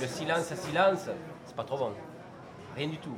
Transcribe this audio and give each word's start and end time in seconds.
Le 0.00 0.06
silence 0.06 0.54
silence, 0.54 1.10
c'est 1.44 1.54
pas 1.54 1.64
trop 1.64 1.76
bon. 1.76 1.90
Rien 2.74 2.88
du 2.88 2.96
tout. 2.96 3.14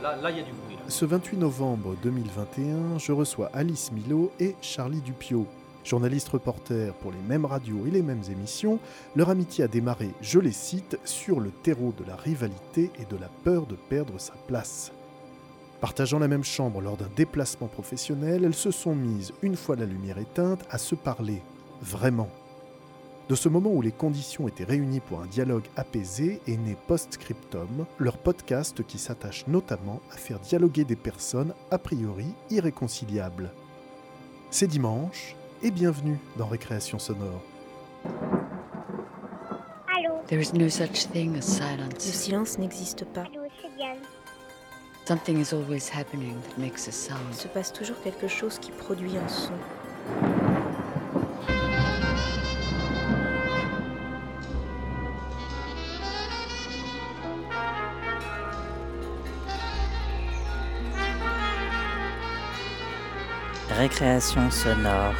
Là, 0.00 0.30
il 0.30 0.36
y 0.38 0.40
a 0.40 0.42
du 0.42 0.52
bruit. 0.52 0.78
Ce 0.88 1.04
28 1.04 1.36
novembre 1.36 1.94
2021, 2.02 2.98
je 2.98 3.12
reçois 3.12 3.50
Alice 3.52 3.92
Milo 3.92 4.32
et 4.40 4.56
Charlie 4.62 5.02
Dupio. 5.02 5.46
Journalistes 5.84 6.30
reporters 6.30 6.94
pour 6.94 7.12
les 7.12 7.20
mêmes 7.20 7.44
radios 7.44 7.86
et 7.86 7.90
les 7.90 8.00
mêmes 8.00 8.22
émissions, 8.30 8.78
leur 9.14 9.28
amitié 9.28 9.64
a 9.64 9.68
démarré, 9.68 10.10
je 10.22 10.38
les 10.38 10.52
cite, 10.52 10.98
sur 11.04 11.38
le 11.38 11.50
terreau 11.50 11.92
de 11.98 12.04
la 12.04 12.16
rivalité 12.16 12.90
et 12.98 13.04
de 13.04 13.20
la 13.20 13.28
peur 13.44 13.66
de 13.66 13.74
perdre 13.74 14.18
sa 14.18 14.34
place. 14.46 14.90
Partageant 15.82 16.18
la 16.18 16.28
même 16.28 16.44
chambre 16.44 16.80
lors 16.80 16.96
d'un 16.96 17.10
déplacement 17.14 17.66
professionnel, 17.66 18.44
elles 18.44 18.54
se 18.54 18.70
sont 18.70 18.94
mises, 18.94 19.34
une 19.42 19.56
fois 19.56 19.76
la 19.76 19.84
lumière 19.84 20.18
éteinte, 20.18 20.64
à 20.70 20.78
se 20.78 20.94
parler, 20.94 21.42
vraiment. 21.82 22.30
De 23.32 23.36
ce 23.36 23.48
moment 23.48 23.70
où 23.70 23.80
les 23.80 23.92
conditions 23.92 24.46
étaient 24.46 24.62
réunies 24.62 25.00
pour 25.00 25.22
un 25.22 25.26
dialogue 25.26 25.64
apaisé 25.74 26.42
est 26.46 26.58
né 26.58 26.76
Postscriptum, 26.86 27.86
leur 27.98 28.18
podcast 28.18 28.86
qui 28.86 28.98
s'attache 28.98 29.46
notamment 29.46 30.02
à 30.12 30.18
faire 30.18 30.38
dialoguer 30.38 30.84
des 30.84 30.96
personnes 30.96 31.54
a 31.70 31.78
priori 31.78 32.26
irréconciliables. 32.50 33.50
C'est 34.50 34.66
dimanche 34.66 35.34
et 35.62 35.70
bienvenue 35.70 36.18
dans 36.36 36.44
Récréation 36.46 36.98
sonore. 36.98 37.40
Allô 39.96 40.10
There 40.26 40.42
is 40.42 40.52
no 40.52 40.68
such 40.68 41.06
thing 41.10 41.30
as 41.30 41.36
Le 41.36 41.40
silence. 41.40 42.00
silence 42.00 42.58
n'existe 42.58 43.06
pas. 43.14 43.22
Allô. 43.22 43.46
Something 45.06 45.40
is 45.40 45.54
always 45.54 45.88
happening 45.88 46.34
that 46.34 46.60
makes 46.60 46.86
a 46.86 46.90
Il 46.90 46.92
sound. 46.92 47.32
se 47.32 47.48
passe 47.48 47.72
toujours 47.72 47.98
quelque 48.02 48.28
chose 48.28 48.58
qui 48.58 48.72
produit 48.72 49.16
un 49.16 49.28
son. 49.28 49.54
Récréation 63.82 64.48
sonore. 64.48 65.16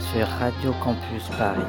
Sur 0.00 0.26
Radio 0.26 0.72
Campus 0.82 1.28
Paris. 1.38 1.62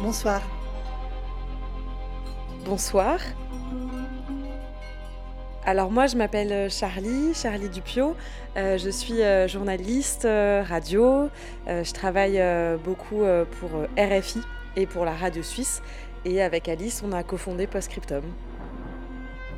Bonsoir. 0.00 0.42
Bonsoir. 2.64 3.20
Alors 5.64 5.92
moi 5.92 6.08
je 6.08 6.16
m'appelle 6.16 6.50
euh, 6.50 6.68
Charlie, 6.68 7.34
Charlie 7.34 7.68
Dupio. 7.68 8.16
Euh, 8.56 8.78
je 8.78 8.90
suis 8.90 9.22
euh, 9.22 9.46
journaliste 9.46 10.24
radio. 10.24 11.30
Je 11.68 11.92
travaille 11.92 12.42
beaucoup 12.82 13.22
pour 13.60 13.70
RFI 13.96 14.40
et 14.76 14.86
pour 14.86 15.04
la 15.04 15.14
radio 15.14 15.42
suisse. 15.42 15.82
Et 16.24 16.40
avec 16.42 16.68
Alice 16.68 17.02
on 17.04 17.12
a 17.12 17.22
cofondé 17.22 17.66
Postscriptum. 17.66 18.22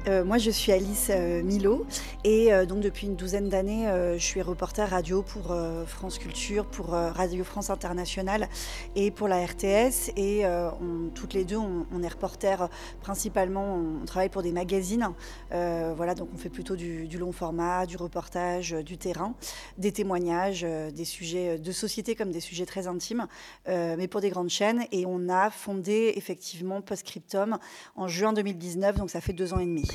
Euh, 0.07 0.23
moi, 0.23 0.37
je 0.37 0.51
suis 0.51 0.71
Alice 0.71 1.09
euh, 1.11 1.43
Milo 1.43 1.87
et 2.25 2.53
euh, 2.53 2.67
donc 2.67 2.81
depuis 2.81 3.07
une 3.07 3.17
douzaine 3.17 3.49
d'années, 3.49 3.89
euh, 3.89 4.19
je 4.19 4.23
suis 4.23 4.43
reporter 4.43 4.87
radio 4.91 5.23
pour 5.23 5.51
euh, 5.51 5.87
France 5.87 6.19
Culture, 6.19 6.67
pour 6.67 6.89
Radio 6.89 7.43
France 7.43 7.71
Internationale 7.71 8.49
et 8.97 9.11
pour 9.11 9.29
la 9.29 9.43
RTS. 9.47 10.11
Et 10.17 10.45
on- 10.47 11.09
toutes 11.15 11.33
les 11.33 11.45
deux, 11.45 11.57
on, 11.57 11.87
on 11.93 12.03
est 12.03 12.09
reporter 12.09 12.69
principalement, 13.01 13.77
on 14.03 14.05
travaille 14.05 14.29
pour 14.29 14.43
des 14.43 14.53
magazines. 14.53 15.09
Voilà, 15.51 16.15
donc 16.15 16.29
on 16.35 16.37
fait 16.37 16.49
plutôt 16.51 16.77
du, 16.77 17.07
du 17.09 17.17
long 17.19 17.33
format, 17.33 17.87
du 17.87 17.97
reportage, 17.97 18.73
du 18.73 18.99
terrain, 18.99 19.35
des 19.79 19.93
témoignages, 19.93 20.63
des 20.95 21.05
sujets 21.05 21.59
de 21.59 21.73
société 21.73 22.15
comme 22.15 22.31
des 22.31 22.41
sujets 22.41 22.67
très 22.67 22.87
intimes, 22.87 23.27
mais 23.67 24.09
pour 24.09 24.21
des 24.21 24.31
grandes 24.31 24.51
chaînes. 24.51 24.85
Et 24.93 25.07
on 25.07 25.29
a 25.29 25.51
fondé 25.51 26.13
effectivement 26.17 26.81
Postscriptum 26.83 27.59
en 27.97 28.09
juin 28.09 28.33
2019, 28.33 28.97
donc 28.97 29.11
ça 29.11 29.21
fait 29.21 29.33
deux 29.33 29.53
ans 29.55 29.59
et 29.61 29.67
demi. 29.67 29.94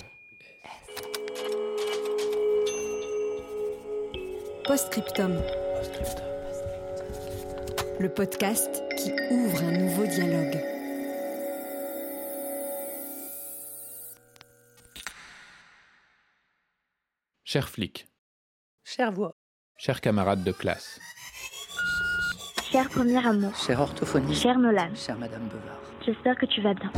Postscriptum. 4.69 5.33
Le 7.99 8.07
podcast 8.07 8.83
qui 8.95 9.11
ouvre 9.31 9.63
un 9.63 9.71
nouveau 9.71 10.05
dialogue. 10.05 10.63
Cher 17.43 17.67
flic, 17.67 18.07
Chère 18.83 19.11
voix. 19.11 19.35
chers 19.75 20.01
camarades 20.01 20.43
de 20.43 20.51
classe, 20.51 20.99
Cher 22.71 22.87
premier 22.89 23.25
amour. 23.25 23.55
Cher 23.55 23.81
orthophonie. 23.81 24.35
Cher 24.35 24.59
Nolan. 24.59 24.93
Cher 24.93 25.17
Madame 25.17 25.47
Bevard. 25.47 25.81
J'espère 26.05 26.35
que 26.37 26.45
tu 26.45 26.61
vas 26.61 26.75
bien. 26.75 26.91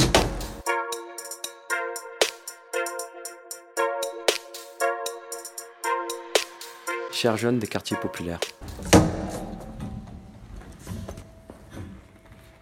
Chers 7.22 7.38
jeunes 7.38 7.60
des 7.60 7.68
quartiers 7.68 7.98
populaires. 7.98 8.40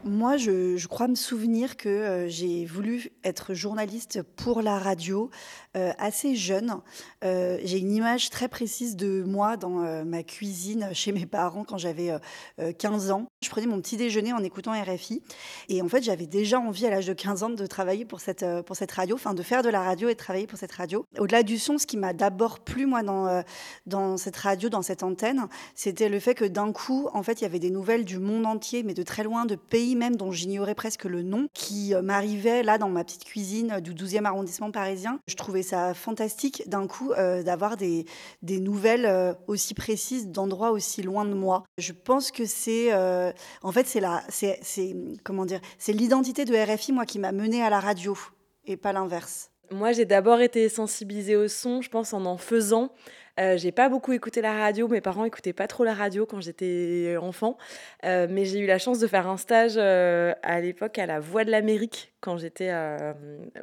Moi, 0.10 0.38
je, 0.38 0.88
crois 0.88 1.08
me 1.08 1.14
souvenir 1.14 1.78
que 1.78 1.88
euh, 1.88 2.28
j'ai 2.28 2.66
voulu 2.66 3.12
être 3.24 3.54
journaliste 3.54 4.24
pour 4.24 4.64
la 4.64 4.80
radio 4.80 5.30
euh, 5.78 5.92
assez 6.00 6.36
jeune. 6.36 6.82
Euh, 7.24 7.60
j'ai 7.64 7.78
une 7.78 7.92
image 7.92 8.32
très 8.32 8.48
précise 8.48 8.96
de 8.96 9.22
moi 9.22 9.56
dans 9.56 10.04
ma 10.06 10.24
cuisine 10.24 10.90
chez 10.94 11.12
mes 11.12 11.28
parents 11.28 11.64
quand 11.64 11.78
j'avais 11.78 12.10
euh, 12.10 12.18
euh, 12.60 12.74
15 12.74 13.12
ans. 13.12 13.28
Je 13.44 13.50
prenais 13.52 13.68
mon 13.68 13.80
petit 13.80 13.98
déjeuner 13.98 14.34
en 14.34 14.44
écoutant 14.44 14.72
RFI. 14.72 15.22
Et 15.68 15.84
en 15.84 15.88
fait, 15.88 16.02
j'avais 16.02 16.26
déjà 16.26 16.60
envie 16.60 16.88
à 16.88 16.90
l'âge 16.90 17.06
de 17.06 17.14
15 17.14 17.44
ans 17.44 17.50
de 17.52 17.66
travailler 17.68 18.04
pour 18.04 18.20
cette, 18.20 18.44
pour 18.66 18.76
cette 18.76 18.92
radio, 18.92 19.16
enfin 19.16 19.36
de 19.36 19.44
faire 19.44 19.62
de 19.62 19.70
la 19.70 19.84
radio 19.84 20.10
et 20.10 20.14
de 20.14 20.20
travailler 20.20 20.48
pour 20.48 20.58
cette 20.58 20.72
radio. 20.72 21.06
Au-delà 21.20 21.44
du 21.44 21.60
son, 21.60 21.78
ce 21.78 21.86
qui 21.86 21.98
m'a 21.98 22.14
d'abord 22.14 22.62
plu, 22.62 22.88
moi, 22.88 23.04
dans, 23.04 23.44
dans 23.86 24.18
cette 24.18 24.38
radio, 24.38 24.70
dans 24.70 24.82
cette 24.82 25.04
antenne, 25.04 25.48
c'était 25.76 26.10
le 26.10 26.20
fait 26.20 26.34
que 26.34 26.46
d'un 26.46 26.72
coup, 26.72 27.10
en 27.14 27.22
fait, 27.22 27.42
il 27.42 27.44
y 27.44 27.46
avait 27.46 27.60
des 27.60 27.70
nouvelles 27.70 28.06
du 28.06 28.18
monde 28.18 28.48
entier, 28.48 28.82
mais 28.82 28.96
de 28.96 29.04
très 29.04 29.24
loin, 29.24 29.46
de 29.46 29.56
pays 29.56 29.96
même 30.00 30.16
dont 30.16 30.32
j'ignorais 30.32 30.74
presque 30.74 31.04
le 31.04 31.22
nom, 31.22 31.48
qui 31.54 31.94
euh, 31.94 32.02
m'arrivaient 32.02 32.64
là 32.64 32.80
dans 32.80 32.90
ma 32.90 33.04
petite 33.04 33.26
cuisine 33.26 33.74
euh, 33.74 33.80
du 33.80 33.94
12e 33.94 34.26
arrondissement 34.26 34.72
parisien. 34.72 35.20
Je 35.28 35.36
trouvais 35.36 35.62
ça 35.62 35.94
fantastique 35.94 36.64
d'un 36.68 36.88
coup 36.88 37.12
euh, 37.12 37.44
d'avoir 37.44 37.78
des, 37.78 38.06
des 38.42 38.60
nouvelles 38.60 39.36
aussi 39.48 39.74
précises 39.74 40.30
d'endroits 40.30 40.72
aussi 40.72 41.04
loin 41.04 41.26
de 41.26 41.34
moi. 41.34 41.64
Je 41.78 41.92
pense 41.92 42.32
que 42.32 42.46
c'est, 42.46 42.94
en 42.94 43.72
fait, 43.72 43.86
c'est 43.86 44.00
la, 44.00 44.24
c'est 44.30 44.96
comment 45.24 45.46
dire, 45.46 45.60
c'est 45.78 45.92
l'identité 45.92 46.46
de 46.46 46.56
RFI 46.56 46.94
moi 46.94 47.06
qui 47.06 47.20
m'a 47.20 47.32
menée 47.32 47.62
à 47.62 47.70
la 47.70 47.80
radio 47.80 48.18
et 48.66 48.78
pas 48.78 48.94
l'inverse. 48.94 49.52
Moi, 49.72 49.92
j'ai 49.92 50.06
d'abord 50.06 50.40
été 50.40 50.68
sensibilisée 50.70 51.36
au 51.36 51.48
son, 51.48 51.82
je 51.82 51.90
pense, 51.90 52.14
en 52.14 52.26
en 52.26 52.38
faisant. 52.38 52.92
Euh, 53.40 53.58
j'ai 53.58 53.72
pas 53.72 53.90
beaucoup 53.90 54.12
écouté 54.12 54.42
la 54.42 54.54
radio, 54.54 54.88
mes 54.88 55.02
parents 55.02 55.24
écoutaient 55.24 55.54
pas 55.54 55.68
trop 55.68 55.84
la 55.84 55.94
radio 55.94 56.26
quand 56.26 56.42
j'étais 56.42 57.16
enfant, 57.22 57.58
Euh, 58.06 58.28
mais 58.30 58.46
j'ai 58.46 58.60
eu 58.60 58.66
la 58.66 58.80
chance 58.80 59.00
de 59.00 59.08
faire 59.08 59.28
un 59.28 59.38
stage 59.38 59.74
euh, 59.78 60.34
à 60.42 60.60
l'époque 60.62 60.98
à 61.00 61.06
la 61.06 61.20
Voix 61.20 61.44
de 61.44 61.52
l'Amérique 61.52 62.14
quand 62.22 62.38
j'étais 62.38 62.72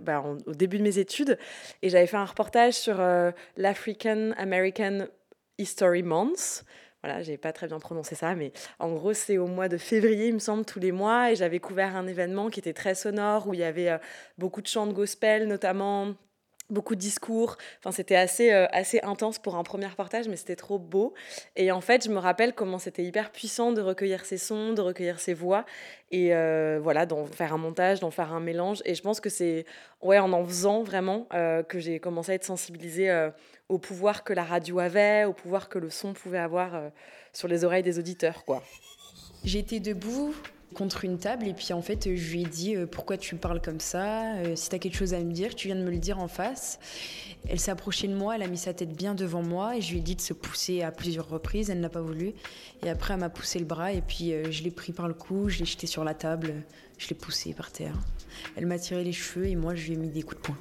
bah, 0.00 0.24
au 0.46 0.54
début 0.54 0.78
de 0.78 0.82
mes 0.82 0.98
études, 0.98 1.38
et 1.82 1.90
j'avais 1.90 2.06
fait 2.06 2.16
un 2.16 2.24
reportage 2.24 2.74
sur 2.74 3.02
l'African 3.56 4.32
American 4.38 5.06
History 5.58 6.02
Month. 6.02 6.64
Voilà, 7.02 7.22
j'ai 7.22 7.36
pas 7.36 7.52
très 7.52 7.66
bien 7.66 7.78
prononcé 7.78 8.14
ça, 8.14 8.34
mais 8.34 8.52
en 8.78 8.92
gros, 8.92 9.12
c'est 9.12 9.38
au 9.38 9.46
mois 9.46 9.68
de 9.68 9.76
février, 9.76 10.28
il 10.28 10.34
me 10.34 10.38
semble, 10.38 10.64
tous 10.64 10.80
les 10.80 10.92
mois, 10.92 11.30
et 11.30 11.36
j'avais 11.36 11.60
couvert 11.60 11.94
un 11.96 12.06
événement 12.06 12.48
qui 12.48 12.60
était 12.60 12.72
très 12.72 12.94
sonore, 12.94 13.46
où 13.46 13.54
il 13.54 13.60
y 13.60 13.64
avait 13.64 13.98
beaucoup 14.38 14.62
de 14.62 14.66
chants 14.66 14.86
de 14.86 14.92
gospel, 14.92 15.46
notamment 15.46 16.14
beaucoup 16.70 16.94
de 16.94 17.00
discours. 17.00 17.56
Enfin, 17.78 17.92
c'était 17.92 18.16
assez, 18.16 18.52
euh, 18.52 18.66
assez 18.72 19.00
intense 19.02 19.38
pour 19.38 19.56
un 19.56 19.62
premier 19.62 19.86
reportage, 19.86 20.28
mais 20.28 20.36
c'était 20.36 20.56
trop 20.56 20.78
beau. 20.78 21.14
Et 21.54 21.70
en 21.70 21.80
fait, 21.80 22.04
je 22.04 22.10
me 22.10 22.18
rappelle 22.18 22.54
comment 22.54 22.78
c'était 22.78 23.04
hyper 23.04 23.30
puissant 23.30 23.72
de 23.72 23.80
recueillir 23.80 24.24
ces 24.24 24.38
sons, 24.38 24.72
de 24.72 24.80
recueillir 24.80 25.20
ces 25.20 25.34
voix, 25.34 25.64
et 26.10 26.34
euh, 26.34 26.78
voilà, 26.82 27.06
d'en 27.06 27.26
faire 27.26 27.52
un 27.52 27.58
montage, 27.58 28.00
d'en 28.00 28.10
faire 28.10 28.32
un 28.32 28.40
mélange. 28.40 28.82
Et 28.84 28.94
je 28.94 29.02
pense 29.02 29.20
que 29.20 29.28
c'est 29.28 29.64
ouais, 30.02 30.18
en 30.18 30.32
en 30.32 30.44
faisant 30.44 30.82
vraiment 30.82 31.26
euh, 31.34 31.62
que 31.62 31.78
j'ai 31.78 32.00
commencé 32.00 32.32
à 32.32 32.34
être 32.34 32.44
sensibilisée 32.44 33.30
au 33.68 33.78
pouvoir 33.78 34.24
que 34.24 34.32
la 34.32 34.44
radio 34.44 34.78
avait, 34.78 35.24
au 35.24 35.32
pouvoir 35.32 35.68
que 35.68 35.78
le 35.78 35.90
son 35.90 36.12
pouvait 36.12 36.38
avoir 36.38 36.80
sur 37.32 37.48
les 37.48 37.64
oreilles 37.64 37.82
des 37.82 37.98
auditeurs, 37.98 38.44
quoi. 38.44 38.62
J'étais 39.44 39.80
debout 39.80 40.34
contre 40.74 41.04
une 41.04 41.18
table 41.18 41.46
et 41.46 41.54
puis 41.54 41.72
en 41.72 41.82
fait 41.82 42.14
je 42.14 42.32
lui 42.32 42.42
ai 42.42 42.46
dit 42.46 42.76
euh, 42.76 42.86
pourquoi 42.86 43.16
tu 43.16 43.36
parles 43.36 43.60
comme 43.60 43.80
ça 43.80 44.34
Euh, 44.36 44.56
si 44.56 44.68
t'as 44.68 44.78
quelque 44.78 44.96
chose 44.96 45.14
à 45.14 45.18
me 45.20 45.32
dire 45.32 45.54
tu 45.54 45.68
viens 45.68 45.76
de 45.76 45.82
me 45.82 45.90
le 45.90 45.98
dire 45.98 46.18
en 46.18 46.28
face. 46.28 46.78
Elle 47.48 47.60
s'est 47.60 47.70
approchée 47.70 48.08
de 48.08 48.14
moi 48.14 48.36
elle 48.36 48.42
a 48.42 48.48
mis 48.48 48.58
sa 48.58 48.74
tête 48.74 48.92
bien 48.92 49.14
devant 49.14 49.42
moi 49.42 49.76
et 49.76 49.80
je 49.80 49.92
lui 49.92 49.98
ai 49.98 50.02
dit 50.02 50.16
de 50.16 50.20
se 50.20 50.32
pousser 50.32 50.82
à 50.82 50.90
plusieurs 50.90 51.28
reprises 51.28 51.70
elle 51.70 51.80
n'a 51.80 51.88
pas 51.88 52.00
voulu. 52.00 52.34
Et 52.84 52.90
après 52.90 53.14
elle 53.14 53.20
m'a 53.20 53.30
poussé 53.30 53.58
le 53.58 53.64
bras 53.64 53.92
et 53.92 54.00
puis 54.00 54.32
euh, 54.32 54.50
je 54.50 54.62
l'ai 54.62 54.70
pris 54.70 54.92
par 54.92 55.08
le 55.08 55.14
cou 55.14 55.48
je 55.48 55.58
l'ai 55.60 55.64
jeté 55.64 55.86
sur 55.86 56.04
la 56.04 56.14
table 56.14 56.54
je 56.98 57.08
l'ai 57.08 57.16
poussé 57.16 57.52
par 57.52 57.70
terre. 57.70 57.94
Elle 58.56 58.66
m'a 58.66 58.78
tiré 58.78 59.04
les 59.04 59.12
cheveux 59.12 59.46
et 59.46 59.56
moi 59.56 59.74
je 59.74 59.86
lui 59.86 59.94
ai 59.94 59.96
mis 59.96 60.08
des 60.08 60.22
coups 60.22 60.36
de 60.36 60.46
poing 60.46 60.58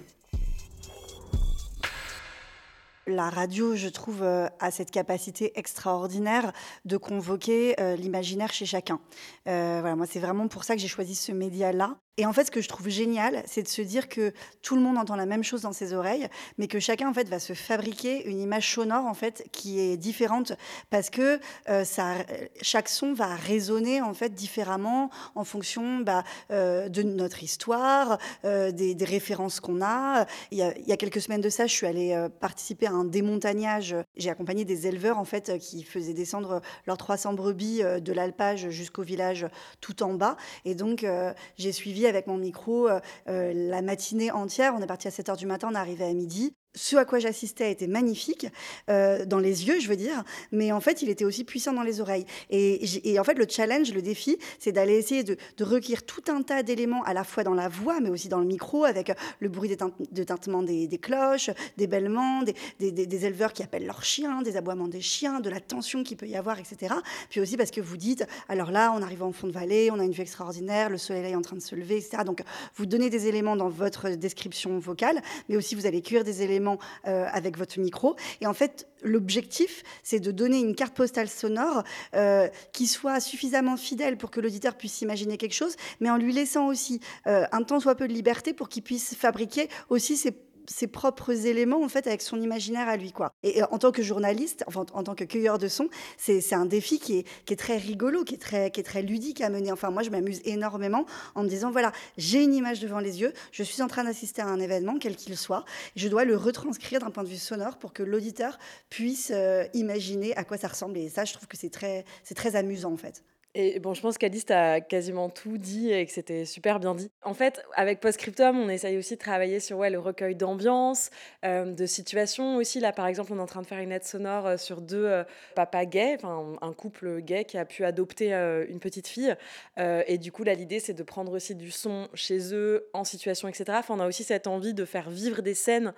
La 3.07 3.29
radio, 3.29 3.75
je 3.75 3.87
trouve, 3.87 4.23
euh, 4.23 4.47
a 4.59 4.71
cette 4.71 4.89
capacité 4.89 5.57
extraordinaire 5.59 6.51
de 6.85 6.97
convoquer 6.97 7.79
euh, 7.79 7.95
l'imaginaire 7.95 8.51
chez 8.51 8.65
chacun. 8.65 8.99
Euh, 9.47 9.77
voilà, 9.81 9.95
moi, 9.95 10.07
c'est 10.07 10.19
vraiment 10.19 10.47
pour 10.47 10.63
ça 10.63 10.75
que 10.75 10.81
j'ai 10.81 10.87
choisi 10.87 11.13
ce 11.13 11.31
média-là. 11.31 11.97
Et 12.17 12.25
en 12.25 12.33
fait, 12.33 12.45
ce 12.45 12.51
que 12.51 12.61
je 12.61 12.69
trouve 12.69 12.89
génial, 12.89 13.43
c'est 13.45 13.63
de 13.63 13.67
se 13.67 13.81
dire 13.81 14.07
que 14.07 14.33
tout 14.61 14.75
le 14.75 14.81
monde 14.81 14.97
entend 14.97 15.15
la 15.15 15.25
même 15.25 15.43
chose 15.43 15.61
dans 15.61 15.73
ses 15.73 15.93
oreilles, 15.93 16.27
mais 16.57 16.67
que 16.67 16.79
chacun 16.79 17.09
en 17.09 17.13
fait 17.13 17.27
va 17.27 17.39
se 17.39 17.53
fabriquer 17.53 18.25
une 18.27 18.39
image 18.39 18.73
sonore 18.73 19.05
en 19.05 19.13
fait 19.13 19.47
qui 19.51 19.79
est 19.79 19.97
différente 19.97 20.53
parce 20.89 21.09
que 21.09 21.39
ça, 21.83 22.13
chaque 22.61 22.89
son 22.89 23.13
va 23.13 23.35
résonner 23.35 24.01
en 24.01 24.13
fait 24.13 24.33
différemment 24.33 25.09
en 25.35 25.43
fonction 25.43 25.99
bah, 25.99 26.23
de 26.49 27.03
notre 27.03 27.43
histoire, 27.43 28.17
des, 28.43 28.95
des, 28.95 29.05
références 29.05 29.59
qu'on 29.59 29.81
a. 29.81 30.25
Il 30.51 30.57
y, 30.57 30.61
a. 30.61 30.73
il 30.77 30.87
y, 30.87 30.93
a. 30.93 30.97
quelques 30.97 31.21
semaines 31.21 31.41
de 31.41 31.49
ça, 31.49 31.67
je 31.67 31.73
suis 31.73 31.87
allée 31.87 32.27
participer 32.39 32.87
à 32.87 32.91
un 32.91 33.05
démontagnage. 33.05 33.95
J'ai 34.15 34.29
accompagné 34.29 34.65
des 34.65 34.87
éleveurs 34.87 35.17
en 35.17 35.25
fait 35.25 35.57
qui 35.59 35.83
faisaient 35.83 36.13
descendre 36.13 36.61
leurs 36.85 36.97
300 36.97 37.33
brebis 37.33 37.83
euh, 37.83 37.99
de 37.99 38.13
l'alpage 38.13 38.69
jusqu'au 38.69 39.03
village 39.03 39.47
tout 39.81 40.03
en 40.03 40.13
bas. 40.13 40.37
Et 40.65 40.75
donc 40.75 41.03
euh, 41.03 41.33
j'ai 41.57 41.71
suivi 41.71 42.04
avec 42.07 42.27
mon 42.27 42.37
micro 42.37 42.87
euh, 42.89 42.99
la 43.25 43.81
matinée 43.81 44.31
entière. 44.31 44.73
On 44.75 44.81
est 44.81 44.87
parti 44.87 45.07
à 45.07 45.11
7 45.11 45.29
h 45.29 45.37
du 45.37 45.45
matin, 45.45 45.69
on 45.71 45.75
est 45.75 45.79
arrivé 45.79 46.05
à 46.05 46.13
midi 46.13 46.55
ce 46.75 46.97
à 46.97 47.05
quoi 47.05 47.19
j'assistais 47.19 47.71
était 47.71 47.87
magnifique, 47.87 48.47
euh, 48.89 49.25
dans 49.25 49.39
les 49.39 49.67
yeux, 49.67 49.79
je 49.79 49.87
veux 49.87 49.95
dire, 49.95 50.23
mais 50.51 50.71
en 50.71 50.81
fait, 50.81 51.01
il 51.01 51.09
était 51.09 51.25
aussi 51.25 51.43
puissant 51.43 51.73
dans 51.73 51.83
les 51.83 52.01
oreilles. 52.01 52.25
Et, 52.49 53.17
en 53.19 53.23
fait, 53.23 53.35
le 53.35 53.45
challenge, 53.49 53.93
le 53.93 54.01
défi, 54.01 54.37
c'est 54.59 54.71
d'aller 54.71 54.97
essayer 54.97 55.23
de, 55.23 55.37
recueillir 55.61 56.03
tout 56.03 56.23
un 56.27 56.41
tas 56.41 56.63
d'éléments, 56.63 57.03
à 57.03 57.13
la 57.13 57.23
fois 57.23 57.43
dans 57.43 57.53
la 57.53 57.69
voix, 57.69 57.99
mais 58.01 58.09
aussi 58.09 58.27
dans 58.27 58.39
le 58.39 58.45
micro, 58.45 58.83
avec 58.83 59.11
le 59.39 59.49
bruit 59.49 59.69
de 59.69 60.23
tintement 60.23 60.61
des, 60.61 60.99
cloches, 61.01 61.49
des 61.77 61.87
bêlements, 61.87 62.43
des, 62.43 62.91
des, 62.91 63.25
éleveurs 63.25 63.53
qui 63.53 63.63
appellent 63.63 63.85
leurs 63.85 64.03
chiens, 64.03 64.41
des 64.41 64.57
aboiements 64.57 64.87
des 64.87 65.01
chiens, 65.01 65.39
de 65.39 65.49
la 65.49 65.59
tension 65.59 66.03
qu'il 66.03 66.17
peut 66.17 66.27
y 66.27 66.35
avoir, 66.35 66.59
etc. 66.59 66.93
Puis 67.29 67.39
aussi 67.39 67.57
parce 67.57 67.71
que 67.71 67.81
vous 67.81 67.97
dites, 67.97 68.25
alors 68.49 68.71
là, 68.71 68.93
on 68.95 69.01
arrive 69.01 69.23
en 69.23 69.31
fond 69.31 69.47
de 69.47 69.53
vallée, 69.53 69.89
on 69.91 69.99
a 69.99 70.03
une 70.03 70.11
vue 70.11 70.21
extraordinaire, 70.21 70.89
le 70.89 70.97
soleil 70.97 71.31
est 71.31 71.35
en 71.35 71.41
train 71.41 71.55
de 71.55 71.61
se 71.61 71.75
lever, 71.75 71.97
etc. 71.97 72.23
Donc, 72.25 72.41
vous 72.75 72.85
donnez 72.85 73.09
des 73.09 73.27
éléments 73.27 73.55
dans 73.55 73.69
votre 73.69 74.09
description 74.09 74.77
vocale, 74.79 75.21
mais 75.49 75.55
aussi 75.55 75.75
vous 75.75 75.85
allez 75.85 76.01
cuire 76.01 76.23
des 76.23 76.41
éléments 76.41 76.64
euh, 77.07 77.27
avec 77.31 77.57
votre 77.57 77.79
micro. 77.79 78.15
Et 78.41 78.47
en 78.47 78.53
fait, 78.53 78.87
l'objectif, 79.03 79.83
c'est 80.03 80.19
de 80.19 80.31
donner 80.31 80.59
une 80.59 80.75
carte 80.75 80.93
postale 80.93 81.29
sonore 81.29 81.83
euh, 82.15 82.47
qui 82.73 82.87
soit 82.87 83.19
suffisamment 83.19 83.77
fidèle 83.77 84.17
pour 84.17 84.31
que 84.31 84.39
l'auditeur 84.39 84.75
puisse 84.75 85.01
imaginer 85.01 85.37
quelque 85.37 85.53
chose, 85.53 85.75
mais 85.99 86.09
en 86.09 86.17
lui 86.17 86.33
laissant 86.33 86.67
aussi 86.67 86.99
euh, 87.27 87.45
un 87.51 87.63
temps 87.63 87.79
soit 87.79 87.95
peu 87.95 88.07
de 88.07 88.13
liberté 88.13 88.53
pour 88.53 88.69
qu'il 88.69 88.83
puisse 88.83 89.15
fabriquer 89.15 89.69
aussi 89.89 90.17
ses 90.17 90.31
ses 90.67 90.87
propres 90.87 91.45
éléments 91.45 91.83
en 91.83 91.89
fait 91.89 92.07
avec 92.07 92.21
son 92.21 92.41
imaginaire 92.41 92.87
à 92.87 92.97
lui 92.97 93.11
quoi. 93.11 93.31
Et, 93.43 93.63
en 93.63 93.77
tant 93.77 93.91
que 93.91 94.03
journaliste, 94.03 94.63
en 94.67 95.03
tant 95.03 95.15
que 95.15 95.23
cueilleur 95.23 95.57
de 95.57 95.67
sons, 95.67 95.89
c'est 96.17 96.53
un 96.53 96.65
défi 96.65 96.99
qui 96.99 97.19
est, 97.19 97.27
qui 97.45 97.53
est, 97.53 97.57
très 97.57 97.77
rigolo, 97.77 98.23
qui 98.23 98.35
est 98.35 98.39
très, 98.39 98.71
qui 98.71 98.79
est 98.79 98.83
très 98.83 99.01
ludique 99.01 99.41
à 99.41 99.49
mener. 99.49 99.71
Enfin 99.71 99.91
moi 99.91 100.03
je 100.03 100.09
m'amuse 100.09 100.41
énormément 100.45 101.05
en 101.35 101.43
me 101.43 101.49
disant 101.49 101.71
voilà 101.71 101.91
j'ai 102.17 102.43
une 102.43 102.53
image 102.53 102.79
devant 102.79 102.99
les 102.99 103.21
yeux, 103.21 103.33
je 103.51 103.63
suis 103.63 103.81
en 103.81 103.87
train 103.87 104.03
d'assister 104.03 104.41
à 104.41 104.47
un 104.47 104.59
événement 104.59 104.97
quel 104.99 105.15
qu'il 105.15 105.37
soit, 105.37 105.65
je 105.95 106.07
dois 106.07 106.25
le 106.25 106.35
retranscrire 106.35 106.99
d'un 106.99 107.11
point 107.11 107.23
de 107.23 107.29
vue 107.29 107.37
sonore 107.37 107.77
pour 107.77 107.93
que 107.93 108.03
l'auditeur 108.03 108.57
puisse 108.89 109.31
euh, 109.33 109.65
imaginer 109.73 110.35
à 110.35 110.43
quoi 110.43 110.57
ça 110.57 110.67
ressemble. 110.67 110.97
Et 110.97 111.09
ça 111.09 111.25
je 111.25 111.33
trouve 111.33 111.47
que 111.47 111.57
c'est 111.57 111.69
très, 111.69 112.05
c'est 112.23 112.35
très 112.35 112.55
amusant 112.55 112.93
en 112.93 112.97
fait. 112.97 113.23
Et 113.57 113.79
bon, 113.79 113.93
je 113.93 114.01
pense 114.01 114.17
qu'Alice 114.17 114.51
a 114.51 114.81
quasiment 114.81 115.29
tout 115.29 115.57
dit 115.57 115.89
et 115.89 116.05
que 116.05 116.11
c'était 116.11 116.43
super 116.43 116.77
bien 116.81 116.93
dit. 116.93 117.09
En 117.23 117.33
fait, 117.33 117.63
avec 117.73 118.01
Postscriptum, 118.01 118.59
on 118.59 118.67
essaye 118.67 118.97
aussi 118.97 119.13
de 119.13 119.19
travailler 119.19 119.61
sur 119.61 119.81
le 119.81 119.97
recueil 119.97 120.35
d'ambiance, 120.35 121.09
euh, 121.45 121.63
de 121.63 121.85
situations 121.85 122.57
aussi. 122.57 122.81
Là, 122.81 122.91
par 122.91 123.07
exemple, 123.07 123.31
on 123.31 123.37
est 123.37 123.41
en 123.41 123.45
train 123.45 123.61
de 123.61 123.65
faire 123.65 123.79
une 123.79 123.93
aide 123.93 124.03
sonore 124.03 124.45
euh, 124.45 124.57
sur 124.57 124.81
deux 124.81 125.05
euh, 125.05 125.23
papas 125.55 125.85
gays, 125.85 126.15
enfin 126.15 126.57
un 126.61 126.73
couple 126.73 127.21
gay 127.21 127.45
qui 127.45 127.57
a 127.57 127.63
pu 127.63 127.85
adopter 127.85 128.33
une 128.33 128.79
petite 128.79 129.07
fille. 129.07 129.33
et 129.77 130.17
du 130.17 130.33
coup, 130.33 130.43
là, 130.43 130.53
l'idée, 130.53 130.81
c'est 130.81 130.93
de 130.93 131.03
prendre 131.03 131.31
aussi 131.31 131.55
du 131.55 131.71
son 131.71 132.09
chez 132.13 132.53
eux, 132.53 132.89
en 132.91 133.05
situation, 133.05 133.47
etc. 133.47 133.63
Enfin, 133.75 133.95
on 133.95 133.99
a 134.01 134.07
aussi 134.07 134.25
cette 134.25 134.47
envie 134.47 134.73
de 134.73 134.83
faire 134.83 135.09
vivre 135.09 135.41
des 135.41 135.53
scènes 135.53 135.93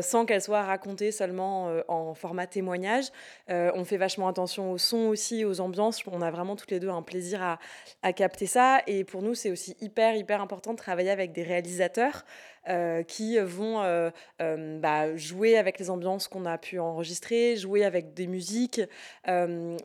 sans 0.00 0.24
qu'elles 0.24 0.40
soient 0.40 0.62
racontées 0.62 1.12
seulement 1.12 1.70
en 1.88 2.14
format 2.14 2.46
témoignage. 2.46 3.06
on 3.48 3.84
fait 3.84 3.98
vachement 3.98 4.28
attention 4.28 4.72
au 4.72 4.78
son 4.78 5.08
aussi, 5.08 5.44
aux 5.44 5.60
ambiances. 5.60 6.02
On 6.06 6.22
a 6.22 6.30
vraiment 6.30 6.56
toutes 6.56 6.70
les 6.70 6.80
deux 6.80 6.93
un 6.94 7.02
plaisir 7.02 7.58
à, 8.02 8.12
capter 8.12 8.46
ça. 8.46 8.80
Et 8.86 9.04
pour 9.04 9.22
nous, 9.22 9.34
c'est 9.34 9.50
aussi 9.50 9.76
hyper, 9.80 10.14
hyper 10.16 10.40
important 10.40 10.72
de 10.72 10.78
travailler 10.78 11.10
avec 11.10 11.32
des 11.32 11.42
réalisateurs 11.42 12.24
euh, 12.68 13.02
qui 13.02 13.38
vont 13.38 13.82
euh, 13.82 14.10
euh, 14.40 14.78
bah, 14.78 15.14
jouer 15.16 15.58
avec 15.58 15.78
les 15.78 15.90
ambiances 15.90 16.28
qu'on 16.28 16.46
a 16.46 16.56
pu 16.56 16.78
enregistrer, 16.78 17.56
jouer 17.56 17.84
avec 17.84 18.14
des 18.14 18.26
musiques, 18.26 18.80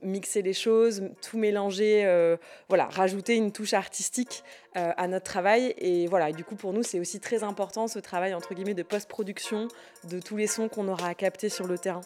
mixer 0.02 0.42
les 0.42 0.54
choses, 0.54 1.04
tout 1.22 1.38
mélanger, 1.38 2.36
voilà, 2.68 2.86
rajouter 2.86 3.36
une 3.36 3.52
touche 3.52 3.74
artistique 3.74 4.44
à 4.76 5.08
notre 5.08 5.26
travail. 5.26 5.74
Et 5.78 6.08
voilà, 6.08 6.32
du 6.32 6.44
coup, 6.44 6.56
pour 6.56 6.74
nous, 6.74 6.84
c'est 6.84 7.00
aussi 7.00 7.20
très 7.20 7.44
important 7.44 7.88
ce 7.88 8.00
travail, 8.00 8.34
entre 8.34 8.54
guillemets, 8.54 8.74
de 8.74 8.84
post-production 8.84 9.68
de 10.10 10.20
tous 10.20 10.38
les 10.38 10.48
sons 10.48 10.70
qu'on 10.70 10.88
aura 10.88 11.08
à 11.08 11.14
capter 11.16 11.50
sur 11.50 11.68
le 11.68 11.78
terrain. 11.78 12.02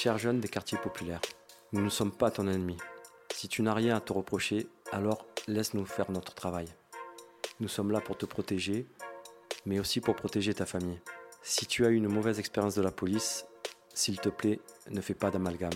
Chers 0.00 0.16
jeunes 0.16 0.38
des 0.38 0.46
quartiers 0.46 0.78
populaires, 0.78 1.20
nous 1.72 1.82
ne 1.82 1.88
sommes 1.88 2.12
pas 2.12 2.30
ton 2.30 2.46
ennemi. 2.46 2.76
Si 3.34 3.48
tu 3.48 3.62
n'as 3.62 3.74
rien 3.74 3.96
à 3.96 4.00
te 4.00 4.12
reprocher, 4.12 4.68
alors 4.92 5.26
laisse-nous 5.48 5.86
faire 5.86 6.12
notre 6.12 6.36
travail. 6.36 6.66
Nous 7.58 7.66
sommes 7.66 7.90
là 7.90 8.00
pour 8.00 8.16
te 8.16 8.24
protéger, 8.24 8.86
mais 9.66 9.80
aussi 9.80 10.00
pour 10.00 10.14
protéger 10.14 10.54
ta 10.54 10.66
famille. 10.66 11.00
Si 11.42 11.66
tu 11.66 11.84
as 11.84 11.88
eu 11.88 11.96
une 11.96 12.06
mauvaise 12.06 12.38
expérience 12.38 12.76
de 12.76 12.82
la 12.82 12.92
police, 12.92 13.44
s'il 13.92 14.20
te 14.20 14.28
plaît, 14.28 14.60
ne 14.88 15.00
fais 15.00 15.14
pas 15.14 15.32
d'amalgame. 15.32 15.72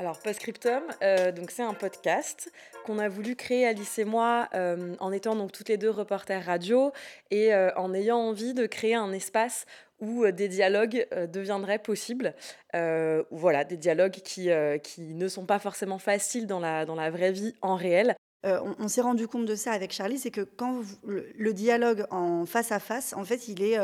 Alors, 0.00 0.18
Postscriptum, 0.20 0.82
euh, 1.02 1.30
c'est 1.50 1.62
un 1.62 1.74
podcast 1.74 2.50
qu'on 2.86 2.98
a 2.98 3.10
voulu 3.10 3.36
créer 3.36 3.66
Alice 3.66 3.98
et 3.98 4.06
moi 4.06 4.48
euh, 4.54 4.94
en 4.98 5.12
étant 5.12 5.36
donc 5.36 5.52
toutes 5.52 5.68
les 5.68 5.76
deux 5.76 5.90
reporters 5.90 6.42
radio 6.42 6.90
et 7.30 7.52
euh, 7.52 7.70
en 7.76 7.92
ayant 7.92 8.16
envie 8.16 8.54
de 8.54 8.64
créer 8.64 8.94
un 8.94 9.12
espace 9.12 9.66
où 10.00 10.24
euh, 10.24 10.32
des 10.32 10.48
dialogues 10.48 11.06
euh, 11.12 11.26
deviendraient 11.26 11.78
possibles. 11.78 12.34
Euh, 12.74 13.22
voilà, 13.30 13.64
des 13.64 13.76
dialogues 13.76 14.12
qui, 14.12 14.48
qui 14.82 15.14
ne 15.14 15.28
sont 15.28 15.46
pas 15.46 15.58
forcément 15.58 15.98
faciles 15.98 16.46
dans 16.46 16.60
la, 16.60 16.84
dans 16.84 16.94
la 16.94 17.10
vraie 17.10 17.32
vie, 17.32 17.54
en 17.62 17.74
réel. 17.74 18.14
on, 18.44 18.88
s'est 18.88 19.00
rendu 19.00 19.26
compte 19.26 19.44
de 19.44 19.54
ça 19.54 19.72
avec 19.72 19.92
Charlie, 19.92 20.18
c'est 20.18 20.30
que 20.30 20.40
quand 20.40 20.82
le, 21.04 21.52
dialogue 21.52 22.06
en 22.10 22.46
face 22.46 22.72
à 22.72 22.78
face, 22.78 23.12
en 23.12 23.24
fait, 23.24 23.48
il 23.48 23.62
est, 23.62 23.76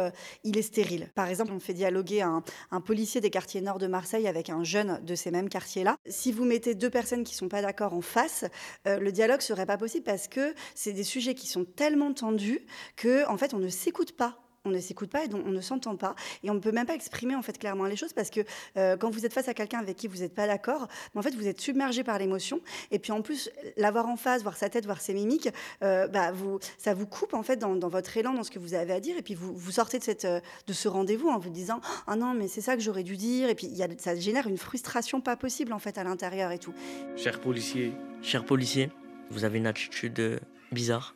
il 0.45 0.57
est 0.57 0.63
stérile. 0.63 1.11
Par 1.15 1.29
exemple, 1.29 1.53
on 1.53 1.59
fait 1.59 1.75
dialoguer 1.75 2.23
un, 2.23 2.43
un, 2.71 2.81
policier 2.81 3.21
des 3.21 3.31
quartiers 3.31 3.61
nord 3.61 3.79
de 3.79 3.87
Marseille 3.87 4.29
avec 4.29 4.49
un 4.49 4.65
jeune 4.65 5.01
de 5.05 5.15
ces 5.15 5.31
mêmes 5.31 5.49
quartiers-là. 5.49 5.97
Si 6.07 6.33
vous 6.33 6.45
mettez 6.45 6.75
deux 6.75 6.91
personnes 6.91 7.25
qui 7.25 7.35
sont 7.35 7.49
pas 7.49 7.61
d'accord 7.61 7.93
en 7.93 8.03
face, 8.03 8.45
le 8.87 9.11
dialogue 9.11 9.41
serait 9.41 9.67
pas 9.67 9.79
possible 9.79 10.05
parce 10.05 10.29
que 10.29 10.55
c'est 10.75 10.93
des 10.93 11.05
sujets 11.05 11.35
qui 11.35 11.49
sont 11.49 11.65
tellement 11.65 12.15
tendus 12.15 12.61
que, 12.95 13.29
en 13.29 13.37
fait, 13.37 13.53
on 13.53 13.59
ne 13.59 13.69
s'écoute 13.69 14.17
pas 14.17 14.46
on 14.67 14.71
ne 14.71 14.81
s'écoute 14.81 15.11
pas 15.11 15.25
et 15.25 15.29
donc 15.29 15.43
on 15.47 15.51
ne 15.51 15.61
s'entend 15.61 15.97
pas. 15.97 16.15
Et 16.43 16.51
on 16.51 16.55
ne 16.55 16.61
peut 16.61 16.73
même 16.73 16.87
pas 16.87 16.95
exprimer 16.95 17.35
en 17.35 17.43
fait 17.43 17.59
clairement 17.59 17.85
les 17.85 17.97
choses 17.97 18.13
parce 18.13 18.31
que 18.31 18.41
euh, 18.77 18.97
quand 18.97 19.11
vous 19.11 19.25
êtes 19.25 19.33
face 19.33 19.49
à 19.49 19.55
quelqu'un 19.55 19.79
avec 19.79 19.97
qui 19.97 20.09
vous 20.09 20.19
n'êtes 20.19 20.35
pas 20.35 20.47
d'accord, 20.47 20.89
en 21.15 21.23
fait 21.23 21.35
vous 21.35 21.47
êtes 21.47 21.61
submergé 21.61 22.05
par 22.05 22.19
l'émotion. 22.19 22.61
Et 22.91 22.99
puis 22.99 23.13
en 23.13 23.23
plus, 23.23 23.51
l'avoir 23.77 24.07
en 24.07 24.17
face, 24.17 24.43
voir 24.43 24.57
sa 24.57 24.69
tête, 24.69 24.85
voir 24.85 25.01
ses 25.01 25.15
mimiques, 25.15 25.49
euh, 25.83 26.09
bah, 26.09 26.33
vous, 26.33 26.59
ça 26.79 26.95
vous 26.95 27.07
coupe 27.07 27.35
en 27.35 27.43
fait 27.43 27.57
dans, 27.57 27.77
votre 27.89 28.17
élan, 28.17 28.35
dans 28.35 28.43
ce 28.43 28.51
que 28.51 28.59
vous 28.59 28.75
avez 28.75 28.93
à 28.93 29.01
dire. 29.01 29.17
Et 29.17 29.23
puis 29.23 29.35
vous, 29.35 29.57
vous 29.57 29.71
sortez 29.71 29.99
de, 29.99 30.05
cette, 30.05 30.25
euh, 30.25 30.41
de 30.67 30.73
ce 30.73 30.89
rendez-vous 30.89 31.29
en 31.29 31.39
vous 31.39 31.51
disant 31.51 31.81
Ah 32.07 32.17
non, 32.17 32.35
mais 32.35 32.49
c'est 32.49 32.61
ça 32.61 32.77
que 32.77 32.83
j'aurais 32.83 33.05
dû 33.05 33.17
dire. 33.17 33.49
Et 33.49 33.55
puis 33.55 33.67
y 33.69 33.83
a, 33.83 33.89
ça 33.99 34.15
génère 34.17 34.47
une 34.47 34.59
frustration 34.59 35.21
pas 35.21 35.37
possible 35.37 35.73
en 35.73 35.79
fait 35.79 35.99
à 35.99 36.05
l'intérieur 36.05 36.51
et 36.51 36.59
tout. 36.59 36.75
Cher 37.17 37.41
policier, 37.41 37.93
cher 38.23 38.45
policier, 38.45 38.91
vous 39.31 39.45
avez 39.45 39.59
une 39.59 39.67
attitude 39.67 40.41
bizarre? 40.73 41.15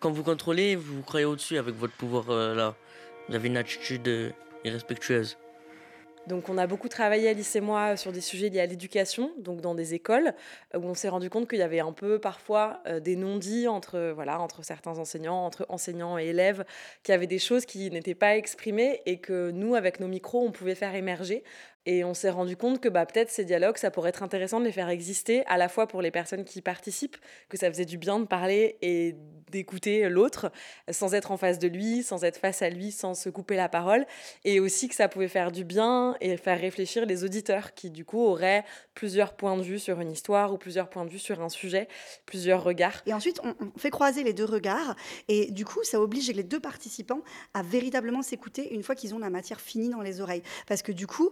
Quand 0.00 0.10
vous 0.10 0.22
contrôlez, 0.22 0.76
vous 0.76 0.96
vous 0.96 1.02
croyez 1.02 1.26
au-dessus 1.26 1.58
avec 1.58 1.74
votre 1.74 1.92
pouvoir 1.92 2.30
euh, 2.30 2.54
là. 2.54 2.74
Vous 3.28 3.34
avez 3.34 3.48
une 3.48 3.58
attitude 3.58 4.08
euh, 4.08 4.30
irrespectueuse. 4.64 5.36
Donc 6.26 6.48
on 6.48 6.56
a 6.56 6.66
beaucoup 6.66 6.88
travaillé, 6.88 7.28
Alice 7.28 7.54
et 7.56 7.60
moi, 7.60 7.98
sur 7.98 8.10
des 8.10 8.22
sujets 8.22 8.48
liés 8.48 8.60
à 8.60 8.66
l'éducation, 8.66 9.32
donc 9.38 9.60
dans 9.60 9.74
des 9.74 9.92
écoles, 9.92 10.32
où 10.74 10.84
on 10.84 10.94
s'est 10.94 11.08
rendu 11.10 11.28
compte 11.28 11.48
qu'il 11.48 11.58
y 11.58 11.62
avait 11.62 11.80
un 11.80 11.92
peu 11.92 12.18
parfois 12.18 12.80
euh, 12.86 12.98
des 12.98 13.14
non-dits 13.16 13.68
entre, 13.68 14.12
voilà, 14.14 14.40
entre 14.40 14.64
certains 14.64 14.98
enseignants, 14.98 15.44
entre 15.44 15.66
enseignants 15.68 16.18
et 16.18 16.26
élèves, 16.26 16.64
qui 17.02 17.12
avaient 17.12 17.26
des 17.26 17.38
choses 17.38 17.66
qui 17.66 17.90
n'étaient 17.90 18.14
pas 18.14 18.36
exprimées 18.36 19.02
et 19.04 19.18
que 19.18 19.50
nous, 19.50 19.74
avec 19.74 20.00
nos 20.00 20.08
micros, 20.08 20.42
on 20.42 20.50
pouvait 20.50 20.74
faire 20.74 20.94
émerger. 20.94 21.42
Et 21.86 22.04
on 22.04 22.12
s'est 22.12 22.30
rendu 22.30 22.56
compte 22.56 22.80
que 22.80 22.88
bah, 22.88 23.06
peut-être 23.06 23.30
ces 23.30 23.44
dialogues, 23.44 23.78
ça 23.78 23.90
pourrait 23.90 24.10
être 24.10 24.22
intéressant 24.22 24.60
de 24.60 24.66
les 24.66 24.72
faire 24.72 24.90
exister, 24.90 25.44
à 25.46 25.56
la 25.56 25.68
fois 25.68 25.86
pour 25.86 26.02
les 26.02 26.10
personnes 26.10 26.44
qui 26.44 26.60
participent, 26.60 27.16
que 27.48 27.56
ça 27.56 27.70
faisait 27.70 27.86
du 27.86 27.96
bien 27.96 28.20
de 28.20 28.26
parler 28.26 28.76
et 28.82 29.16
d'écouter 29.50 30.08
l'autre 30.08 30.52
sans 30.90 31.14
être 31.14 31.32
en 31.32 31.36
face 31.36 31.58
de 31.58 31.68
lui, 31.68 32.02
sans 32.02 32.22
être 32.22 32.36
face 32.36 32.62
à 32.62 32.68
lui, 32.68 32.92
sans 32.92 33.14
se 33.14 33.28
couper 33.30 33.56
la 33.56 33.68
parole. 33.68 34.06
Et 34.44 34.60
aussi 34.60 34.88
que 34.88 34.94
ça 34.94 35.08
pouvait 35.08 35.28
faire 35.28 35.50
du 35.52 35.64
bien 35.64 36.16
et 36.20 36.36
faire 36.36 36.60
réfléchir 36.60 37.06
les 37.06 37.24
auditeurs 37.24 37.74
qui, 37.74 37.90
du 37.90 38.04
coup, 38.04 38.20
auraient 38.20 38.64
plusieurs 38.94 39.34
points 39.34 39.56
de 39.56 39.62
vue 39.62 39.78
sur 39.78 40.00
une 40.00 40.12
histoire 40.12 40.52
ou 40.52 40.58
plusieurs 40.58 40.90
points 40.90 41.04
de 41.04 41.10
vue 41.10 41.18
sur 41.18 41.40
un 41.40 41.48
sujet, 41.48 41.88
plusieurs 42.26 42.62
regards. 42.62 43.02
Et 43.06 43.14
ensuite, 43.14 43.40
on, 43.42 43.54
fait 43.78 43.90
croiser 43.90 44.22
les 44.22 44.34
deux 44.34 44.44
regards. 44.44 44.96
Et 45.28 45.50
du 45.50 45.64
coup, 45.64 45.82
ça 45.82 46.00
oblige 46.00 46.30
les 46.30 46.42
deux 46.42 46.60
participants 46.60 47.22
à 47.54 47.62
véritablement 47.62 48.22
s'écouter 48.22 48.74
une 48.74 48.82
fois 48.82 48.94
qu'ils 48.94 49.14
ont 49.14 49.18
la 49.18 49.30
matière 49.30 49.60
finie 49.60 49.88
dans 49.88 50.02
les 50.02 50.20
oreilles. 50.20 50.42
Parce 50.66 50.82
que 50.82 50.92
du 50.92 51.06
coup, 51.06 51.30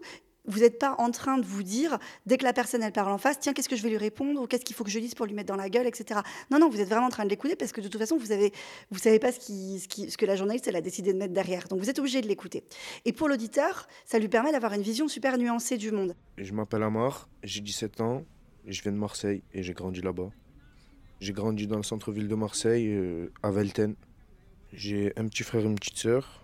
vous 0.49 0.61
n'êtes 0.61 0.78
pas 0.78 0.97
en 0.99 1.11
train 1.11 1.38
de 1.38 1.47
vous 1.47 1.62
dire, 1.62 1.99
dès 2.26 2.38
que 2.38 2.45
la 2.45 2.52
personne 2.52 2.83
elle 2.83 2.93
parle 2.93 3.12
en 3.12 3.19
face, 3.19 3.38
tiens, 3.38 3.52
qu'est-ce 3.52 3.69
que 3.69 3.76
je 3.76 3.83
vais 3.83 3.90
lui 3.90 3.99
répondre 3.99 4.40
ou 4.40 4.47
qu'est-ce 4.47 4.64
qu'il 4.64 4.75
faut 4.75 4.85
que 4.85 4.90
je 4.90 4.99
dise 4.99 5.14
pour 5.14 5.26
lui 5.26 5.35
mettre 5.35 5.49
dans 5.49 5.57
la 5.57 5.69
gueule, 5.69 5.87
etc. 5.87 6.21
Non, 6.50 6.59
non, 6.59 6.69
vous 6.69 6.81
êtes 6.81 6.88
vraiment 6.88 7.07
en 7.07 7.11
train 7.11 7.25
de 7.25 7.31
l'écouter 7.31 7.55
parce 7.55 7.73
que 7.73 7.81
de 7.81 7.88
toute 7.88 8.00
façon, 8.00 8.17
vous 8.17 8.33
avez, 8.33 8.52
vous 8.90 8.99
savez 8.99 9.19
pas 9.19 9.31
ce, 9.31 10.17
que 10.17 10.26
la 10.26 10.37
journaliste 10.37 10.67
elle 10.67 10.76
a 10.76 10.81
décidé 10.81 11.12
de 11.12 11.19
mettre 11.19 11.35
derrière. 11.35 11.69
Donc 11.69 11.78
vous 11.78 11.90
êtes 11.90 11.99
obligé 11.99 12.21
de 12.21 12.26
l'écouter. 12.26 12.64
Et 13.05 13.12
pour 13.12 13.28
l'auditeur, 13.28 13.87
ça 14.05 14.19
lui 14.19 14.28
permet 14.28 14.52
d'avoir 14.52 14.73
une 14.73 14.83
vision 14.83 15.07
super 15.07 15.38
nuancée 15.38 15.76
du 15.76 15.93
monde. 15.93 16.14
Je 16.37 16.52
m'appelle 16.52 16.83
Amar, 16.83 17.28
j'ai 17.43 17.61
17 17.61 18.00
ans, 18.00 18.25
je 18.67 18.83
viens 18.83 18.93
de 18.93 18.97
Marseille 18.99 19.43
et 19.52 19.62
j'ai 19.62 19.75
grandi 19.75 20.00
là-bas. 20.00 20.31
J'ai 21.21 21.33
grandi 21.33 21.67
dans 21.67 21.76
le 21.76 21.83
centre-ville 21.83 22.28
de 22.28 22.35
Marseille, 22.35 22.88
euh, 22.88 23.33
à 23.43 23.50
Velten. 23.50 23.97
J'ai 24.73 25.12
un 25.17 25.26
petit 25.26 25.43
frère 25.43 25.62
et 25.62 25.64
une 25.64 25.75
petite 25.75 25.97
sœur. 25.97 26.43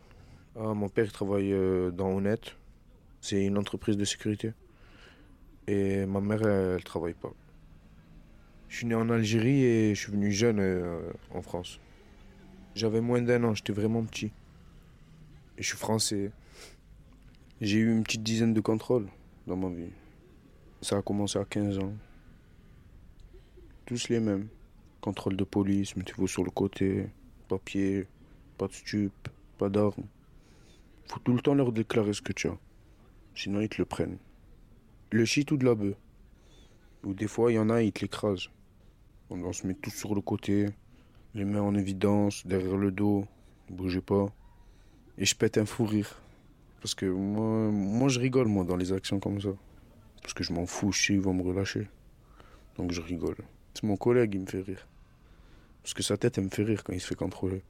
Ah, 0.56 0.74
mon 0.74 0.88
père 0.88 1.04
il 1.04 1.12
travaille 1.12 1.52
euh, 1.52 1.90
dans 1.90 2.10
Honnête. 2.10 2.56
C'est 3.24 3.42
une 3.42 3.56
entreprise 3.56 3.96
de 3.96 4.04
sécurité. 4.04 4.52
Et 5.66 6.04
ma 6.04 6.20
mère, 6.20 6.42
elle, 6.42 6.74
elle 6.76 6.84
travaille 6.84 7.14
pas. 7.14 7.32
Je 8.68 8.76
suis 8.76 8.86
né 8.86 8.94
en 8.94 9.08
Algérie 9.08 9.64
et 9.64 9.94
je 9.94 9.98
suis 10.02 10.12
venu 10.12 10.30
jeune 10.30 10.60
euh, 10.60 11.10
en 11.30 11.40
France. 11.40 11.80
J'avais 12.74 13.00
moins 13.00 13.22
d'un 13.22 13.42
an, 13.44 13.54
j'étais 13.54 13.72
vraiment 13.72 14.04
petit. 14.04 14.26
Et 15.56 15.62
je 15.62 15.68
suis 15.68 15.78
français. 15.78 16.32
J'ai 17.62 17.78
eu 17.78 17.90
une 17.90 18.02
petite 18.02 18.22
dizaine 18.22 18.52
de 18.52 18.60
contrôles 18.60 19.08
dans 19.46 19.56
ma 19.56 19.70
vie. 19.70 19.92
Ça 20.82 20.98
a 20.98 21.02
commencé 21.02 21.38
à 21.38 21.46
15 21.46 21.78
ans. 21.78 21.94
Tous 23.86 24.10
les 24.10 24.20
mêmes. 24.20 24.48
Contrôle 25.00 25.38
de 25.38 25.44
police, 25.44 25.96
mettez-vous 25.96 26.28
sur 26.28 26.44
le 26.44 26.50
côté, 26.50 27.06
papier, 27.48 28.06
pas 28.58 28.68
de 28.68 28.74
stup, 28.74 29.14
pas 29.56 29.70
d'armes. 29.70 30.04
Faut 31.08 31.20
tout 31.20 31.32
le 31.32 31.40
temps 31.40 31.54
leur 31.54 31.72
déclarer 31.72 32.12
ce 32.12 32.20
que 32.20 32.34
tu 32.34 32.48
as. 32.48 32.58
Sinon, 33.34 33.60
ils 33.60 33.68
te 33.68 33.78
le 33.78 33.84
prennent. 33.84 34.18
Le 35.10 35.24
shit 35.24 35.50
ou 35.50 35.56
de 35.56 35.64
la 35.64 35.74
bœuf. 35.74 35.96
Ou 37.04 37.14
des 37.14 37.26
fois, 37.26 37.52
il 37.52 37.56
y 37.56 37.58
en 37.58 37.70
a, 37.70 37.82
ils 37.82 37.92
te 37.92 38.00
l'écrasent. 38.00 38.48
On, 39.30 39.52
se 39.52 39.66
met 39.66 39.74
tous 39.74 39.90
sur 39.90 40.14
le 40.14 40.20
côté, 40.20 40.68
les 41.34 41.44
mains 41.44 41.60
en 41.62 41.74
évidence, 41.74 42.46
derrière 42.46 42.76
le 42.76 42.90
dos, 42.90 43.26
bougez 43.68 44.00
pas. 44.00 44.32
Et 45.18 45.24
je 45.24 45.34
pète 45.34 45.58
un 45.58 45.66
fou 45.66 45.84
rire. 45.84 46.20
Parce 46.80 46.94
que 46.94 47.06
moi, 47.06 47.70
moi, 47.70 48.08
je 48.08 48.20
rigole, 48.20 48.46
moi, 48.46 48.64
dans 48.64 48.76
les 48.76 48.92
actions 48.92 49.18
comme 49.18 49.40
ça. 49.40 49.50
Parce 50.22 50.34
que 50.34 50.44
je 50.44 50.52
m'en 50.52 50.66
fous, 50.66 50.92
je 50.92 51.06
sais, 51.06 51.12
ils 51.14 51.20
vont 51.20 51.34
me 51.34 51.42
relâcher. 51.42 51.88
Donc 52.76 52.92
je 52.92 53.00
rigole. 53.00 53.36
C'est 53.74 53.84
mon 53.84 53.96
collègue, 53.96 54.34
il 54.34 54.40
me 54.40 54.46
fait 54.46 54.60
rire. 54.60 54.86
Parce 55.82 55.94
que 55.94 56.02
sa 56.02 56.16
tête, 56.16 56.38
elle 56.38 56.44
me 56.44 56.50
fait 56.50 56.62
rire 56.62 56.82
quand 56.84 56.92
il 56.92 57.00
se 57.00 57.06
fait 57.06 57.14
contrôler. 57.14 57.62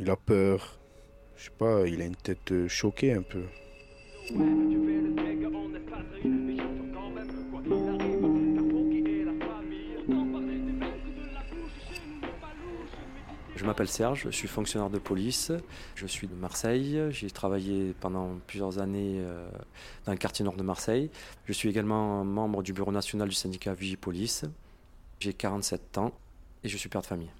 Il 0.00 0.10
a 0.10 0.16
peur. 0.16 0.78
Je 1.36 1.44
sais 1.44 1.50
pas, 1.56 1.86
il 1.86 2.00
a 2.00 2.04
une 2.04 2.16
tête 2.16 2.66
choquée 2.68 3.12
un 3.12 3.22
peu. 3.22 3.44
Je 13.54 13.64
m'appelle 13.64 13.88
Serge, 13.88 14.22
je 14.24 14.30
suis 14.30 14.48
fonctionnaire 14.48 14.90
de 14.90 14.98
police, 14.98 15.52
je 15.94 16.06
suis 16.06 16.26
de 16.26 16.34
Marseille, 16.34 17.00
j'ai 17.10 17.30
travaillé 17.30 17.94
pendant 18.00 18.38
plusieurs 18.46 18.78
années 18.78 19.20
dans 20.04 20.12
le 20.12 20.18
quartier 20.18 20.44
nord 20.44 20.56
de 20.56 20.62
Marseille. 20.62 21.10
Je 21.46 21.52
suis 21.52 21.68
également 21.68 22.24
membre 22.24 22.62
du 22.62 22.72
bureau 22.72 22.92
national 22.92 23.28
du 23.28 23.34
syndicat 23.34 23.74
Vigipolice. 23.74 24.44
J'ai 25.20 25.32
47 25.32 25.98
ans 25.98 26.12
et 26.64 26.68
je 26.68 26.76
suis 26.76 26.88
père 26.88 27.02
de 27.02 27.06
famille. 27.06 27.30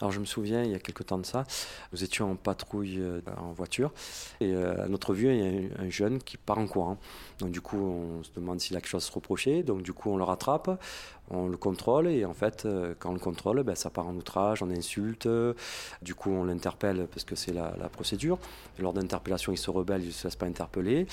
Alors 0.00 0.12
je 0.12 0.20
me 0.20 0.24
souviens, 0.24 0.62
il 0.62 0.70
y 0.70 0.74
a 0.74 0.78
quelques 0.78 1.06
temps 1.06 1.18
de 1.18 1.26
ça, 1.26 1.44
nous 1.92 2.04
étions 2.04 2.30
en 2.30 2.36
patrouille 2.36 3.02
en 3.36 3.52
voiture 3.52 3.92
et 4.40 4.54
à 4.54 4.86
notre 4.88 5.14
vue, 5.14 5.28
il 5.34 5.38
y 5.38 5.72
a 5.74 5.80
un 5.80 5.90
jeune 5.90 6.22
qui 6.22 6.36
part 6.36 6.58
en 6.58 6.66
courant. 6.66 6.98
Donc 7.40 7.50
du 7.50 7.60
coup, 7.60 7.78
on 7.78 8.22
se 8.22 8.30
demande 8.34 8.60
s'il 8.60 8.76
a 8.76 8.80
quelque 8.80 8.90
chose 8.90 9.04
à 9.04 9.06
se 9.06 9.12
reprocher. 9.12 9.62
Donc 9.62 9.82
du 9.82 9.92
coup, 9.92 10.10
on 10.10 10.16
le 10.16 10.24
rattrape, 10.24 10.80
on 11.30 11.48
le 11.48 11.56
contrôle 11.56 12.08
et 12.08 12.24
en 12.24 12.34
fait, 12.34 12.66
quand 12.98 13.10
on 13.10 13.14
le 13.14 13.18
contrôle, 13.18 13.62
ben, 13.62 13.74
ça 13.74 13.90
part 13.90 14.06
en 14.06 14.14
outrage, 14.14 14.62
on 14.62 14.70
insulte. 14.70 15.28
Du 16.02 16.14
coup, 16.14 16.30
on 16.30 16.44
l'interpelle 16.44 17.06
parce 17.10 17.24
que 17.24 17.34
c'est 17.34 17.52
la, 17.52 17.72
procédure. 17.92 18.38
Et 18.78 18.82
lors 18.82 18.92
d'interpellation, 18.92 19.52
il 19.52 19.58
se 19.58 19.70
rebelle, 19.70 20.02
il 20.02 20.08
ne 20.08 20.12
se 20.12 20.26
laisse 20.26 20.36
pas 20.36 20.46
interpeller. 20.46 21.06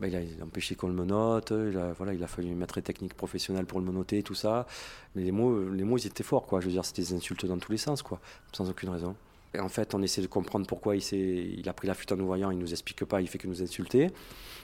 Ben, 0.00 0.08
il, 0.08 0.16
a, 0.16 0.18
a, 0.18 0.44
empêché 0.44 0.74
qu'on 0.74 0.88
le 0.88 0.94
menote. 0.94 1.52
Il 1.52 1.78
a, 1.78 2.26
fallu 2.26 2.54
mettre 2.54 2.74
des 2.76 2.82
techniques 2.82 3.14
professionnelles 3.14 3.66
pour 3.66 3.80
le 3.80 3.86
menoter, 3.86 4.22
tout 4.22 4.34
ça. 4.34 4.66
Mais 5.14 5.22
les 5.22 5.32
mots, 5.32 5.68
les 5.70 5.84
mots, 5.84 5.98
ils 5.98 6.06
étaient 6.06 6.22
forts, 6.22 6.46
quoi. 6.46 6.60
C'était 6.82 7.02
des 7.02 7.14
insultes 7.14 7.46
dans 7.46 7.58
tous 7.58 7.72
les 7.72 7.78
sens, 7.78 8.02
quoi, 8.02 8.20
sans 8.52 8.68
aucune 8.68 8.90
raison. 8.90 9.14
En 9.58 9.68
fait, 9.68 9.94
on 9.94 10.02
essaie 10.02 10.22
de 10.22 10.26
comprendre 10.26 10.66
pourquoi 10.66 10.96
il, 10.96 11.02
il 11.12 11.68
a 11.68 11.72
pris 11.72 11.86
la 11.86 11.94
fuite 11.94 12.10
en 12.12 12.16
nous 12.16 12.26
voyant, 12.26 12.50
il 12.50 12.58
nous 12.58 12.72
explique 12.72 13.04
pas, 13.04 13.20
il 13.20 13.28
fait 13.28 13.38
que 13.38 13.46
nous 13.46 13.62
insulter. 13.62 14.10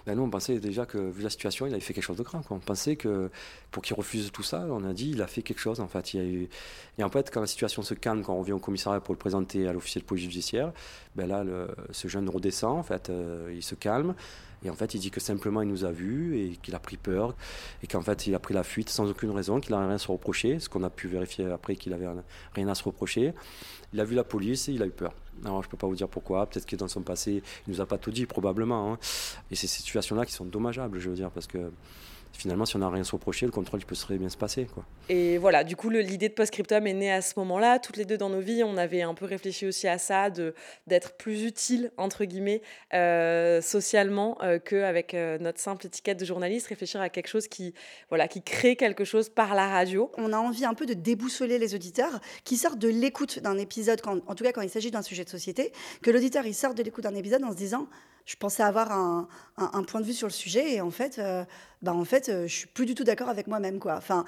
Ben 0.07 0.15
nous, 0.15 0.23
on 0.23 0.31
pensait 0.31 0.59
déjà 0.59 0.87
que, 0.87 0.97
vu 0.97 1.23
la 1.23 1.29
situation, 1.29 1.67
il 1.67 1.73
avait 1.73 1.81
fait 1.81 1.93
quelque 1.93 2.05
chose 2.05 2.17
de 2.17 2.23
grand. 2.23 2.43
On 2.51 2.59
pensait 2.59 2.97
que 2.97 3.31
pour 3.71 3.83
qu'il 3.83 3.95
refuse 3.95 4.31
tout 4.33 4.43
ça, 4.43 4.67
on 4.71 4.85
a 4.85 4.95
dit 4.95 5.11
il 5.11 5.21
a 5.21 5.27
fait 5.27 5.43
quelque 5.43 5.59
chose. 5.59 5.81
En 5.81 5.89
fait, 5.89 6.15
il 6.15 6.17
y 6.17 6.23
a 6.23 6.27
eu... 6.27 6.49
Et 6.97 7.03
en 7.03 7.11
fait, 7.11 7.31
quand 7.31 7.43
la 7.43 7.47
situation 7.47 7.83
se 7.83 7.93
calme, 7.93 8.23
quand 8.23 8.35
on 8.35 8.41
revient 8.41 8.53
au 8.53 8.59
commissariat 8.59 9.01
pour 9.01 9.13
le 9.13 9.19
présenter 9.19 9.69
à 9.69 9.73
l'officier 9.75 10.01
de 10.01 10.07
police 10.07 10.25
judiciaire, 10.25 10.73
ben 11.17 11.27
là, 11.27 11.45
ce 11.91 12.09
jeune 12.09 12.29
redescend, 12.29 12.79
en 12.79 12.83
fait, 12.83 13.11
euh, 13.11 13.53
il 13.55 13.63
se 13.63 13.75
calme. 13.75 14.15
Et 14.65 14.71
en 14.71 14.75
fait, 14.75 14.95
il 14.95 15.01
dit 15.01 15.11
que 15.11 15.21
simplement 15.21 15.63
il 15.63 15.69
nous 15.69 15.85
a 15.85 15.93
vus 15.93 16.39
et 16.39 16.57
qu'il 16.63 16.75
a 16.75 16.79
pris 16.79 16.97
peur 16.97 17.35
et 17.83 17.87
qu'en 17.87 18.03
fait 18.03 18.27
il 18.27 18.35
a 18.35 18.39
pris 18.39 18.55
la 18.55 18.65
fuite 18.65 18.91
sans 18.91 19.09
aucune 19.09 19.31
raison, 19.31 19.61
qu'il 19.61 19.73
n'a 19.73 19.81
rien 19.81 19.91
à 19.91 19.99
se 19.99 20.11
reprocher, 20.11 20.59
ce 20.59 20.69
qu'on 20.69 20.83
a 20.83 20.91
pu 20.91 21.09
vérifier 21.09 21.47
après 21.47 21.77
qu'il 21.77 21.93
avait 21.93 22.09
rien 22.55 22.69
à 22.69 22.75
se 22.75 22.83
reprocher. 22.83 23.35
Il 23.93 24.01
a 24.01 24.05
vu 24.05 24.15
la 24.15 24.25
police 24.25 24.69
et 24.69 24.73
il 24.73 24.83
a 24.83 24.87
eu 24.87 24.91
peur. 24.91 25.15
Alors 25.45 25.63
je 25.63 25.69
peux 25.69 25.77
pas 25.77 25.87
vous 25.87 25.95
dire 25.95 26.09
pourquoi, 26.09 26.47
peut-être 26.47 26.67
que 26.67 26.77
dans 26.77 26.89
son 26.89 27.03
passé 27.03 27.43
il 27.67 27.73
nous 27.73 27.81
a 27.81 27.87
pas 27.87 27.99
tout 27.99 28.11
dit, 28.11 28.27
probablement. 28.27 28.93
Hein. 28.93 28.99
Et 29.51 29.55
ces 29.55 29.69
situations-là 29.69 30.27
qui 30.27 30.33
sont 30.33 30.45
dommageables, 30.45 30.99
je 30.99 31.09
veux 31.09 31.17
dire, 31.17 31.31
parce 31.31 31.47
que 31.47 31.71
finalement, 32.33 32.65
si 32.65 32.77
on 32.77 32.81
n'a 32.81 32.89
rien 32.89 33.01
à 33.01 33.05
se 33.05 33.13
reprocher, 33.13 33.47
le 33.47 33.53
contrôle 33.53 33.81
il 33.81 33.87
peut 33.87 33.97
très 33.97 34.17
bien 34.17 34.29
se 34.29 34.37
passer. 34.37 34.67
Quoi. 34.67 34.85
Et 35.09 35.39
voilà, 35.39 35.65
du 35.65 35.77
coup, 35.77 35.91
l'idée 35.91 36.29
de 36.29 36.35
Postscriptum 36.35 36.87
est 36.87 36.95
née 36.95 37.11
à 37.11 37.23
ce 37.23 37.35
moment-là. 37.39 37.79
Toutes 37.79 37.97
les 37.97 38.05
deux 38.05 38.19
dans 38.19 38.31
nos 38.31 38.41
vies, 38.41 38.63
on 38.63 38.77
avait 38.77 39.03
un 39.03 39.15
peu 39.15 39.25
réfléchi 39.25 39.67
aussi 39.67 39.89
à 39.89 39.99
ça, 39.99 40.31
d'être 40.87 41.17
plus 41.17 41.45
utile, 41.45 41.91
entre 41.97 42.25
guillemets, 42.25 42.63
euh, 42.95 43.61
socialement, 43.61 44.39
euh, 44.43 44.59
qu'avec 44.59 45.15
euh, 45.15 45.39
notre 45.39 45.61
simple 45.61 45.87
étiquette 45.87 46.21
de 46.21 46.25
journaliste, 46.25 46.69
réfléchir 46.69 47.01
à 47.01 47.09
quelque 47.09 47.29
chose 47.29 47.49
qui, 47.49 47.75
voilà, 48.09 48.29
qui 48.29 48.43
crée 48.43 48.77
quelque 48.77 49.05
chose 49.05 49.29
par 49.29 49.55
la 49.55 49.69
radio. 49.69 50.11
On 50.17 50.33
a 50.33 50.39
envie 50.39 50.65
un 50.65 50.75
peu 50.75 50.87
de 50.87 50.95
déboussoler 50.95 51.59
les 51.59 51.75
auditeurs 51.75 52.21
qui 52.45 52.57
sortent 52.57 52.79
de 52.79 52.89
l'écoute 52.89 53.41
d'un 53.41 53.59
épisode, 53.59 54.01
quand, 54.01 54.19
en 54.27 54.35
tout 54.35 54.45
cas 54.45 54.53
quand 54.53 54.63
il 54.63 54.71
s'agit 54.71 54.91
d'un 54.91 55.03
sujet 55.03 55.25
de 55.25 55.31
société, 55.31 55.73
que 56.03 56.11
l'auditeur 56.11 56.47
il 56.47 56.55
sorte 56.55 56.77
de 56.77 56.83
l'écoute 56.83 57.05
d'un 57.05 57.15
épisode 57.15 57.43
en 57.45 57.51
se 57.51 57.57
disant 57.57 57.89
je 58.29 58.37
pensais 58.37 58.63
avoir 58.63 58.93
un, 58.93 59.27
point 59.85 60.03
de 60.03 60.07
vue 60.07 60.13
sur 60.13 60.27
le 60.27 60.33
sujet 60.33 60.75
et 60.75 60.81
en 60.83 60.91
fait, 60.91 61.19
euh, 61.19 61.45
bah 61.81 61.95
en 61.95 62.05
fait, 62.05 62.29
euh, 62.29 62.47
je 62.47 62.55
suis 62.55 62.67
plus 62.67 62.85
du 62.85 62.95
tout 62.95 63.03
d'accord 63.03 63.31
avec 63.31 63.47
moi-même, 63.47 63.79
quoi. 63.79 63.95
Enfin, 63.97 64.27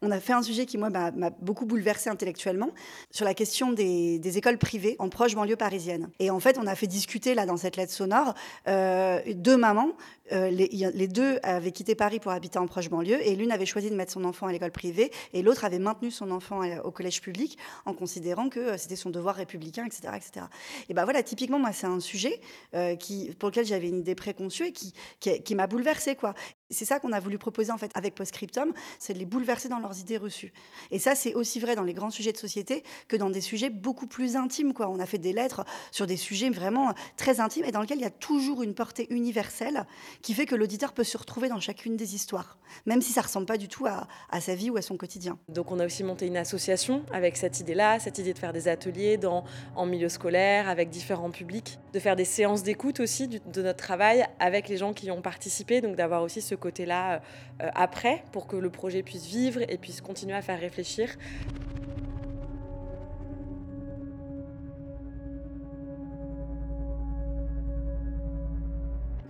on 0.00 0.10
a 0.10 0.20
fait 0.20 0.32
un 0.32 0.42
sujet 0.42 0.64
qui, 0.64 0.78
m'a 0.78 1.10
beaucoup 1.42 1.66
bouleversé 1.66 2.08
intellectuellement 2.08 2.70
sur 3.10 3.26
la 3.26 3.34
question 3.34 3.70
des, 3.70 4.18
des, 4.18 4.38
écoles 4.38 4.56
privées 4.56 4.96
en 4.98 5.10
proche 5.10 5.34
banlieue 5.34 5.54
parisienne. 5.54 6.08
Et 6.18 6.30
en 6.30 6.40
fait, 6.40 6.58
on 6.58 6.66
a 6.66 6.74
fait 6.74 6.86
discuter, 6.86 7.34
là, 7.34 7.44
dans 7.44 7.58
cette 7.58 7.76
lettre 7.76 7.92
sonore, 7.92 8.34
euh, 8.68 9.20
deux 9.34 9.58
mamans. 9.58 9.92
Euh, 10.32 10.50
les, 10.50 11.08
deux 11.08 11.38
avaient 11.42 11.72
quitté 11.72 11.94
Paris 11.94 12.20
pour 12.20 12.32
habiter 12.32 12.58
en 12.58 12.66
proche 12.66 12.88
banlieue 12.88 13.26
et 13.26 13.36
l'une 13.36 13.52
avait 13.52 13.66
choisi 13.66 13.90
de 13.90 13.94
mettre 13.94 14.12
son 14.12 14.24
enfant 14.24 14.46
à 14.46 14.52
l'école 14.52 14.70
privée 14.70 15.10
et 15.32 15.42
l'autre 15.42 15.64
avait 15.64 15.78
maintenu 15.78 16.10
son 16.10 16.30
enfant 16.30 16.62
au 16.84 16.90
collège 16.90 17.20
public 17.20 17.58
en 17.84 17.94
considérant 17.94 18.48
que 18.48 18.76
c'était 18.76 18.96
son 18.96 19.10
devoir 19.10 19.34
républicain, 19.34 19.84
etc. 19.84 20.14
etc. 20.16 20.46
Et 20.88 20.94
ben 20.94 21.04
voilà, 21.04 21.22
typiquement, 21.22 21.58
moi, 21.58 21.72
c'est 21.72 21.86
un 21.86 22.00
sujet 22.00 22.40
euh, 22.74 22.96
pour 23.38 23.50
lequel 23.50 23.66
j'avais 23.66 23.88
une 23.88 23.98
idée 23.98 24.14
préconçue 24.14 24.68
et 24.68 24.72
qui 24.72 25.54
m'a 25.54 25.66
bouleversée, 25.66 26.16
quoi. 26.16 26.34
C'est 26.72 26.86
ça 26.86 26.98
qu'on 26.98 27.12
a 27.12 27.20
voulu 27.20 27.38
proposer 27.38 27.70
en 27.70 27.76
fait 27.76 27.90
avec 27.94 28.14
Postscriptum, 28.14 28.72
c'est 28.98 29.12
de 29.12 29.18
les 29.18 29.26
bouleverser 29.26 29.68
dans 29.68 29.78
leurs 29.78 30.00
idées 30.00 30.16
reçues. 30.16 30.52
Et 30.90 30.98
ça, 30.98 31.14
c'est 31.14 31.34
aussi 31.34 31.60
vrai 31.60 31.76
dans 31.76 31.82
les 31.82 31.92
grands 31.92 32.10
sujets 32.10 32.32
de 32.32 32.38
société 32.38 32.82
que 33.08 33.16
dans 33.16 33.28
des 33.28 33.42
sujets 33.42 33.68
beaucoup 33.68 34.06
plus 34.06 34.36
intimes. 34.36 34.72
Quoi. 34.72 34.88
On 34.88 34.98
a 34.98 35.06
fait 35.06 35.18
des 35.18 35.34
lettres 35.34 35.64
sur 35.90 36.06
des 36.06 36.16
sujets 36.16 36.48
vraiment 36.48 36.94
très 37.16 37.40
intimes 37.40 37.66
et 37.66 37.72
dans 37.72 37.82
lesquels 37.82 37.98
il 37.98 38.04
y 38.04 38.06
a 38.06 38.10
toujours 38.10 38.62
une 38.62 38.74
portée 38.74 39.06
universelle 39.12 39.86
qui 40.22 40.34
fait 40.34 40.46
que 40.46 40.54
l'auditeur 40.54 40.92
peut 40.92 41.04
se 41.04 41.18
retrouver 41.18 41.48
dans 41.48 41.60
chacune 41.60 41.96
des 41.96 42.14
histoires, 42.14 42.58
même 42.86 43.02
si 43.02 43.12
ça 43.12 43.22
ressemble 43.22 43.46
pas 43.46 43.58
du 43.58 43.68
tout 43.68 43.86
à, 43.86 44.06
sa 44.40 44.54
vie 44.54 44.70
ou 44.70 44.76
à 44.76 44.82
son 44.82 44.96
quotidien. 44.96 45.38
Donc 45.48 45.70
on 45.70 45.80
a 45.80 45.86
aussi 45.86 46.04
monté 46.04 46.26
une 46.26 46.36
association 46.36 47.04
avec 47.12 47.36
cette 47.36 47.60
idée-là, 47.60 47.98
cette 47.98 48.18
idée 48.18 48.32
de 48.32 48.38
faire 48.38 48.52
des 48.52 48.68
ateliers 48.68 49.16
dans, 49.16 49.44
en 49.74 49.84
milieu 49.84 50.08
scolaire 50.08 50.68
avec 50.68 50.90
différents 50.90 51.30
publics, 51.30 51.78
de 51.92 51.98
faire 51.98 52.16
des 52.16 52.24
séances 52.24 52.62
d'écoute 52.62 53.00
aussi 53.00 53.28
de 53.28 53.62
notre 53.62 53.78
travail 53.78 54.24
avec 54.38 54.68
les 54.68 54.76
gens 54.76 54.92
qui 54.92 55.06
y 55.06 55.10
ont 55.10 55.22
participé, 55.22 55.80
donc 55.80 55.96
d'avoir 55.96 56.22
aussi 56.22 56.40
ce 56.40 56.54
côté-là 56.54 57.20
euh, 57.60 57.68
après 57.74 58.24
pour 58.32 58.46
que 58.46 58.56
le 58.56 58.70
projet 58.70 59.02
puisse 59.02 59.26
vivre 59.26 59.60
et 59.68 59.78
puisse 59.78 60.00
continuer 60.00 60.34
à 60.34 60.42
faire 60.42 60.60
réfléchir. 60.60 61.16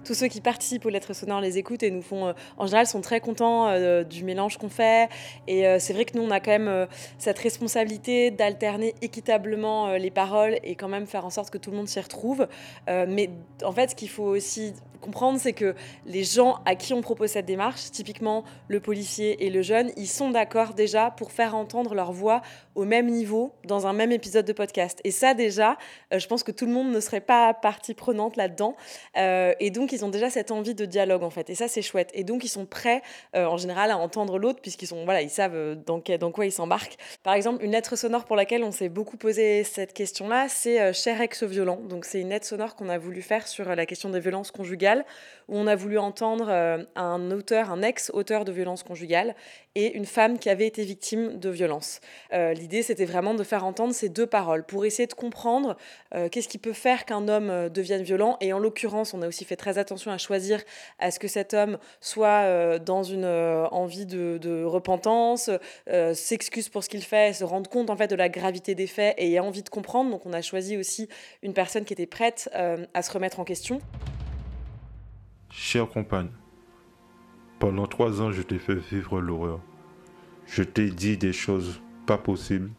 Tous 0.05 0.15
ceux 0.15 0.29
qui 0.29 0.41
participent 0.41 0.87
aux 0.87 0.91
lettres 0.91 1.15
sonores 1.15 1.41
les 1.41 1.59
écoutent 1.59 1.83
et 1.83 1.91
nous 1.91 2.03
font, 2.03 2.35
en 2.57 2.67
général, 2.67 2.87
sont 2.87 3.01
très 3.01 3.21
contents 3.21 4.03
du 4.05 4.25
mélange 4.25 4.59
qu'on 4.59 4.69
fait. 4.69 5.09
Et 5.47 5.65
c'est 5.79 5.93
vrai 5.93 6.05
que 6.05 6.17
nous, 6.17 6.25
on 6.25 6.31
a 6.31 6.41
quand 6.41 6.51
même 6.51 6.87
cette 7.19 7.39
responsabilité 7.39 8.31
d'alterner 8.31 8.95
équitablement 9.03 9.93
les 9.95 10.11
paroles 10.11 10.59
et 10.63 10.75
quand 10.75 10.89
même 10.89 11.07
faire 11.07 11.25
en 11.25 11.31
sorte 11.31 11.51
que 11.51 11.59
tout 11.59 11.71
le 11.71 11.77
monde 11.77 11.89
s'y 11.89 12.01
retrouve. 12.01 12.47
mais 12.89 13.31
en 13.65 13.73
fait, 13.73 13.91
ce 13.91 13.95
qu'il 13.95 14.09
faut 14.09 14.25
aussi 14.25 14.75
comprendre, 15.03 15.39
c'est 15.39 15.53
que 15.53 15.75
les 16.07 16.25
gens 16.25 16.61
à 16.65 16.75
qui 16.75 16.95
on 16.95 17.03
propose 17.03 17.31
cette 17.31 17.45
démarche, 17.45 17.91
typiquement 17.91 18.45
le 18.69 18.81
policier 18.81 19.45
et 19.45 19.51
le 19.51 19.61
jeune, 19.61 19.91
ils 19.99 20.07
sont 20.07 20.31
d'accord 20.31 20.73
déjà 20.73 21.11
pour 21.11 21.33
faire 21.33 21.55
entendre 21.55 21.95
leur 21.95 22.13
voix 22.13 22.41
au 22.75 22.85
même 22.85 23.09
niveau 23.11 23.53
dans 23.67 23.87
un 23.87 23.93
même 23.93 24.13
épisode 24.13 24.47
de 24.47 24.53
podcast. 24.55 25.01
Et 25.05 25.11
ça 25.11 25.35
déjà, 25.35 25.77
euh, 26.15 26.19
je 26.19 26.27
pense 26.27 26.43
que 26.43 26.53
tout 26.53 26.65
le 26.65 26.73
monde 26.73 26.91
ne 26.91 27.01
serait 27.01 27.21
pas 27.21 27.53
partie 27.53 27.93
prenante 27.93 28.37
là-dedans. 28.37 28.77
Euh, 29.19 29.53
et 29.61 29.71
donc 29.71 29.92
ils 29.93 30.05
ont 30.05 30.09
déjà 30.09 30.31
cette 30.31 30.51
envie 30.51 30.75
de 30.75 30.85
dialogue 30.85 31.23
en 31.23 31.31
fait. 31.31 31.51
Et 31.51 31.55
ça 31.55 31.69
c'est 31.69 31.83
chouette. 31.83 32.11
Et 32.15 32.25
donc 32.25 32.45
ils 32.45 32.49
sont 32.49 32.67
prêts 32.67 33.03
euh, 33.37 33.47
en 33.47 33.57
général 33.57 33.91
à 33.91 33.99
entendre 33.99 34.39
l'autre 34.39 34.61
puisqu'ils 34.61 34.87
sont 34.87 35.05
voilà 35.05 35.23
ils 35.23 35.31
savent 35.31 35.77
dans, 35.87 36.03
dans 36.19 36.33
quoi 36.33 36.47
ils 36.47 36.53
s'embarquent. 36.53 36.97
Par 37.23 37.35
exemple 37.35 37.65
une 37.65 37.73
lettre 37.73 37.97
sonore 37.97 38.25
pour 38.25 38.37
laquelle 38.37 38.65
on 38.65 38.73
s'est 38.73 38.89
beaucoup 38.89 39.17
posé 39.17 39.65
cette 39.65 39.93
question-là, 39.93 40.49
c'est 40.49 40.93
cher 40.93 41.21
ex 41.21 41.43
violent. 41.45 41.81
Donc 41.89 42.05
c'est 42.05 42.21
une 42.21 42.31
lettre 42.31 42.47
sonore 42.47 42.75
qu'on 42.75 42.89
a 42.89 42.99
voulu 42.99 43.23
faire 43.23 43.47
sur 43.47 43.75
la 43.75 43.87
question 43.87 44.11
des 44.11 44.21
violences 44.21 44.51
conjugales 44.51 45.05
où 45.49 45.57
on 45.57 45.67
a 45.67 45.77
voulu 45.77 45.99
entendre 45.99 46.51
un 46.97 47.31
auteur, 47.31 47.71
un 47.71 47.83
ex-auteur 47.83 48.45
de 48.45 48.53
violences 48.53 48.83
conjugales 48.83 49.35
et 49.75 49.95
une 49.97 50.07
femme 50.07 50.39
qui 50.39 50.51
avait 50.51 50.67
été 50.67 50.85
victime 50.85 51.39
de 51.39 51.51
violences. 51.51 52.01
L'idée, 52.33 52.83
c'était 52.83 53.05
vraiment 53.05 53.35
de 53.35 53.45
faire 53.45 53.65
entendre 53.65 53.95
ces 53.95 54.09
deux 54.09 54.27
paroles 54.27 54.65
pour 54.65 54.85
essayer 54.85 55.07
de 55.07 55.15
comprendre 55.15 55.77
euh, 56.15 56.29
qu'est-ce 56.29 56.49
qui 56.49 56.59
peut 56.59 56.73
faire 56.73 57.05
qu'un 57.05 57.29
homme 57.29 57.51
euh, 57.51 57.69
devienne 57.69 58.03
violent. 58.03 58.37
Et 58.41 58.53
en 58.53 58.59
l'occurrence, 58.59 59.15
on 59.15 59.23
a 59.23 59.29
aussi 59.29 59.45
fait 59.45 59.57
très 59.57 59.79
attention 59.83 60.11
à 60.11 60.19
choisir 60.19 60.61
à 60.99 61.11
ce 61.11 61.19
que 61.19 61.29
cet 61.29 61.53
homme 61.53 61.79
soit 62.01 62.45
euh, 62.45 62.79
dans 62.79 63.03
une 63.03 63.27
envie 63.27 64.07
de, 64.07 64.65
repentance, 64.65 65.51
s'excuse 66.15 66.69
pour 66.69 66.83
ce 66.83 66.89
qu'il 66.89 67.03
fait, 67.03 67.35
se 67.35 67.45
rende 67.45 67.69
compte 67.69 67.91
en 67.91 67.97
fait 67.97 68.09
de 68.09 68.15
la 68.15 68.29
gravité 68.29 68.75
des 68.75 68.87
faits 68.87 69.15
et 69.19 69.33
ait 69.33 69.41
envie 69.41 69.63
de 69.63 69.69
comprendre. 69.69 70.11
Donc, 70.11 70.27
on 70.27 70.33
a 70.33 70.43
choisi 70.43 70.77
aussi 70.77 71.09
une 71.43 71.53
personne 71.53 71.85
qui 71.85 71.93
était 71.93 72.07
prête 72.07 72.51
à 72.95 73.03
se 73.03 73.13
remettre 73.13 73.41
en 73.41 73.45
question. 73.45 73.81
Chère 75.51 75.89
compagne, 75.89 76.31
pendant 77.59 77.87
trois 77.87 78.21
ans, 78.21 78.33
je 78.33 78.43
t'ai 78.43 78.59
fait 78.59 78.75
vivre 78.75 79.21
l'horreur. 79.21 79.61
Je 80.47 80.63
t'ai 80.63 80.91
dit 80.91 81.17
des 81.17 81.33
choses 81.33 81.81
pas 82.07 82.19
possible 82.19 82.71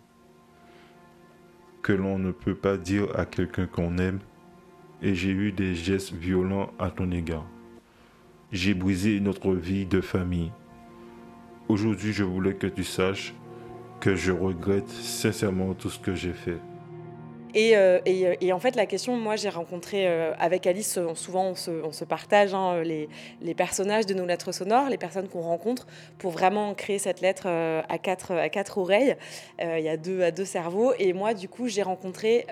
que 1.82 1.94
l'on 1.94 2.18
ne 2.18 2.32
peut 2.32 2.56
pas 2.56 2.78
dire 2.78 3.08
à 3.18 3.26
quelqu'un 3.26 3.68
qu'on 3.68 3.98
aime 3.98 4.20
et 5.04 5.14
j'ai 5.14 5.30
eu 5.30 5.52
des 5.52 5.76
gestes 5.76 6.14
violents 6.14 6.72
à 6.80 6.90
ton 6.90 7.12
égard. 7.12 7.46
J'ai 8.54 8.74
brisé 8.74 9.20
notre 9.20 9.54
vie 9.54 9.86
de 9.86 10.00
famille. 10.00 10.52
Aujourd'hui, 11.68 12.14
je 12.14 12.24
voulais 12.24 12.56
que 12.56 12.68
tu 12.68 12.86
saches 12.86 13.34
que 14.00 14.16
je 14.16 14.32
regrette 14.32 14.90
sincèrement 14.90 15.74
tout 15.74 15.90
ce 15.90 16.00
que 16.00 16.16
j'ai 16.16 16.34
fait. 16.34 16.60
Et, 17.56 17.78
euh, 17.78 18.00
euh, 18.08 18.36
et, 18.42 18.52
en 18.52 18.60
fait, 18.60 18.76
la 18.76 18.86
question, 18.86 19.16
moi, 19.16 19.36
j'ai 19.36 19.50
rencontré 19.50 20.08
euh, 20.08 20.34
avec 20.40 20.66
Alice, 20.66 21.00
souvent 21.14 21.50
on 21.50 21.56
se, 21.56 22.04
partage 22.04 22.54
hein, 22.54 22.82
les, 22.84 23.54
personnages 23.54 24.06
de 24.06 24.14
nos 24.14 24.26
lettres 24.26 24.52
sonores, 24.52 24.90
les 24.90 24.98
personnes 24.98 25.28
qu'on 25.28 25.42
rencontre, 25.42 25.86
pour 26.18 26.32
vraiment 26.32 26.74
créer 26.74 26.98
cette 26.98 27.22
lettre 27.22 27.48
à, 27.48 27.98
quatre, 27.98 28.78
oreilles. 28.78 29.16
Il 29.62 29.84
y 29.84 29.90
a 29.90 29.98
deux, 29.98 30.22
à 30.24 30.32
deux 30.32 30.46
cerveaux. 30.46 30.94
Et 30.98 31.14
moi, 31.14 31.34
du 31.34 31.48
coup, 31.48 31.68
j'ai 31.68 31.84
rencontré 31.84 32.48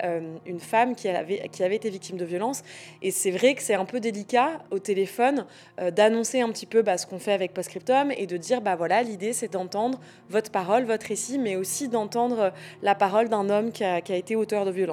une 0.46 0.60
femme 0.60 0.94
qui 0.94 1.08
avait, 1.08 1.42
été 1.60 1.90
victime 1.90 2.16
de 2.16 2.24
violence. 2.24 2.62
Et 3.02 3.10
c'est 3.10 3.30
vrai 3.30 3.54
que 3.54 3.62
c'est 3.62 3.74
un 3.74 3.84
peu 3.84 4.00
délicat 4.00 4.62
au 4.70 4.78
téléphone 4.78 5.46
d'annoncer 5.90 6.40
un 6.40 6.50
petit 6.50 6.66
peu 6.66 6.82
bah, 6.82 6.96
ce 6.96 7.06
qu'on 7.06 7.18
fait 7.18 7.32
avec 7.32 7.52
Postscriptum 7.52 8.12
et 8.16 8.26
de 8.26 8.36
dire, 8.36 8.60
bah 8.60 8.76
voilà, 8.76 9.02
l'idée, 9.02 9.32
c'est 9.32 9.52
d'entendre 9.52 10.00
votre 10.30 10.50
parole, 10.50 10.84
votre 10.84 11.06
récit, 11.06 11.38
mais 11.38 11.56
aussi 11.56 11.88
d'entendre 11.88 12.52
la 12.82 12.94
parole 12.94 13.28
d'un 13.28 13.50
homme 13.50 13.72
qui 13.72 13.84
a 13.84 13.98
été 14.16 14.36
auteur 14.36 14.64
de 14.64 14.70
violence. 14.70 14.91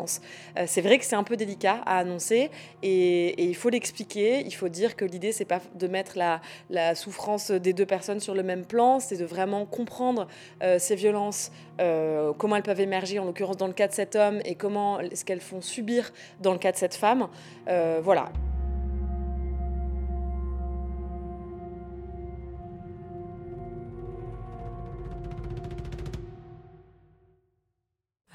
Euh, 0.57 0.65
c'est 0.67 0.81
vrai 0.81 0.97
que 0.97 1.05
c'est 1.05 1.15
un 1.15 1.23
peu 1.23 1.37
délicat 1.37 1.81
à 1.85 1.97
annoncer 1.99 2.49
et, 2.83 3.43
il 3.43 3.55
faut 3.55 3.69
l'expliquer. 3.69 4.43
Il 4.45 4.53
faut 4.53 4.69
dire 4.69 4.95
que 4.95 5.05
l'idée, 5.05 5.31
c'est 5.31 5.45
pas 5.45 5.59
de 5.75 5.87
mettre 5.87 6.17
la, 6.17 6.95
souffrance 6.95 7.51
des 7.51 7.73
deux 7.73 7.85
personnes 7.85 8.19
sur 8.19 8.33
le 8.33 8.43
même 8.43 8.65
plan, 8.65 8.99
c'est 8.99 9.17
de 9.17 9.25
vraiment 9.25 9.65
comprendre 9.65 10.27
euh, 10.63 10.79
ces 10.79 10.95
violences, 10.95 11.51
euh, 11.79 12.33
comment 12.37 12.55
elles 12.55 12.63
peuvent 12.63 12.79
émerger, 12.79 13.19
en 13.19 13.25
l'occurrence 13.25 13.57
dans 13.57 13.67
le 13.67 13.73
cas 13.73 13.87
de 13.87 13.93
cet 13.93 14.15
homme, 14.15 14.39
et 14.45 14.55
comment 14.55 14.99
ce 15.13 15.23
qu'elles 15.23 15.41
font 15.41 15.61
subir 15.61 16.11
dans 16.39 16.51
le 16.51 16.59
cas 16.59 16.71
de 16.71 16.77
cette 16.77 16.95
femme. 16.95 17.27
voilà. 17.67 18.31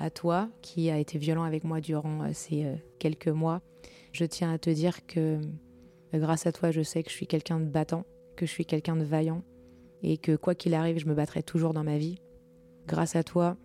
À 0.04 0.10
toi 0.10 0.50
qui 0.60 0.90
a 0.90 0.98
été 0.98 1.16
violent 1.16 1.44
avec 1.44 1.64
moi 1.64 1.80
durant 1.80 2.24
euh, 2.24 2.30
ces 2.34 2.66
euh, 2.66 2.74
quelques 2.98 3.28
mois. 3.28 3.62
Je 4.12 4.26
tiens 4.26 4.52
à 4.52 4.58
te 4.58 4.68
dire 4.68 5.06
que 5.06 5.40
euh, 5.40 6.18
grâce 6.18 6.46
à 6.46 6.52
toi, 6.52 6.70
je 6.70 6.82
sais 6.82 7.02
que 7.02 7.08
je 7.08 7.14
suis 7.14 7.26
quelqu'un 7.26 7.58
de 7.58 7.64
battant, 7.64 8.04
que 8.36 8.44
je 8.44 8.50
suis 8.50 8.66
quelqu'un 8.66 8.96
de 8.96 9.04
vaillant 9.04 9.42
et 10.02 10.18
que 10.18 10.36
quoi 10.36 10.54
qu'il 10.54 10.74
arrive, 10.74 10.98
je 10.98 11.06
me 11.06 11.14
battrai 11.14 11.42
toujours 11.42 11.72
dans 11.72 11.84
ma 11.84 11.96
vie. 11.96 12.20
Grâce 12.86 13.16
à 13.16 13.24
toi, 13.24 13.56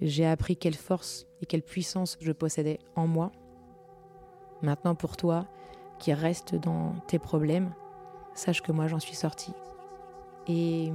j'ai 0.00 0.24
appris 0.24 0.56
quelle 0.56 0.76
force 0.76 1.26
et 1.42 1.46
quelle 1.46 1.62
puissance 1.62 2.16
je 2.20 2.30
possédais 2.30 2.78
en 2.94 3.08
moi. 3.08 3.32
Maintenant 4.62 4.94
pour 4.94 5.16
toi, 5.16 5.48
qui 5.98 6.12
reste 6.12 6.54
dans 6.54 6.94
tes 7.08 7.18
problèmes, 7.18 7.74
sache 8.34 8.62
que 8.62 8.70
moi 8.70 8.86
j'en 8.86 9.00
suis 9.00 9.16
sortie. 9.16 9.54
Et 10.46 10.92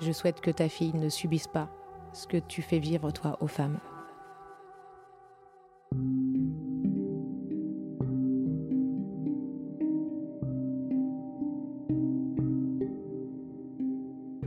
je 0.00 0.12
souhaite 0.12 0.40
que 0.40 0.52
ta 0.52 0.68
fille 0.68 0.94
ne 0.94 1.08
subisse 1.08 1.48
pas 1.48 1.68
ce 2.12 2.28
que 2.28 2.36
tu 2.36 2.62
fais 2.62 2.78
vivre 2.78 3.10
toi 3.10 3.36
aux 3.40 3.48
femmes. 3.48 3.80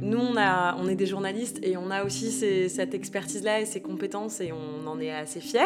Nous, 0.02 0.20
on, 0.20 0.88
est 0.88 0.96
des 0.96 1.06
journalistes 1.06 1.60
et 1.64 1.76
on 1.76 1.92
a 1.92 2.06
aussi 2.06 2.32
cette 2.70 2.94
expertise-là 2.94 3.62
et 3.62 3.66
ces 3.66 3.82
compétences 3.82 4.40
et 4.40 4.52
on 4.54 4.88
en 4.88 5.00
est 5.00 5.12
assez 5.12 5.42
fiers. 5.42 5.66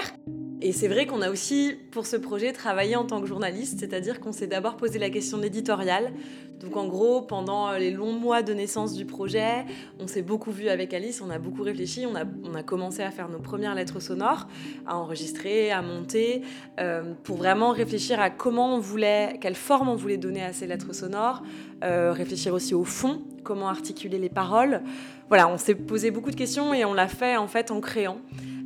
Et 0.64 0.74
c'est 0.74 0.88
vrai 0.88 1.08
qu'on 1.08 1.24
a 1.24 1.32
aussi, 1.32 1.76
pour 1.90 2.06
ce 2.06 2.16
projet, 2.16 2.54
travaillé 2.54 2.96
en 2.96 3.04
tant 3.04 3.20
que 3.20 3.26
journaliste, 3.26 3.80
c'est-à-dire 3.80 4.20
qu'on 4.20 4.32
s'est 4.32 4.46
d'abord 4.46 4.78
posé 4.78 5.00
la 5.00 5.10
question 5.10 5.40
de 5.40 5.44
l'éditorial. 5.44 6.14
Donc 6.60 6.78
en 6.78 6.86
gros, 6.86 7.24
pendant 7.24 7.72
les 7.72 7.90
longs 7.90 8.12
mois 8.12 8.44
de 8.44 8.54
naissance 8.54 8.94
du 8.94 9.06
projet, 9.06 9.66
on 10.00 10.06
s'est 10.06 10.22
beaucoup 10.22 10.52
vu 10.52 10.70
avec 10.70 10.94
Alice, 10.94 11.20
on 11.26 11.32
a 11.32 11.40
beaucoup 11.40 11.64
réfléchi, 11.64 12.06
on 12.06 12.16
a, 12.16 12.26
on 12.44 12.54
a 12.54 12.62
commencé 12.62 13.02
à 13.02 13.10
faire 13.10 13.28
nos 13.30 13.40
premières 13.40 13.74
lettres 13.74 14.00
sonores, 14.00 14.48
à 14.86 14.96
enregistrer, 14.98 15.72
à 15.72 15.82
monter, 15.82 16.44
euh, 16.80 17.14
pour 17.24 17.38
vraiment 17.38 17.72
réfléchir 17.72 18.20
à 18.20 18.30
comment 18.30 18.76
on 18.76 18.80
voulait, 18.80 19.40
quelle 19.42 19.56
forme 19.56 19.90
on 19.90 19.96
voulait 19.96 20.18
donner 20.18 20.44
à 20.44 20.54
ces 20.54 20.68
lettres 20.68 20.94
sonores, 20.94 21.42
euh, 21.84 22.12
réfléchir 22.12 22.54
aussi 22.54 22.76
au 22.76 22.84
fond, 22.84 23.24
comment 23.44 23.68
articuler 23.68 24.20
les 24.20 24.30
paroles. 24.30 24.84
Voilà, 25.30 25.48
on 25.48 25.58
s'est 25.58 25.74
posé 25.74 26.12
beaucoup 26.12 26.30
de 26.30 26.36
questions 26.36 26.72
et 26.72 26.86
on 26.86 26.94
l'a 26.94 27.08
fait 27.08 27.38
en 27.38 27.48
fait 27.48 27.72
en 27.72 27.82
créant. 27.82 28.20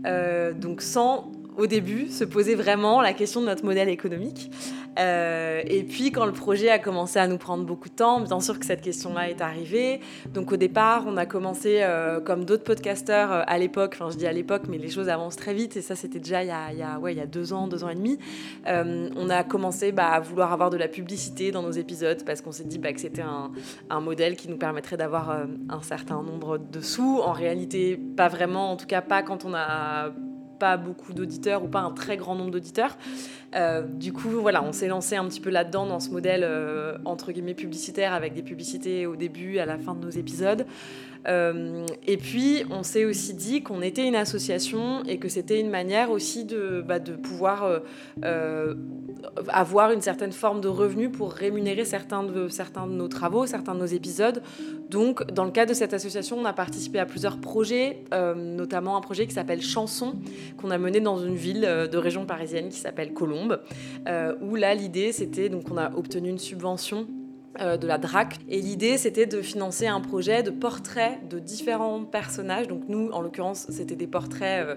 Euh, 0.05 0.51
donc 0.53 0.81
sans 0.81 1.31
au 1.57 1.67
début, 1.67 2.07
se 2.09 2.23
poser 2.23 2.55
vraiment 2.55 3.01
la 3.01 3.13
question 3.13 3.41
de 3.41 3.45
notre 3.45 3.65
modèle 3.65 3.89
économique. 3.89 4.51
Euh, 4.97 5.61
et 5.65 5.83
puis, 5.83 6.11
quand 6.11 6.25
le 6.25 6.31
projet 6.31 6.69
a 6.69 6.79
commencé 6.79 7.19
à 7.19 7.27
nous 7.27 7.37
prendre 7.37 7.65
beaucoup 7.65 7.89
de 7.89 7.95
temps, 7.95 8.21
bien 8.21 8.39
sûr 8.39 8.59
que 8.59 8.65
cette 8.65 8.81
question-là 8.81 9.29
est 9.29 9.41
arrivée. 9.41 9.99
Donc, 10.33 10.51
au 10.51 10.57
départ, 10.57 11.03
on 11.07 11.17
a 11.17 11.25
commencé, 11.25 11.79
euh, 11.81 12.19
comme 12.19 12.45
d'autres 12.45 12.63
podcasteurs 12.63 13.31
euh, 13.31 13.41
à 13.47 13.57
l'époque, 13.57 13.97
enfin, 13.99 14.09
je 14.09 14.17
dis 14.17 14.27
à 14.27 14.31
l'époque, 14.31 14.63
mais 14.69 14.77
les 14.77 14.89
choses 14.89 15.09
avancent 15.09 15.35
très 15.35 15.53
vite, 15.53 15.75
et 15.77 15.81
ça, 15.81 15.95
c'était 15.95 16.19
déjà 16.19 16.43
il 16.43 16.47
y, 16.47 16.51
a, 16.51 16.99
ouais, 16.99 17.13
il 17.13 17.17
y 17.17 17.21
a 17.21 17.25
deux 17.25 17.53
ans, 17.53 17.67
deux 17.67 17.83
ans 17.83 17.89
et 17.89 17.95
demi. 17.95 18.17
on 18.65 19.29
a 19.29 19.43
commencé 19.43 19.91
bah, 19.91 20.07
à 20.07 20.19
vouloir 20.19 20.53
avoir 20.53 20.69
de 20.69 20.77
la 20.77 20.87
publicité 20.87 21.51
dans 21.51 21.61
nos 21.61 21.71
épisodes 21.71 22.23
parce 22.25 22.41
qu'on 22.41 22.51
s'est 22.51 22.63
dit 22.63 22.79
bah, 22.79 22.93
que 22.93 22.99
c'était 22.99 23.23
un, 23.23 23.99
modèle 23.99 24.35
qui 24.35 24.49
nous 24.49 24.57
permettrait 24.57 24.97
d'avoir 24.97 25.31
un 25.69 25.81
certain 25.81 26.21
nombre 26.21 26.57
de 26.57 26.81
sous. 26.81 27.19
En 27.23 27.31
réalité, 27.31 27.97
pas 27.97 28.27
vraiment, 28.27 28.71
en 28.71 28.77
tout 28.77 28.85
cas 28.85 29.01
pas 29.01 29.23
quand 29.23 29.45
on 29.45 29.53
a 29.53 30.11
pas 30.57 30.77
beaucoup 30.77 31.13
d'auditeurs 31.13 31.63
ou 31.63 31.67
pas 31.67 31.79
un 31.79 31.91
très 31.91 32.17
grand 32.17 32.35
nombre 32.35 32.51
d'auditeurs. 32.51 32.97
Euh, 33.55 33.81
du 33.81 34.13
coup, 34.13 34.29
voilà, 34.29 34.63
on 34.63 34.71
s'est 34.71 34.87
lancé 34.87 35.15
un 35.15 35.25
petit 35.25 35.39
peu 35.39 35.49
là-dedans 35.49 35.85
dans 35.85 35.99
ce 35.99 36.09
modèle 36.09 36.41
euh, 36.43 36.97
entre 37.05 37.31
guillemets 37.31 37.53
publicitaire 37.53 38.13
avec 38.13 38.33
des 38.33 38.43
publicités 38.43 39.05
au 39.05 39.15
début, 39.15 39.59
à 39.59 39.65
la 39.65 39.77
fin 39.77 39.93
de 39.93 40.03
nos 40.03 40.09
épisodes. 40.09 40.65
Euh, 41.27 41.85
et 42.05 42.17
puis, 42.17 42.63
on 42.69 42.83
s'est 42.83 43.05
aussi 43.05 43.33
dit 43.33 43.63
qu'on 43.63 43.81
était 43.81 44.07
une 44.07 44.15
association 44.15 45.03
et 45.03 45.17
que 45.17 45.29
c'était 45.29 45.59
une 45.59 45.69
manière 45.69 46.11
aussi 46.11 46.45
de, 46.45 46.83
bah, 46.85 46.99
pouvoir 46.99 47.63
euh, 47.63 47.79
euh, 48.23 48.75
avoir 49.47 49.91
une 49.91 50.01
certaine 50.01 50.31
forme 50.31 50.61
de 50.61 50.67
revenu 50.67 51.09
pour 51.09 51.31
rémunérer 51.31 51.85
certains 51.85 52.23
de, 52.23 52.47
certains 52.47 52.87
de 52.87 52.93
nos 52.93 53.07
travaux, 53.07 53.45
certains 53.45 53.73
de 53.73 53.79
nos 53.79 53.85
épisodes. 53.85 54.41
Donc, 54.89 55.25
dans 55.31 55.45
le 55.45 55.51
cadre 55.51 55.69
de 55.69 55.75
cette 55.75 55.93
association, 55.93 56.37
on 56.39 56.45
a 56.45 56.53
participé 56.53 56.99
à 56.99 57.05
plusieurs 57.05 57.39
projets, 57.39 58.03
notamment 58.35 58.97
un 58.97 59.01
projet 59.01 59.25
qui 59.25 59.33
s'appelle 59.33 59.61
Chanson, 59.61 60.15
qu'on 60.57 60.69
a 60.69 60.77
mené 60.77 60.99
dans 60.99 61.17
une 61.17 61.35
ville 61.35 61.61
de 61.61 61.97
région 61.97 62.25
parisienne 62.25 62.69
qui 62.69 62.77
s'appelle 62.77 63.13
Colombes, 63.13 63.61
où 64.41 64.55
là 64.55 64.75
l'idée 64.75 65.11
c'était 65.11 65.49
donc 65.49 65.71
on 65.71 65.77
a 65.77 65.91
obtenu 65.95 66.29
une 66.29 66.39
subvention 66.39 67.07
euh, 67.61 67.77
de 67.77 67.87
la 67.87 67.97
DRAC. 67.97 68.37
Et 68.49 68.59
l'idée, 68.59 68.97
c'était 68.97 69.25
de 69.25 69.41
financer 69.41 69.87
un 69.87 70.01
projet 70.01 70.43
de 70.43 70.49
portraits 70.49 71.27
de 71.29 71.39
différents 71.39 72.03
personnages. 72.03 72.67
Donc 72.67 72.83
nous, 72.87 73.09
en 73.11 73.21
l'occurrence, 73.21 73.67
c'était 73.69 73.95
des 73.95 74.07
portraits 74.07 74.65
euh, 74.65 74.75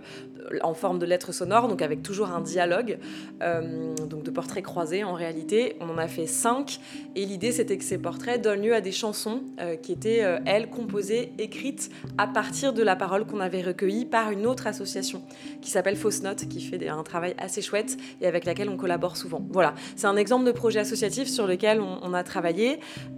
en 0.62 0.74
forme 0.74 0.98
de 0.98 1.06
lettres 1.06 1.32
sonores, 1.32 1.68
donc 1.68 1.82
avec 1.82 2.02
toujours 2.02 2.30
un 2.30 2.40
dialogue, 2.40 2.98
euh, 3.42 3.94
donc 4.08 4.22
de 4.22 4.30
portraits 4.30 4.64
croisés 4.64 5.02
en 5.02 5.14
réalité. 5.14 5.76
On 5.80 5.90
en 5.90 5.98
a 5.98 6.08
fait 6.08 6.26
cinq. 6.26 6.78
Et 7.16 7.24
l'idée, 7.24 7.52
c'était 7.52 7.76
que 7.76 7.84
ces 7.84 7.98
portraits 7.98 8.40
donnent 8.42 8.62
lieu 8.62 8.74
à 8.74 8.80
des 8.80 8.92
chansons 8.92 9.42
qui 9.82 9.92
étaient, 9.92 10.24
elles, 10.46 10.70
composées, 10.70 11.32
écrites 11.38 11.90
à 12.16 12.26
partir 12.26 12.72
de 12.72 12.82
la 12.82 12.96
parole 12.96 13.26
qu'on 13.26 13.40
avait 13.40 13.62
recueillie 13.62 14.04
par 14.04 14.30
une 14.30 14.46
autre 14.46 14.66
association 14.66 15.22
qui 15.60 15.70
s'appelle 15.70 15.96
Fausse 15.96 16.22
Note, 16.22 16.46
qui 16.48 16.60
fait 16.60 16.88
un 16.88 17.02
travail 17.02 17.34
assez 17.38 17.62
chouette 17.62 17.96
et 18.20 18.26
avec 18.26 18.44
laquelle 18.44 18.68
on 18.68 18.76
collabore 18.76 19.16
souvent. 19.16 19.44
Voilà, 19.50 19.74
c'est 19.96 20.06
un 20.06 20.16
exemple 20.16 20.44
de 20.44 20.52
projet 20.52 20.80
associatif 20.80 21.28
sur 21.28 21.46
lequel 21.46 21.80
on 21.80 22.14
a 22.14 22.22
travaillé 22.22 22.67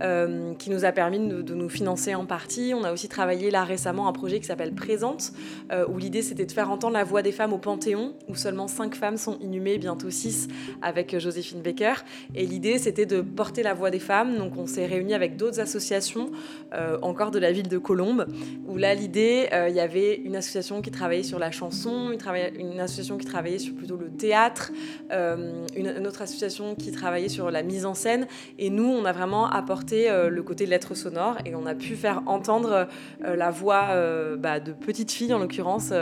euh, 0.03 0.55
qui 0.55 0.71
nous 0.71 0.85
a 0.85 0.93
permis 0.93 1.19
de, 1.19 1.55
nous 1.55 1.69
financer 1.69 2.15
en 2.15 2.25
partie. 2.25 2.73
On 2.75 2.85
a 2.85 2.93
aussi 2.93 3.09
travaillé 3.09 3.51
là 3.51 3.65
récemment 3.65 4.09
un 4.09 4.13
projet 4.13 4.41
qui 4.41 4.47
s'appelle 4.47 4.73
Présente, 4.73 5.33
euh, 5.73 5.87
où 5.89 5.99
l'idée 5.99 6.23
c'était 6.23 6.47
de 6.47 6.53
faire 6.53 6.71
entendre 6.71 6.95
la 6.95 7.05
voix 7.05 7.23
des 7.23 7.33
femmes 7.33 7.53
au 7.53 7.59
Panthéon, 7.59 8.15
où 8.29 8.35
seulement 8.35 8.69
cinq 8.69 8.95
femmes 8.95 9.17
sont 9.17 9.39
inhumées, 9.41 9.79
bientôt 9.79 10.11
six, 10.11 10.49
avec 10.83 11.19
Joséphine 11.19 11.63
Baker. 11.63 11.95
Et 12.35 12.47
l'idée 12.47 12.79
c'était 12.79 13.07
de 13.07 13.21
porter 13.21 13.63
la 13.63 13.75
voix 13.75 13.91
des 13.91 13.99
femmes. 13.99 14.37
Donc 14.37 14.57
on 14.57 14.67
s'est 14.67 14.87
réunis 14.87 15.15
avec 15.15 15.37
d'autres 15.37 15.61
associations, 15.61 16.31
euh, 16.73 16.99
encore 17.03 17.31
de 17.31 17.39
la 17.39 17.53
ville 17.53 17.69
de 17.69 17.79
Colombes, 17.79 18.27
où 18.69 18.77
là 18.77 18.95
l'idée, 18.95 19.49
il 19.69 19.75
y 19.75 19.81
avait 19.81 20.15
une 20.17 20.37
association 20.37 20.83
qui 20.83 20.91
travaillait 20.91 21.23
sur 21.23 21.39
la 21.39 21.51
chanson, 21.51 22.11
une, 22.11 22.81
association 22.81 23.19
qui 23.19 23.27
travaillait 23.27 23.59
sur 23.59 23.75
plutôt 23.75 23.97
le 23.97 24.11
théâtre, 24.11 24.73
une 25.11 26.07
autre 26.07 26.23
association 26.23 26.75
qui 26.75 26.93
travaillait 26.93 27.29
sur 27.29 27.51
la 27.51 27.63
mise 27.63 27.87
en 27.87 27.95
scène. 27.95 28.27
Et 28.59 28.71
nous, 28.71 28.87
on 28.87 29.05
a 29.05 29.13
vraiment 29.13 29.40
apporter 29.47 30.11
euh, 30.11 30.29
le 30.29 30.43
côté 30.43 30.67
lettres 30.67 30.95
sonores 30.95 31.37
et 31.45 31.55
on 31.55 31.67
a 31.67 31.75
pu 31.75 31.97
faire 31.97 32.23
entendre 32.27 32.89
euh, 33.25 33.37
la 33.37 33.51
voix 33.51 33.89
euh, 33.91 34.37
bah, 34.37 34.61
de 34.61 34.73
petites 34.73 35.11
filles 35.11 35.35
en 35.35 35.39
l'occurrence 35.39 35.93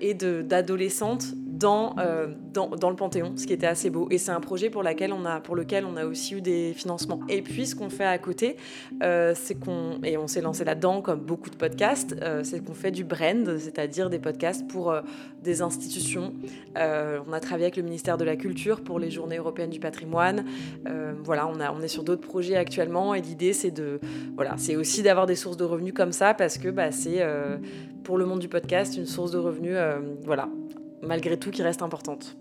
et 0.00 0.14
d'adolescentes 0.14 1.34
dans, 1.34 1.94
dans, 2.52 2.90
le 2.90 2.96
Panthéon, 2.96 3.34
ce 3.36 3.46
qui 3.46 3.52
était 3.52 3.66
assez 3.66 3.88
beau. 3.88 4.08
Et 4.10 4.18
c'est 4.18 4.32
un 4.32 4.40
projet 4.40 4.68
pour, 4.68 4.82
on 4.82 5.24
a, 5.24 5.40
pour 5.40 5.54
lequel 5.54 5.84
on 5.84 5.96
a 5.96 6.04
aussi 6.04 6.34
eu 6.34 6.40
des 6.40 6.72
financements. 6.74 7.20
Et 7.28 7.40
puis 7.42 7.66
ce 7.66 7.76
qu'on 7.76 7.88
fait 7.88 8.04
à 8.04 8.18
côté, 8.18 8.56
c'est 9.00 9.54
qu'on, 9.60 10.00
et 10.02 10.16
on 10.16 10.26
s'est 10.26 10.40
lancé 10.40 10.64
là-dedans 10.64 11.02
comme 11.02 11.20
beaucoup 11.20 11.50
de 11.50 11.56
podcasts, 11.56 12.16
c'est 12.42 12.64
qu'on 12.64 12.74
fait 12.74 12.90
du 12.90 13.04
brand, 13.04 13.58
c'est-à-dire 13.58 14.10
des 14.10 14.18
podcasts 14.18 14.66
pour 14.66 14.92
des 15.42 15.62
institutions. 15.62 16.32
on 16.74 17.32
a 17.32 17.40
travaillé 17.40 17.66
avec 17.66 17.76
le 17.76 17.82
ministère 17.84 18.18
de 18.18 18.24
la 18.24 18.36
Culture 18.36 18.80
pour 18.82 18.98
les 18.98 19.10
Journées 19.10 19.38
européennes 19.38 19.70
du 19.70 19.80
patrimoine. 19.80 20.44
voilà, 21.22 21.46
on, 21.46 21.60
a, 21.60 21.72
on 21.72 21.80
est 21.80 21.88
sur 21.88 22.02
d'autres 22.02 22.26
projets 22.26 22.51
actuellement 22.56 23.14
et 23.14 23.20
l'idée 23.20 23.52
c'est 23.52 23.70
de 23.70 24.00
voilà 24.36 24.54
c'est 24.56 24.76
aussi 24.76 25.02
d'avoir 25.02 25.26
des 25.26 25.36
sources 25.36 25.56
de 25.56 25.64
revenus 25.64 25.94
comme 25.94 26.12
ça 26.12 26.34
parce 26.34 26.58
que 26.58 26.68
bah, 26.68 26.90
c'est 26.90 27.22
euh, 27.22 27.58
pour 28.04 28.18
le 28.18 28.26
monde 28.26 28.40
du 28.40 28.48
podcast 28.48 28.96
une 28.96 29.06
source 29.06 29.30
de 29.30 29.38
revenus 29.38 29.74
euh, 29.76 30.00
voilà 30.24 30.48
malgré 31.02 31.36
tout 31.36 31.50
qui 31.50 31.62
reste 31.62 31.82
importante. 31.82 32.36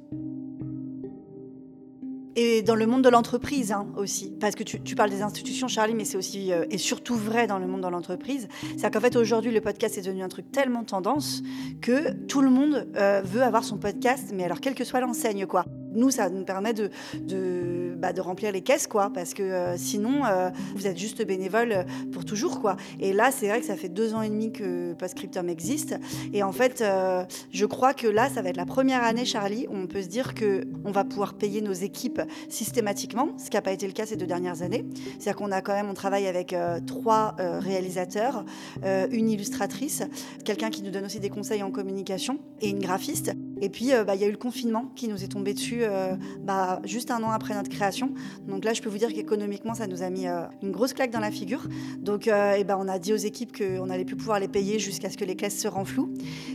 Et 2.38 2.62
dans 2.62 2.76
le 2.76 2.86
monde 2.86 3.04
de 3.04 3.10
l'entreprise 3.10 3.74
hein, 3.74 3.88
aussi, 3.98 4.32
parce 4.40 4.56
que 4.56 4.64
tu, 4.64 4.96
parles 4.96 5.10
des 5.10 5.22
institutions, 5.22 5.68
Charlie, 5.68 5.94
mais 5.94 6.06
c'est 6.06 6.16
aussi 6.16 6.54
euh, 6.54 6.64
et 6.70 6.78
surtout 6.78 7.16
vrai 7.16 7.46
dans 7.46 7.60
le 7.60 7.68
monde 7.68 7.82
de 7.82 7.88
l'entreprise. 7.88 8.48
C'est 8.78 8.90
qu'en 8.94 9.02
fait 9.02 9.18
aujourd'hui 9.18 9.52
le 9.52 9.60
podcast 9.60 9.98
est 9.98 10.02
devenu 10.02 10.24
un 10.24 10.30
truc 10.30 10.50
tellement 10.52 10.86
tendance 10.86 11.42
que 11.82 12.12
tout 12.28 12.42
le 12.42 12.50
monde 12.50 12.88
veut 13.26 13.42
avoir 13.42 13.64
son 13.64 13.78
podcast, 13.78 14.32
mais 14.34 14.46
alors 14.46 14.62
quelle 14.62 14.76
que 14.76 14.86
soit 14.86 15.02
l'enseigne 15.02 15.46
quoi 15.46 15.66
nous, 15.94 16.10
ça 16.10 16.30
nous 16.30 16.44
permet 16.44 16.74
bah, 16.74 18.14
de 18.14 18.22
remplir 18.22 18.52
les 18.52 18.62
caisses, 18.62 18.88
quoi, 18.88 19.12
parce 19.14 19.34
que 19.34 19.44
euh, 19.44 19.78
sinon, 19.78 20.26
euh, 20.26 20.50
vous 20.76 20.88
êtes 20.88 20.98
juste 20.98 21.26
bénévole 21.26 21.86
pour 22.12 22.26
toujours, 22.26 22.62
quoi. 22.62 22.78
Et 23.00 23.14
là, 23.14 23.32
c'est 23.32 23.48
vrai 23.48 23.60
que 23.60 23.66
ça 23.66 23.76
fait 23.76 23.90
deux 23.90 24.14
ans 24.14 24.22
et 24.22 24.30
demi 24.30 24.52
que 24.52 24.94
Postscriptum 24.94 25.50
existe. 25.50 25.96
Et 26.34 26.44
en 26.44 26.52
fait, 26.52 26.82
euh, 26.82 27.24
je 27.52 27.66
crois 27.66 27.94
que 27.94 28.08
là, 28.08 28.30
ça 28.30 28.42
va 28.42 28.50
être 28.50 28.58
la 28.58 28.66
première 28.66 29.04
année, 29.04 29.26
Charlie, 29.26 29.68
où 29.70 29.76
on 29.76 29.88
peut 29.88 30.02
se 30.02 30.08
dire 30.08 30.34
qu'on 30.36 30.92
va 30.92 31.04
pouvoir 31.04 31.34
payer 31.34 31.62
nos 31.62 31.74
équipes 31.74 32.22
systématiquement, 32.50 33.30
ce 33.38 33.50
qui 33.50 33.58
n'a 33.58 33.62
pas 33.62 33.72
été 33.72 33.88
le 33.88 33.94
cas 33.94 34.06
ces 34.06 34.16
deux 34.16 34.28
dernières 34.28 34.62
années. 34.62 34.86
C'est-à-dire 35.20 35.36
qu'on 35.36 35.52
a 35.52 35.62
quand 35.62 35.74
même, 35.74 35.90
on 35.90 35.94
travaille 35.94 36.28
avec 36.28 36.56
trois 36.86 37.36
réalisateurs, 37.38 38.46
une 38.84 39.30
illustratrice, 39.30 40.04
quelqu'un 40.46 40.70
qui 40.70 40.82
nous 40.84 40.92
donne 40.92 41.06
aussi 41.06 41.20
des 41.20 41.30
conseils 41.30 41.64
en 41.64 41.72
communication 41.72 42.40
et 42.62 42.70
une 42.70 42.80
graphiste. 42.80 43.34
Et 43.62 43.70
puis, 43.70 43.92
bah, 44.06 44.16
il 44.16 44.22
y 44.22 44.24
a 44.24 44.28
eu 44.28 44.32
le 44.32 44.38
confinement 44.38 44.92
qui 44.96 45.08
nous 45.08 45.24
est 45.24 45.28
tombé 45.28 45.54
dessus 45.54 45.81
euh, 45.84 46.16
bah, 46.42 46.82
juste 46.84 47.12
un 47.12 47.22
an 47.24 47.32
après 47.32 47.54
notre 47.54 47.70
création. 47.70 48.14
Donc 48.48 48.66
là, 48.66 48.74
je 48.74 48.82
peux 48.82 48.90
vous 48.90 48.98
dire 48.98 49.14
qu'économiquement, 49.14 49.74
ça 49.74 49.88
nous 49.88 50.04
a 50.04 50.10
mis 50.10 50.28
euh, 50.28 50.44
une 50.62 50.72
grosse 50.72 50.94
claque 50.94 51.12
dans 51.12 51.20
la 51.20 51.32
figure. 51.32 51.68
Donc, 52.00 52.28
euh, 52.28 52.56
eh 52.58 52.64
ben, 52.64 52.78
on 52.80 52.88
a 52.88 53.00
dit 53.00 53.14
aux 53.14 53.18
équipes 53.18 53.56
qu'on 53.58 53.90
allait 53.90 54.06
plus 54.06 54.16
pouvoir 54.16 54.40
les 54.40 54.48
payer 54.48 54.80
jusqu'à 54.80 55.10
ce 55.10 55.18
que 55.18 55.26
les 55.26 55.36
caisses 55.36 55.60
se 55.60 55.68
renflouent. 55.68 56.14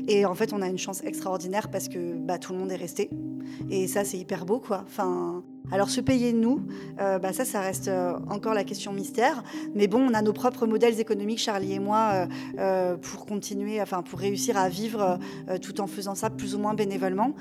Et 0.09 0.25
en 0.27 0.35
fait, 0.35 0.53
on 0.53 0.63
a 0.63 0.69
une 0.69 0.79
chance 0.79 1.03
extraordinaire 1.05 1.71
parce 1.71 1.89
que 1.89 2.15
bah, 2.15 2.39
tout 2.39 2.53
le 2.53 2.59
monde 2.59 2.73
est 2.73 2.77
resté. 2.77 3.11
Et 3.71 3.87
ça, 3.87 4.05
c'est 4.05 4.19
hyper 4.19 4.47
beau, 4.47 4.61
quoi. 4.61 4.83
Enfin, 4.87 5.43
alors 5.73 5.91
se 5.91 6.01
payer 6.01 6.33
nous, 6.33 6.61
euh, 7.01 7.19
bah 7.19 7.33
ça, 7.33 7.45
ça 7.45 7.61
reste 7.61 7.89
euh, 7.89 8.15
encore 8.29 8.55
la 8.55 8.65
question 8.65 8.93
mystère. 8.93 9.43
Mais 9.75 9.89
bon, 9.89 10.01
on 10.01 10.15
a 10.15 10.23
nos 10.23 10.33
propres 10.33 10.67
modèles 10.67 11.01
économiques, 11.01 11.41
Charlie 11.41 11.73
et 11.73 11.79
moi, 11.79 12.29
euh, 12.59 12.97
pour 12.97 13.27
continuer, 13.27 13.81
enfin 13.83 14.03
pour 14.03 14.19
réussir 14.19 14.57
à 14.57 14.69
vivre 14.69 15.19
tout 15.63 15.81
en 15.81 15.87
faisant 15.87 16.15
ça 16.15 16.31
plus 16.31 16.55
ou 16.55 16.59
moins 16.59 16.75
bénévolement. 16.75 17.35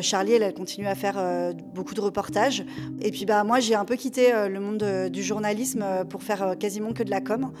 Charlie, 0.00 0.32
elle, 0.32 0.52
continue 0.54 0.86
à 0.86 0.94
faire 0.94 1.20
beaucoup 1.74 1.94
de 1.94 2.00
reportages. 2.00 2.64
Et 3.00 3.10
puis 3.10 3.24
bah 3.24 3.44
moi, 3.44 3.60
j'ai 3.60 3.74
un 3.74 3.84
peu 3.84 3.96
quitté 3.96 4.32
le 4.48 4.60
monde 4.60 5.10
du 5.10 5.22
journalisme 5.22 5.84
pour 6.08 6.22
faire 6.22 6.56
quasiment 6.58 6.92
que 6.92 7.02
de 7.02 7.10
la 7.10 7.20
com 7.20 7.52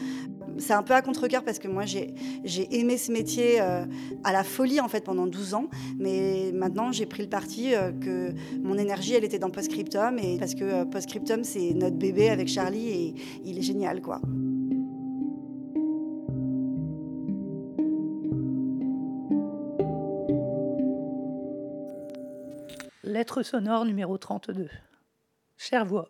c'est 0.58 0.72
un 0.72 0.82
peu 0.82 0.94
à 0.94 1.02
contre-cœur 1.02 1.44
parce 1.44 1.58
que 1.58 1.68
moi, 1.68 1.84
j'ai 1.84 2.14
aimé 2.70 2.96
ce 2.98 3.12
métier 3.12 3.60
euh, 3.60 3.84
à 4.24 4.32
la 4.32 4.44
folie 4.44 4.80
en 4.80 4.88
fait 4.88 5.04
pendant 5.04 5.26
12 5.26 5.54
ans. 5.54 5.68
Mais 5.98 6.50
maintenant, 6.52 6.92
j'ai 6.92 7.06
pris 7.06 7.22
le 7.22 7.28
parti 7.28 7.74
euh, 7.74 7.92
que 7.92 8.32
mon 8.62 8.78
énergie, 8.78 9.14
elle 9.14 9.24
était 9.24 9.38
dans 9.38 9.50
Postscriptum. 9.50 10.18
Et 10.18 10.38
parce 10.38 10.54
que 10.54 10.64
euh, 10.64 11.42
c'est 11.42 11.74
notre 11.74 11.96
bébé 11.96 12.30
avec 12.30 12.48
Charlie 12.48 12.88
et 12.88 13.14
il 13.44 13.58
est 13.58 13.62
génial, 13.62 14.00
quoi. 14.00 14.20
Lettre 23.04 23.42
sonore 23.42 23.84
numéro 23.84 24.16
32. 24.16 24.68
Chère 25.56 25.84
voix. 25.84 26.08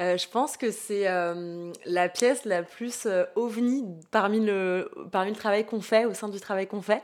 Euh, 0.00 0.16
je 0.16 0.26
pense 0.28 0.56
que 0.56 0.70
c'est 0.70 1.08
euh, 1.08 1.72
la 1.84 2.08
pièce 2.08 2.46
la 2.46 2.62
plus 2.62 3.04
euh, 3.04 3.24
ovni 3.36 3.84
parmi 4.10 4.40
le, 4.40 4.90
parmi 5.12 5.30
le 5.30 5.36
travail 5.36 5.66
qu'on 5.66 5.82
fait, 5.82 6.06
au 6.06 6.14
sein 6.14 6.28
du 6.30 6.40
travail 6.40 6.66
qu'on 6.66 6.80
fait. 6.80 7.02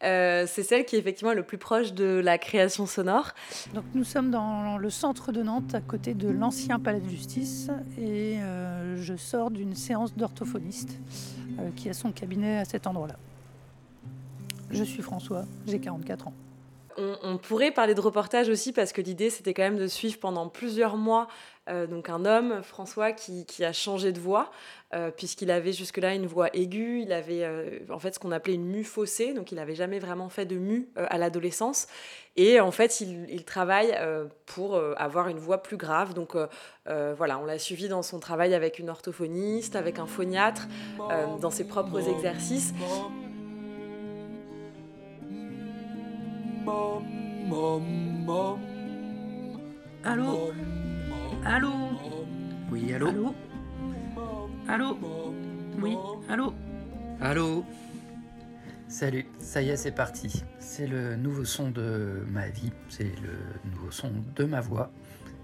c'est 0.00 0.62
celle 0.62 0.84
qui 0.84 0.94
est 0.94 0.98
effectivement 1.00 1.32
le 1.32 1.42
plus 1.42 1.58
proche 1.58 1.92
de 1.92 2.20
la 2.22 2.38
création 2.38 2.86
sonore. 2.86 3.32
Donc 3.74 3.84
nous 3.94 4.04
sommes 4.04 4.30
dans 4.30 4.78
le 4.78 4.90
centre 4.90 5.32
de 5.32 5.42
Nantes, 5.42 5.74
à 5.74 5.80
côté 5.80 6.14
de 6.14 6.28
l'ancien 6.28 6.78
palais 6.78 7.00
de 7.00 7.08
justice, 7.08 7.68
et 7.98 8.36
je 8.96 9.16
sors 9.16 9.50
d'une 9.50 9.74
séance 9.74 10.14
d'orthophoniste 10.14 10.98
qui 11.74 11.88
a 11.88 11.94
son 11.94 12.12
cabinet 12.12 12.58
à 12.58 12.64
cet 12.64 12.86
endroit-là. 12.86 13.16
Je 14.70 14.84
suis 14.84 15.02
François, 15.02 15.44
j'ai 15.66 15.80
44 15.80 16.28
ans. 16.28 16.34
On, 16.98 17.36
pourrait 17.36 17.72
parler 17.72 17.94
de 17.94 18.00
reportage 18.00 18.48
aussi 18.48 18.72
parce 18.72 18.92
que 18.92 19.02
l'idée 19.02 19.28
c'était 19.28 19.52
quand 19.52 19.62
même 19.62 19.76
de 19.76 19.86
suivre 19.86 20.18
pendant 20.18 20.48
plusieurs 20.48 20.96
mois 20.96 21.28
euh, 21.68 21.86
donc 21.86 22.08
un 22.08 22.24
homme, 22.24 22.62
François, 22.62 23.12
qui, 23.12 23.64
a 23.64 23.72
changé 23.72 24.12
de 24.12 24.20
voix, 24.20 24.50
euh, 24.94 25.10
puisqu'il 25.10 25.50
avait 25.50 25.72
jusque-là 25.72 26.14
une 26.14 26.26
voix 26.26 26.48
aiguë, 26.54 27.02
il 27.02 27.12
avait 27.12 27.42
euh, 27.42 27.80
en 27.90 27.98
fait 27.98 28.14
ce 28.14 28.18
qu'on 28.20 28.30
appelait 28.30 28.54
une 28.54 28.66
mue 28.66 28.84
faussée, 28.84 29.34
donc 29.34 29.50
il 29.50 29.56
n'avait 29.56 29.74
jamais 29.74 29.98
vraiment 29.98 30.28
fait 30.28 30.46
de 30.46 30.56
mue 30.56 30.88
à 30.96 31.18
l'adolescence. 31.18 31.88
Et 32.36 32.60
en 32.60 32.70
fait, 32.70 33.00
il, 33.00 33.44
travaille 33.44 33.98
pour 34.44 34.78
avoir 34.98 35.28
une 35.28 35.38
voix 35.38 35.62
plus 35.62 35.78
grave. 35.78 36.12
Donc 36.12 36.36
voilà, 36.84 37.38
on 37.38 37.46
l'a 37.46 37.58
suivi 37.58 37.88
dans 37.88 38.02
son 38.02 38.20
travail 38.20 38.54
avec 38.54 38.78
une 38.78 38.90
orthophoniste, 38.90 39.74
avec 39.74 39.98
un 39.98 40.06
phoniatre, 40.06 40.68
dans 41.40 41.50
ses 41.50 41.64
propres 41.66 42.06
exercices. 42.08 42.74
Allô? 50.04 50.52
Allô 51.48 51.70
Oui, 52.72 52.92
allô 52.92 53.08
Allô 53.08 53.34
Allô 54.68 54.98
Oui, 55.80 55.96
allô 56.28 56.52
Allô 57.20 57.64
Salut, 58.88 59.26
ça 59.38 59.62
y 59.62 59.70
est, 59.70 59.76
c'est 59.76 59.92
parti. 59.92 60.42
C'est 60.58 60.88
le 60.88 61.14
nouveau 61.14 61.44
son 61.44 61.70
de 61.70 62.24
ma 62.32 62.48
vie, 62.48 62.72
c'est 62.88 63.04
le 63.04 63.70
nouveau 63.70 63.92
son 63.92 64.10
de 64.34 64.44
ma 64.44 64.60
voix. 64.60 64.90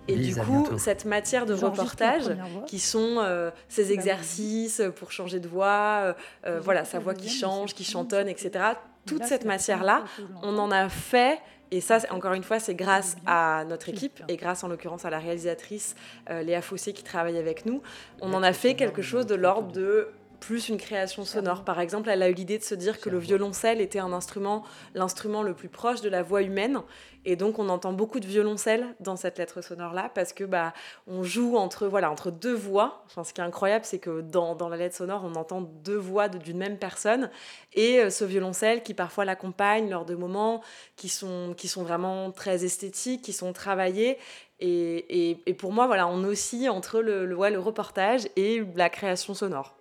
Et 0.08 0.16
Lise, 0.16 0.34
du 0.34 0.44
coup, 0.44 0.76
cette 0.76 1.04
matière 1.04 1.46
de 1.46 1.54
reportage, 1.54 2.36
qui 2.66 2.80
sont 2.80 3.18
euh, 3.18 3.52
ces 3.68 3.84
Bah, 3.84 3.92
exercices 3.92 4.82
pour 4.96 5.12
changer 5.12 5.38
de 5.38 5.46
voix, 5.46 6.00
euh, 6.02 6.12
euh, 6.46 6.60
voilà, 6.60 6.84
sa 6.84 6.98
voix 6.98 7.14
qui 7.14 7.28
change, 7.28 7.74
qui 7.74 7.84
chantonne, 7.84 8.26
etc. 8.28 8.64
Toute 9.06 9.24
cette 9.24 9.44
matière-là, 9.44 10.02
on 10.42 10.58
en 10.58 10.72
a 10.72 10.88
fait. 10.88 11.38
Et 11.74 11.80
ça, 11.80 11.98
c'est- 12.00 12.10
encore 12.10 12.34
une 12.34 12.42
fois, 12.44 12.60
c'est 12.60 12.74
grâce 12.74 13.16
à 13.26 13.64
notre 13.66 13.88
équipe 13.88 14.22
et 14.28 14.36
grâce 14.36 14.62
en 14.62 14.68
l'occurrence 14.68 15.06
à 15.06 15.10
la 15.10 15.18
réalisatrice 15.18 15.94
euh, 16.28 16.42
Léa 16.42 16.60
Fossé 16.60 16.92
qui 16.92 17.02
travaille 17.02 17.38
avec 17.38 17.64
nous. 17.64 17.82
On 18.20 18.34
en 18.34 18.42
a 18.42 18.52
fait 18.52 18.74
quelque 18.74 19.00
chose 19.00 19.26
de 19.26 19.34
l'ordre 19.34 19.72
de 19.72 20.08
plus 20.42 20.68
une 20.68 20.76
création 20.76 21.24
sonore. 21.24 21.62
Par 21.64 21.78
exemple, 21.80 22.10
elle 22.10 22.22
a 22.22 22.28
eu 22.28 22.34
l'idée 22.34 22.58
de 22.58 22.64
se 22.64 22.74
dire 22.74 23.00
que 23.00 23.08
le 23.08 23.18
violoncelle 23.18 23.80
était 23.80 24.00
un 24.00 24.12
instrument, 24.12 24.64
l'instrument 24.94 25.42
le 25.42 25.54
plus 25.54 25.68
proche 25.68 26.00
de 26.00 26.08
la 26.08 26.22
voix 26.24 26.42
humaine. 26.42 26.80
Et 27.24 27.36
donc, 27.36 27.60
on 27.60 27.68
entend 27.68 27.92
beaucoup 27.92 28.18
de 28.18 28.26
violoncelle 28.26 28.84
dans 28.98 29.14
cette 29.14 29.38
lettre 29.38 29.62
sonore-là 29.62 30.10
parce 30.12 30.32
que 30.32 30.42
bah, 30.42 30.74
on 31.06 31.22
joue 31.22 31.56
entre, 31.56 31.86
voilà, 31.86 32.10
entre 32.10 32.32
deux 32.32 32.54
voix. 32.54 33.04
Enfin, 33.06 33.22
ce 33.22 33.32
qui 33.32 33.40
est 33.40 33.44
incroyable, 33.44 33.84
c'est 33.84 34.00
que 34.00 34.20
dans, 34.20 34.56
dans 34.56 34.68
la 34.68 34.76
lettre 34.76 34.96
sonore, 34.96 35.22
on 35.24 35.36
entend 35.36 35.60
deux 35.60 35.96
voix 35.96 36.28
de- 36.28 36.38
d'une 36.38 36.58
même 36.58 36.76
personne 36.78 37.30
et 37.74 38.00
euh, 38.00 38.10
ce 38.10 38.24
violoncelle 38.24 38.82
qui 38.82 38.94
parfois 38.94 39.24
l'accompagne 39.24 39.88
lors 39.88 40.04
de 40.04 40.16
moments 40.16 40.60
qui 40.96 41.08
sont, 41.08 41.54
qui 41.56 41.68
sont 41.68 41.84
vraiment 41.84 42.32
très 42.32 42.64
esthétiques, 42.64 43.22
qui 43.22 43.32
sont 43.32 43.52
travaillés. 43.52 44.18
Et, 44.58 45.30
et- 45.30 45.42
et 45.46 45.54
pour 45.54 45.72
moi, 45.72 45.86
voilà, 45.86 46.08
on 46.08 46.24
oscille 46.24 46.68
entre 46.68 47.00
le, 47.00 47.26
le, 47.26 47.36
ouais, 47.36 47.52
le 47.52 47.60
reportage 47.60 48.22
et 48.34 48.64
la 48.74 48.90
création 48.90 49.34
sonore. 49.34 49.76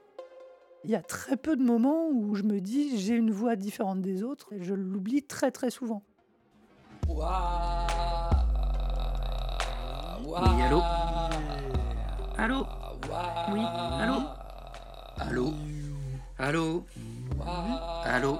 Il 0.84 0.89
y 0.89 0.96
a 0.96 1.02
très 1.02 1.38
peu 1.38 1.56
de 1.56 1.63
moments 1.63 2.10
où 2.10 2.34
je 2.36 2.44
me 2.44 2.60
dis 2.60 2.98
j'ai 2.98 3.13
une 3.15 3.32
voix 3.32 3.56
différente 3.56 4.02
des 4.02 4.24
autres 4.24 4.52
et 4.54 4.63
je 4.63 4.74
l'oublie 4.74 5.22
très 5.24 5.52
très 5.52 5.70
souvent. 5.70 6.02
Oui, 7.08 7.24
allô 10.63 10.82
Allô 12.38 12.65
Oui, 13.52 13.62
allô 14.00 14.22
Allô 15.17 15.54
Allô 16.39 16.84
Allô 18.04 18.39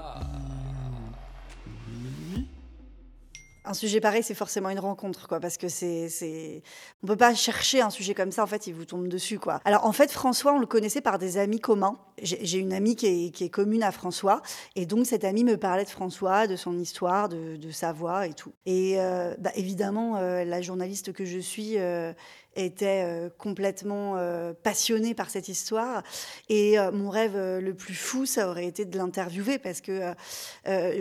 Un 3.64 3.74
sujet 3.74 4.00
pareil, 4.00 4.22
c'est 4.22 4.34
forcément 4.34 4.70
une 4.70 4.80
rencontre, 4.80 5.28
quoi, 5.28 5.38
parce 5.38 5.56
que 5.56 5.68
c'est, 5.68 6.08
c'est, 6.08 6.62
on 7.02 7.06
peut 7.06 7.16
pas 7.16 7.32
chercher 7.34 7.80
un 7.80 7.90
sujet 7.90 8.12
comme 8.12 8.32
ça. 8.32 8.42
En 8.42 8.46
fait, 8.46 8.66
il 8.66 8.74
vous 8.74 8.84
tombe 8.84 9.06
dessus, 9.06 9.38
quoi. 9.38 9.60
Alors, 9.64 9.86
en 9.86 9.92
fait, 9.92 10.10
François, 10.10 10.52
on 10.52 10.58
le 10.58 10.66
connaissait 10.66 11.00
par 11.00 11.18
des 11.18 11.38
amis 11.38 11.60
communs. 11.60 11.96
J'ai, 12.22 12.58
une 12.58 12.72
amie 12.72 12.96
qui 12.96 13.06
est, 13.06 13.30
qui 13.30 13.44
est 13.44 13.50
commune 13.50 13.82
à 13.82 13.92
François, 13.92 14.42
et 14.76 14.86
donc 14.86 15.06
cette 15.06 15.24
amie 15.24 15.44
me 15.44 15.56
parlait 15.56 15.84
de 15.84 15.88
François, 15.88 16.46
de 16.46 16.56
son 16.56 16.78
histoire, 16.78 17.28
de, 17.28 17.56
de 17.56 17.70
sa 17.70 17.92
voix 17.92 18.26
et 18.26 18.34
tout. 18.34 18.52
Et 18.66 19.00
euh, 19.00 19.34
bah, 19.38 19.50
évidemment, 19.54 20.16
euh, 20.16 20.44
la 20.44 20.60
journaliste 20.60 21.12
que 21.12 21.24
je 21.24 21.38
suis. 21.38 21.78
euh, 21.78 22.12
était 22.56 23.04
euh, 23.04 23.28
complètement 23.38 24.16
euh, 24.16 24.52
passionnée 24.62 25.14
par 25.14 25.30
cette 25.30 25.48
histoire. 25.48 26.02
Et 26.48 26.78
euh, 26.78 26.90
mon 26.92 27.10
rêve 27.10 27.36
euh, 27.36 27.60
le 27.60 27.74
plus 27.74 27.94
fou 27.94 28.26
ça 28.26 28.48
aurait 28.48 28.66
été 28.66 28.84
de 28.84 28.96
l'interviewer 28.96 29.58
parce 29.58 29.80
que 29.80 30.12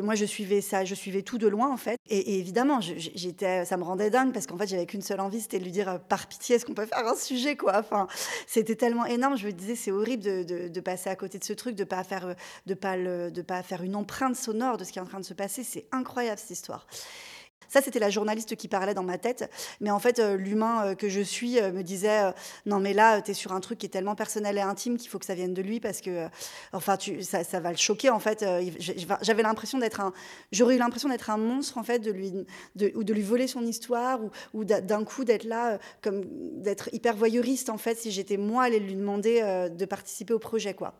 moi 0.02 0.16
je 0.16 0.26
suivais 0.26 0.62
ça 0.62 0.86
je 0.86 0.96
suivais 0.96 1.22
tout 1.22 1.38
de 1.38 1.48
loin 1.48 1.72
en 1.72 1.78
fait. 1.78 1.98
Et, 2.10 2.40
évidemment 2.40 2.80
j'étais 2.82 3.66
ça 3.66 3.78
me 3.78 3.84
rendait 3.84 4.10
dingue 4.10 4.34
parce 4.34 4.48
qu'en 4.48 4.58
fait 4.58 4.68
j'avais 4.68 4.86
qu'une 4.86 5.02
seule 5.02 5.20
envie 5.20 5.42
c'était 5.42 5.60
de 5.60 5.64
lui 5.64 5.72
dire 5.72 6.00
par 6.10 6.28
pitié 6.28 6.56
est-ce 6.56 6.66
qu'on 6.66 6.74
peut 6.74 6.86
faire 6.86 7.08
un 7.08 7.16
sujet 7.16 7.56
quoi? 7.56 7.78
Enfin 7.80 8.08
c'était 8.48 8.76
tellement 8.76 9.06
énorme 9.06 9.38
je 9.38 9.48
me 9.48 9.52
disais 9.52 9.76
c'est 9.76 9.92
horrible 9.92 10.24
de, 10.24 10.68
de- 10.70 10.82
passer 10.82 11.12
à 11.12 11.16
côté 11.16 11.38
de 11.38 11.44
ce 11.44 11.54
truc 11.54 11.76
de 11.76 11.84
pas 11.84 12.04
pas 12.04 12.96
pas 13.48 13.64
faire 13.64 13.84
une 13.84 13.96
empreinte 13.96 14.36
sonore 14.36 14.78
de 14.78 14.84
ce 14.84 14.92
qui 14.92 15.00
est 15.00 15.02
en 15.02 15.06
train 15.06 15.20
de 15.20 15.26
se 15.26 15.34
passer. 15.34 15.64
C'est 15.64 15.86
incroyable 15.92 16.40
cette 16.40 16.52
histoire 16.52 16.88
ça, 17.72 17.82
c'était 17.82 18.00
la 18.00 18.10
journaliste 18.10 18.58
qui 18.58 18.68
parlait 18.68 18.94
dans 18.94 19.04
ma 19.04 19.18
tête. 19.18 19.50
Mais 19.80 19.92
en 19.92 20.00
fait, 20.00 20.20
euh, 20.20 20.36
l'humain 20.36 20.88
euh, 20.88 20.96
que 20.96 21.08
je 21.08 21.22
suis 21.22 21.58
euh, 21.58 21.72
me 21.72 21.84
disait 21.84 22.34
Non, 22.66 22.82
mais 22.82 22.92
là, 22.92 23.22
tu 23.22 23.32
es 23.32 23.34
sur 23.34 23.54
un 23.54 23.62
truc 23.62 23.80
qui 23.80 23.86
est 23.86 23.90
tellement 23.90 24.14
personnel 24.14 24.58
et 24.58 24.62
intime 24.62 24.98
qu'il 24.98 25.10
faut 25.10 25.20
que 25.20 25.26
ça 25.26 25.36
vienne 25.36 25.54
de 25.54 25.62
lui 25.62 25.80
parce 25.80 26.02
que, 26.02 26.28
enfin, 26.74 26.98
ça, 27.22 27.60
va 27.62 27.72
le 27.72 27.78
choquer, 27.78 28.10
en 28.10 28.20
fait. 28.20 28.46
J'avais 29.22 29.44
l'impression 29.44 29.80
d'être 29.80 30.02
un. 30.02 30.12
J'aurais 30.52 30.76
eu 30.76 30.80
l'impression 30.80 31.08
d'être 31.08 31.30
un 31.30 31.38
monstre, 31.38 31.78
en 31.78 31.84
fait, 31.84 32.00
de 32.00 32.12
lui, 32.12 32.34
ou 32.94 33.06
de 33.06 33.14
lui 33.14 33.22
voler 33.22 33.48
son 33.48 33.66
histoire, 33.66 34.20
ou, 34.54 34.66
d'un 34.66 35.06
coup 35.06 35.24
d'être 35.24 35.46
là, 35.46 35.80
comme 36.02 36.26
d'être 36.62 36.94
hyper 36.94 37.16
voyeuriste, 37.16 37.70
en 37.70 37.78
fait, 37.78 37.98
si 37.98 38.12
j'étais 38.12 38.36
moi 38.36 38.64
allée 38.64 38.80
lui 38.80 38.96
demander 38.96 39.70
de 39.72 39.86
participer 39.86 40.34
au 40.34 40.40
projet, 40.40 40.74
quoi. 40.74 40.94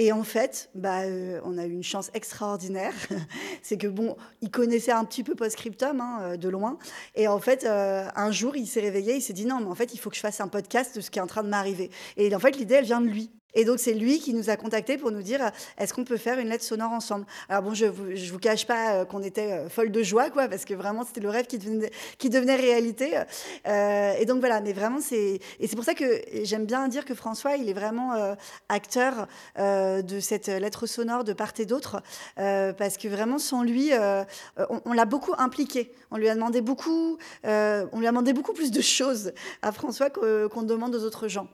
Et 0.00 0.12
en 0.12 0.24
fait, 0.24 0.70
bah, 0.74 1.02
euh, 1.02 1.42
on 1.44 1.58
a 1.58 1.66
eu 1.66 1.72
une 1.72 1.82
chance 1.82 2.10
extraordinaire. 2.14 2.94
c'est 3.62 3.76
que 3.76 3.86
bon, 3.86 4.16
il 4.40 4.50
connaissait 4.50 4.92
un 4.92 5.04
petit 5.04 5.22
peu 5.22 5.34
Postscriptum 5.34 6.00
hein, 6.00 6.18
euh, 6.22 6.36
de 6.38 6.48
loin. 6.48 6.78
Et 7.16 7.28
en 7.28 7.38
fait, 7.38 7.64
euh, 7.64 8.08
un 8.16 8.30
jour, 8.30 8.56
il 8.56 8.66
s'est 8.66 8.80
réveillé, 8.80 9.16
il 9.16 9.20
s'est 9.20 9.34
dit 9.34 9.44
non, 9.44 9.60
mais 9.60 9.66
en 9.66 9.74
fait, 9.74 9.92
il 9.92 9.98
faut 9.98 10.08
que 10.08 10.16
je 10.16 10.22
fasse 10.22 10.40
un 10.40 10.48
podcast 10.48 10.96
de 10.96 11.02
ce 11.02 11.10
qui 11.10 11.18
est 11.18 11.22
en 11.22 11.26
train 11.26 11.42
de 11.42 11.50
m'arriver. 11.50 11.90
Et 12.16 12.34
en 12.34 12.38
fait, 12.38 12.56
l'idée, 12.56 12.76
elle 12.76 12.86
vient 12.86 13.02
de 13.02 13.08
lui. 13.08 13.30
Et 13.54 13.64
donc, 13.64 13.78
c'est 13.78 13.94
lui 13.94 14.20
qui 14.20 14.34
nous 14.34 14.50
a 14.50 14.56
contactés 14.56 14.96
pour 14.96 15.10
nous 15.10 15.22
dire 15.22 15.42
euh, 15.42 15.50
est-ce 15.78 15.92
qu'on 15.92 16.04
peut 16.04 16.16
faire 16.16 16.38
une 16.38 16.48
lettre 16.48 16.64
sonore 16.64 16.92
ensemble? 16.92 17.26
Alors, 17.48 17.62
bon, 17.62 17.74
je 17.74 17.86
je 18.14 18.32
vous 18.32 18.38
cache 18.38 18.66
pas 18.66 18.94
euh, 18.94 19.04
qu'on 19.04 19.22
était 19.22 19.52
euh, 19.52 19.68
folle 19.68 19.90
de 19.90 20.02
joie, 20.02 20.30
quoi, 20.30 20.48
parce 20.48 20.64
que 20.64 20.74
vraiment, 20.74 21.04
c'était 21.04 21.20
le 21.20 21.30
rêve 21.30 21.46
qui 21.46 21.58
devenait, 21.58 22.56
réalité. 22.56 23.22
Et 23.66 24.24
donc, 24.26 24.40
voilà, 24.40 24.60
mais 24.60 24.72
vraiment, 24.72 25.00
c'est. 25.00 25.40
Et 25.58 25.66
c'est 25.66 25.76
pour 25.76 25.84
ça 25.84 25.94
que 25.94 26.22
j'aime 26.42 26.66
bien 26.66 26.88
dire 26.88 27.04
que 27.04 27.14
François, 27.14 27.56
il 27.56 27.68
est 27.68 27.72
vraiment 27.72 28.36
acteur 28.68 29.26
de 29.56 30.20
cette 30.20 30.48
lettre 30.48 30.86
sonore 30.86 31.24
de 31.24 31.32
part 31.32 31.52
et 31.58 31.66
d'autre, 31.66 32.02
parce 32.36 32.96
que 32.96 33.08
vraiment, 33.08 33.38
sans 33.38 33.62
lui, 33.62 33.90
on, 33.94 34.80
on 34.84 34.92
l'a 34.92 35.04
beaucoup 35.04 35.34
impliqué. 35.38 35.92
On 36.10 36.16
lui 36.16 36.28
a 36.28 36.34
demandé 36.34 36.60
beaucoup, 36.60 37.18
on 37.44 37.98
lui 37.98 38.06
a 38.06 38.10
demandé 38.10 38.32
beaucoup 38.32 38.52
plus 38.52 38.70
de 38.70 38.80
choses 38.80 39.32
à 39.62 39.72
François 39.72 40.10
qu'on 40.10 40.62
demande 40.62 40.94
aux 40.94 41.04
autres 41.04 41.28
gens. 41.28 41.48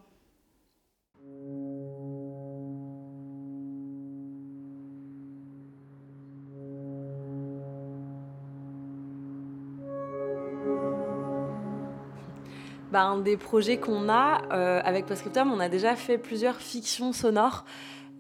Bah, 12.96 13.02
un 13.02 13.18
des 13.18 13.36
projets 13.36 13.76
qu'on 13.76 14.08
a 14.08 14.40
euh, 14.54 14.80
avec 14.82 15.04
Postscriptum, 15.04 15.52
on 15.52 15.60
a 15.60 15.68
déjà 15.68 15.96
fait 15.96 16.16
plusieurs 16.16 16.56
fictions 16.56 17.12
sonores. 17.12 17.66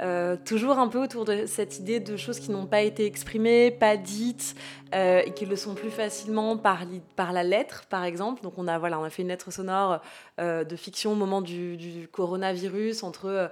euh, 0.02 0.36
toujours 0.44 0.78
un 0.78 0.88
peu 0.88 1.02
autour 1.02 1.24
de 1.24 1.46
cette 1.46 1.78
idée 1.78 1.98
de 1.98 2.18
choses 2.18 2.38
qui 2.38 2.50
n'ont 2.50 2.66
pas 2.66 2.82
été 2.82 3.06
exprimées, 3.06 3.70
pas 3.70 3.96
dites, 3.96 4.54
euh, 4.94 5.22
et 5.24 5.32
qui 5.32 5.46
le 5.46 5.56
sont 5.56 5.74
plus 5.74 5.88
facilement 5.88 6.58
par, 6.58 6.84
la 7.32 7.42
lettre, 7.42 7.86
par 7.88 8.04
exemple. 8.04 8.42
Donc 8.42 8.58
on 8.58 8.68
a, 8.68 8.78
voilà, 8.78 9.00
on 9.00 9.04
a 9.04 9.08
fait 9.08 9.22
une 9.22 9.28
lettre 9.28 9.50
sonore 9.50 10.02
de 10.38 10.76
fiction 10.76 11.12
au 11.12 11.14
moment 11.14 11.40
du, 11.40 11.78
du 11.78 12.06
coronavirus 12.06 13.02
entre 13.02 13.50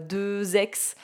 deux 0.00 0.56
ex 0.56 0.96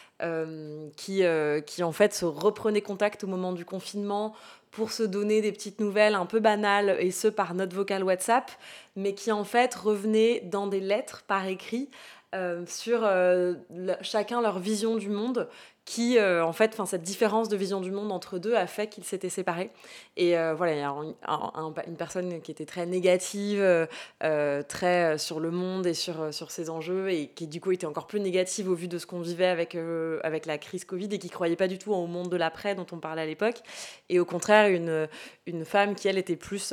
qui, 0.97 1.23
qui 1.67 1.83
en 1.85 1.93
fait 1.93 2.13
se 2.13 2.25
reprenaient 2.25 2.81
contact 2.81 3.23
au 3.23 3.29
moment 3.29 3.53
du 3.53 3.65
confinement 3.65 4.35
pour 4.75 4.91
se 4.91 5.03
donner 5.03 5.41
des 5.41 5.53
petites 5.53 5.81
nouvelles 5.81 6.15
un 6.15 6.27
peu 6.27 6.41
banales, 6.41 6.97
et 6.99 7.11
ce 7.11 7.29
par 7.29 7.55
note 7.55 7.73
vocale 7.73 8.03
WhatsApp, 8.03 8.51
mais 8.97 9.15
qui 9.15 9.31
en 9.31 9.45
fait 9.45 9.75
revenaient 9.75 10.41
dans 10.45 10.67
des 10.67 10.81
lettres 10.81 11.23
par 11.27 11.47
écrit 11.47 11.89
euh, 12.35 12.65
sur 12.67 13.01
euh, 13.05 13.55
chacun 14.01 14.43
leur 14.43 14.59
vision 14.59 14.97
du 14.97 15.09
monde 15.09 15.49
qui, 15.85 16.17
euh, 16.17 16.43
en 16.43 16.55
fait, 16.55 16.81
cette 16.87 17.03
différence 17.03 17.51
de 17.51 17.57
vision 17.57 17.83
du 17.83 17.91
monde 17.91 18.11
entre 18.11 18.39
deux 18.39 18.55
a 18.55 18.67
fait 18.67 18.87
qu'ils 18.87 19.05
s'étaient 19.05 19.29
séparés. 19.29 19.71
Et 20.17 20.35
voilà, 20.57 20.73
il 20.73 20.79
y 20.79 20.83
a 20.83 20.89
un- 20.89 21.15
un- 21.27 21.53
un- 21.55 21.75
une 21.87 21.97
personne 21.97 22.41
qui 22.41 22.51
était 22.51 22.65
très 22.65 22.87
négative, 22.87 23.63
très 24.69 25.19
sur 25.19 25.41
le 25.41 25.51
monde 25.51 25.87
et 25.87 25.93
sur, 25.93 26.33
sur 26.33 26.51
ses 26.51 26.71
enjeux, 26.71 27.11
et 27.11 27.27
qui 27.29 27.47
du 27.47 27.61
coup 27.61 27.71
était 27.73 27.85
encore 27.85 28.07
plus 28.07 28.21
négative 28.21 28.71
au 28.71 28.75
vu 28.75 28.89
de 28.89 28.97
ce 28.97 29.05
qu'on 29.05 29.21
vivait 29.21 29.45
avec, 29.49 29.77
avec 30.23 30.47
la 30.47 30.57
crise 30.57 30.87
Covid 30.87 31.09
et 31.13 31.19
qui 31.19 31.29
croyait 31.29 31.55
pas 31.57 31.69
du 31.69 31.77
tout 31.79 31.93
au 31.93 32.07
monde 32.07 32.31
de 32.31 32.37
l'après 32.39 32.75
dont 32.75 32.87
on 32.91 32.99
parlait 32.99 33.21
à 33.23 33.27
l'époque. 33.27 33.61
Et 34.09 34.19
au 34.21 34.25
contraire, 34.25 34.69
une, 34.69 35.07
une 35.47 35.67
femme 35.67 35.95
qui, 35.97 36.09
elle, 36.09 36.17
était 36.17 36.37
plus 36.37 36.73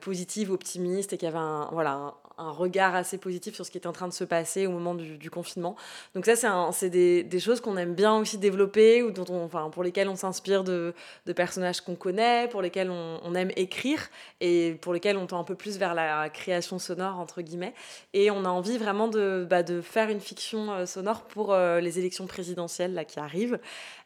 positive, 0.00 0.52
optimiste 0.52 1.12
et 1.12 1.18
qui 1.18 1.26
avait 1.26 1.38
voilà, 1.72 1.90
un, 1.94 2.14
un 2.38 2.50
regard 2.50 2.94
assez 2.94 3.18
positif 3.18 3.54
sur 3.54 3.66
ce 3.66 3.70
qui 3.70 3.78
était 3.78 3.86
en 3.86 3.92
train 3.92 4.08
de 4.08 4.12
se 4.12 4.24
passer 4.24 4.66
au 4.66 4.70
moment 4.70 4.94
du, 4.94 5.30
confinement. 5.30 5.76
Donc 6.14 6.26
ça, 6.26 6.70
c'est 6.72 6.90
des, 6.90 7.22
des 7.22 7.40
choses 7.40 7.60
qu'on 7.60 7.76
aime 7.76 7.94
bien 7.94 8.16
aussi 8.16 8.38
développer, 8.38 9.02
ou 9.02 9.10
dont 9.10 9.24
on, 9.28 9.44
enfin, 9.44 9.70
pour 9.70 9.82
lesquelles 9.82 10.08
on 10.08 10.16
s'inspire 10.16 10.64
de, 10.64 10.94
personnages 11.34 11.80
qu'on 11.80 11.94
connaît, 11.94 12.48
pour 12.48 12.62
lesquels 12.62 12.90
on, 12.90 13.34
aime 13.34 13.50
écrire, 13.56 14.08
et 14.40 14.78
pour 14.80 14.92
lesquels 14.92 15.16
on 15.16 15.26
tend 15.26 15.38
un 15.38 15.44
peu 15.44 15.54
plus 15.54 15.78
vers 15.78 15.94
la 15.94 16.28
création 16.28 16.78
sonore, 16.78 17.18
entre 17.18 17.40
guillemets. 17.42 17.74
Et 18.12 18.30
on 18.30 18.44
a 18.44 18.48
envie 18.48 18.78
vraiment 18.78 19.08
de, 19.08 19.46
bah, 19.48 19.62
de 19.62 19.80
faire 19.80 20.08
une 20.10 20.20
fiction 20.20 20.72
euh, 20.72 20.86
sonore 20.86 21.22
pour 21.22 21.52
euh, 21.52 21.80
les 21.80 21.98
élections 21.98 22.26
présidentielles 22.26 22.94
là, 22.94 23.04
qui 23.04 23.18
arrivent. 23.18 23.58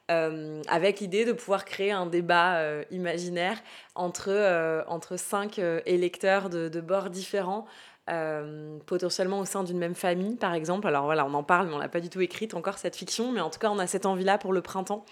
euh, 0.09 0.63
avec 0.69 1.01
l'idée 1.01 1.25
de 1.25 1.33
pouvoir 1.33 1.65
créer 1.65 1.91
un 1.91 2.07
débat 2.07 2.63
imaginaire 2.93 3.61
entre, 3.97 4.85
entre 4.87 5.17
cinq 5.17 5.61
électeurs 5.85 6.49
de, 6.49 6.69
de 6.69 6.81
bords 6.81 7.11
différents 7.11 7.67
euh, 8.09 8.79
potentiellement 8.87 9.41
au 9.41 9.45
sein 9.45 9.65
d'une 9.65 9.79
même 9.79 9.95
famille, 9.95 10.37
par 10.37 10.55
exemple. 10.55 10.87
Alors 10.87 11.05
voilà, 11.05 11.27
on 11.27 11.35
en 11.35 11.43
parle, 11.43 11.69
mais 11.69 11.75
on 11.75 11.79
n'a 11.79 11.89
pas 11.89 12.01
du 12.01 12.09
tout 12.09 12.21
écrite 12.21 12.55
encore 12.55 12.79
cette 12.79 12.97
fiction, 12.97 13.33
mais 13.33 13.41
en 13.41 13.51
tout 13.51 13.59
cas, 13.59 13.69
on 13.71 13.79
a 13.79 13.87
cette 13.87 14.07
envie-là 14.07 14.39
pour 14.39 14.53
le 14.53 14.63
printemps. 14.63 15.05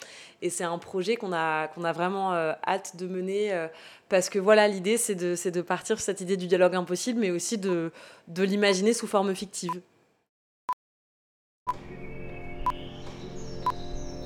Et 0.42 0.50
c'est 0.50 0.64
un 0.64 0.78
projet 0.78 1.16
qu'on 1.16 1.32
a, 1.32 1.68
a 1.68 1.92
vraiment 1.92 2.34
euh, 2.34 2.52
hâte 2.66 2.96
de 2.96 3.06
mener, 3.06 3.52
euh, 3.52 3.68
parce 4.08 4.28
que 4.28 4.38
voilà, 4.38 4.68
l'idée, 4.68 4.96
c'est 4.96 5.14
de, 5.14 5.34
de 5.50 5.62
partir 5.62 5.96
sur 5.96 6.04
cette 6.04 6.20
idée 6.20 6.36
du 6.36 6.46
dialogue 6.46 6.74
impossible, 6.74 7.20
mais 7.20 7.30
aussi 7.30 7.58
de, 7.58 7.92
de 8.28 8.42
l'imaginer 8.42 8.92
sous 8.92 9.06
forme 9.06 9.34
fictive. 9.34 9.72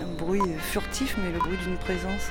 Un 0.01 0.15
bruit 0.19 0.41
furtif, 0.59 1.17
mais 1.19 1.33
le 1.33 1.39
bruit 1.39 1.57
d'une 1.65 1.79
présence. 1.79 2.31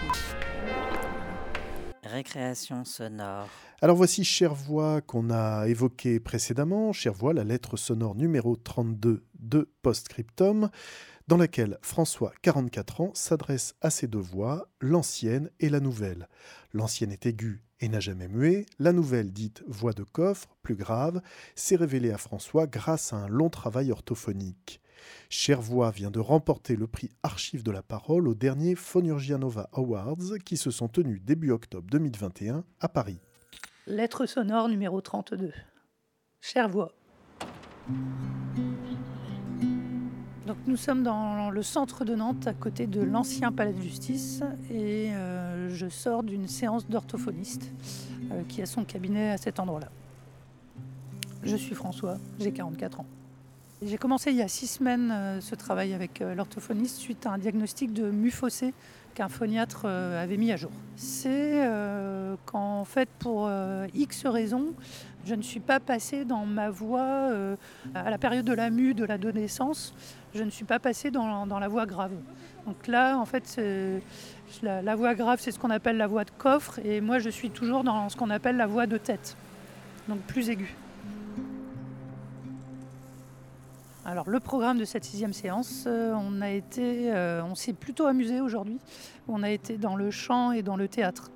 Récréation 2.08 2.86
sonore. 2.86 3.50
Alors 3.82 3.98
voici 3.98 4.24
Chervoix 4.24 5.02
qu'on 5.02 5.30
a 5.30 5.68
évoqué 5.68 6.20
précédemment, 6.20 6.94
Chervoix, 6.94 7.34
la 7.34 7.44
lettre 7.44 7.78
sonore 7.78 8.16
numéro 8.16 8.56
32 8.56 9.26
de 9.40 9.70
Postscriptum, 9.82 10.70
dans 11.28 11.38
laquelle 11.38 11.78
François, 11.82 12.32
44 12.42 13.02
ans, 13.02 13.12
s'adresse 13.14 13.76
à 13.82 13.90
ses 13.90 14.08
deux 14.08 14.20
voix, 14.20 14.70
l'ancienne 14.80 15.52
et 15.60 15.70
la 15.70 15.82
nouvelle. 15.82 16.30
L'ancienne 16.74 17.12
est 17.12 17.26
aiguë 17.26 17.62
et 17.82 17.90
n'a 17.90 18.00
jamais 18.00 18.30
mué, 18.30 18.66
la 18.80 18.94
nouvelle, 18.94 19.32
dite 19.32 19.64
voix 19.68 19.94
de 19.94 20.04
coffre, 20.04 20.56
plus 20.64 20.76
grave, 20.76 21.22
s'est 21.56 21.76
révélée 21.76 22.12
à 22.12 22.18
François 22.18 22.66
grâce 22.66 23.12
à 23.14 23.18
un 23.18 23.28
long 23.28 23.50
travail 23.50 23.92
orthophonique. 23.92 24.82
Chervoix 25.30 25.92
vient 25.92 26.12
de 26.12 26.20
remporter 26.20 26.76
le 26.76 26.88
prix 26.88 27.10
Archive 27.24 27.64
de 27.64 27.72
la 27.72 27.82
parole 27.82 28.28
au 28.28 28.36
dernier 28.36 28.76
Phonurgianova 28.76 29.70
Awards 29.74 30.40
qui 30.46 30.58
se 30.58 30.72
sont 30.72 30.88
tenus 30.88 31.22
début 31.22 31.52
octobre 31.52 31.88
2021 31.92 32.64
à 32.80 32.90
Paris. 32.90 33.20
Lettre 33.88 34.26
sonore 34.26 34.70
numéro 34.70 35.00
32. 35.02 35.54
Chervoix. 36.42 36.92
Donc 40.48 40.58
nous 40.66 40.78
sommes 40.78 41.04
dans 41.04 41.50
le 41.50 41.62
centre 41.62 42.06
de 42.06 42.16
Nantes, 42.16 42.48
à 42.48 42.54
côté 42.54 42.88
de 42.88 43.02
l'ancien 43.02 43.52
palais 43.52 43.74
de 43.74 43.82
justice, 43.82 44.42
et 44.72 45.14
euh, 45.14 45.68
je 45.68 45.90
sors 45.90 46.24
d'une 46.24 46.48
séance 46.48 46.88
d'orthophoniste 46.88 47.74
euh, 48.32 48.44
qui 48.48 48.62
a 48.62 48.66
son 48.66 48.86
cabinet 48.86 49.32
à 49.32 49.38
cet 49.38 49.60
endroit-là. 49.60 49.90
Je 51.44 51.56
suis 51.58 51.76
François, 51.76 52.18
j'ai 52.40 52.54
44 52.54 53.02
ans. 53.02 53.06
J'ai 53.82 53.98
commencé 53.98 54.32
il 54.32 54.38
y 54.38 54.42
a 54.42 54.48
six 54.48 54.68
semaines 54.68 55.12
euh, 55.12 55.40
ce 55.40 55.54
travail 55.54 55.94
avec 55.94 56.20
l'orthophoniste 56.20 56.98
suite 56.98 57.26
à 57.28 57.32
un 57.32 57.38
diagnostic 57.38 57.94
de 57.94 58.10
mufossé 58.10 58.74
qu'un 59.18 59.30
phoniatre 59.30 59.86
euh, 59.86 60.24
avait 60.24 60.38
mis 60.38 60.52
à 60.52 60.58
jour. 60.58 60.70
C'est 60.96 61.66
euh, 61.66 62.36
qu'en 62.46 62.86
fait, 62.86 63.10
pour 63.18 63.48
euh, 63.48 63.88
X 63.96 64.28
raisons, 64.28 64.76
je 65.26 65.34
ne 65.34 65.42
suis 65.42 65.60
pas 65.60 65.80
passée 65.80 66.24
dans 66.24 66.46
ma 66.46 66.70
voix, 66.70 67.32
à 67.96 68.10
la 68.10 68.18
période 68.18 68.46
de 68.46 68.54
la 68.54 68.70
mue, 68.70 68.94
de 68.94 69.04
l'adolescence, 69.04 69.94
je 70.36 70.44
ne 70.44 70.50
suis 70.52 70.64
pas 70.64 70.80
passée 70.80 71.10
dans, 71.12 71.46
la 71.46 71.68
voix 71.68 71.86
grave. 71.86 72.14
Donc 72.66 72.88
là, 72.88 73.18
en 73.18 73.26
fait, 73.26 73.60
la, 74.62 74.82
la, 74.82 74.96
voix 74.96 75.16
grave, 75.16 75.40
c'est 75.42 75.52
ce 75.52 75.60
qu'on 75.60 75.70
appelle 75.70 75.98
la 75.98 76.08
voix 76.08 76.24
de 76.24 76.32
coffre, 76.32 76.80
et 76.86 77.02
moi, 77.02 77.20
je 77.20 77.30
suis 77.30 77.50
toujours 77.50 77.84
dans 77.84 78.08
ce 78.08 78.16
qu'on 78.16 78.30
appelle 78.30 78.56
la 78.56 78.68
voix 78.68 78.86
de 78.86 78.98
tête, 78.98 79.36
donc 80.08 80.20
plus 80.20 80.50
aiguë. 80.50 80.74
Alors 84.08 84.30
le 84.30 84.40
programme 84.40 84.78
de 84.78 84.86
cette 84.86 85.04
sixième 85.04 85.34
séance, 85.34 85.84
euh, 85.86 86.14
on 86.16 86.42
a 86.42 86.50
été, 86.50 87.14
euh, 87.14 87.44
on 87.44 87.56
s'est 87.56 87.74
plutôt 87.74 88.06
amusé 88.06 88.40
aujourd'hui. 88.40 88.80
On 89.28 89.44
a 89.44 89.50
été 89.50 89.78
dans 89.78 89.98
le 89.98 90.12
chant 90.12 90.54
et 90.54 90.64
dans 90.64 90.78
le 90.78 90.88
théâtre. 90.88 91.30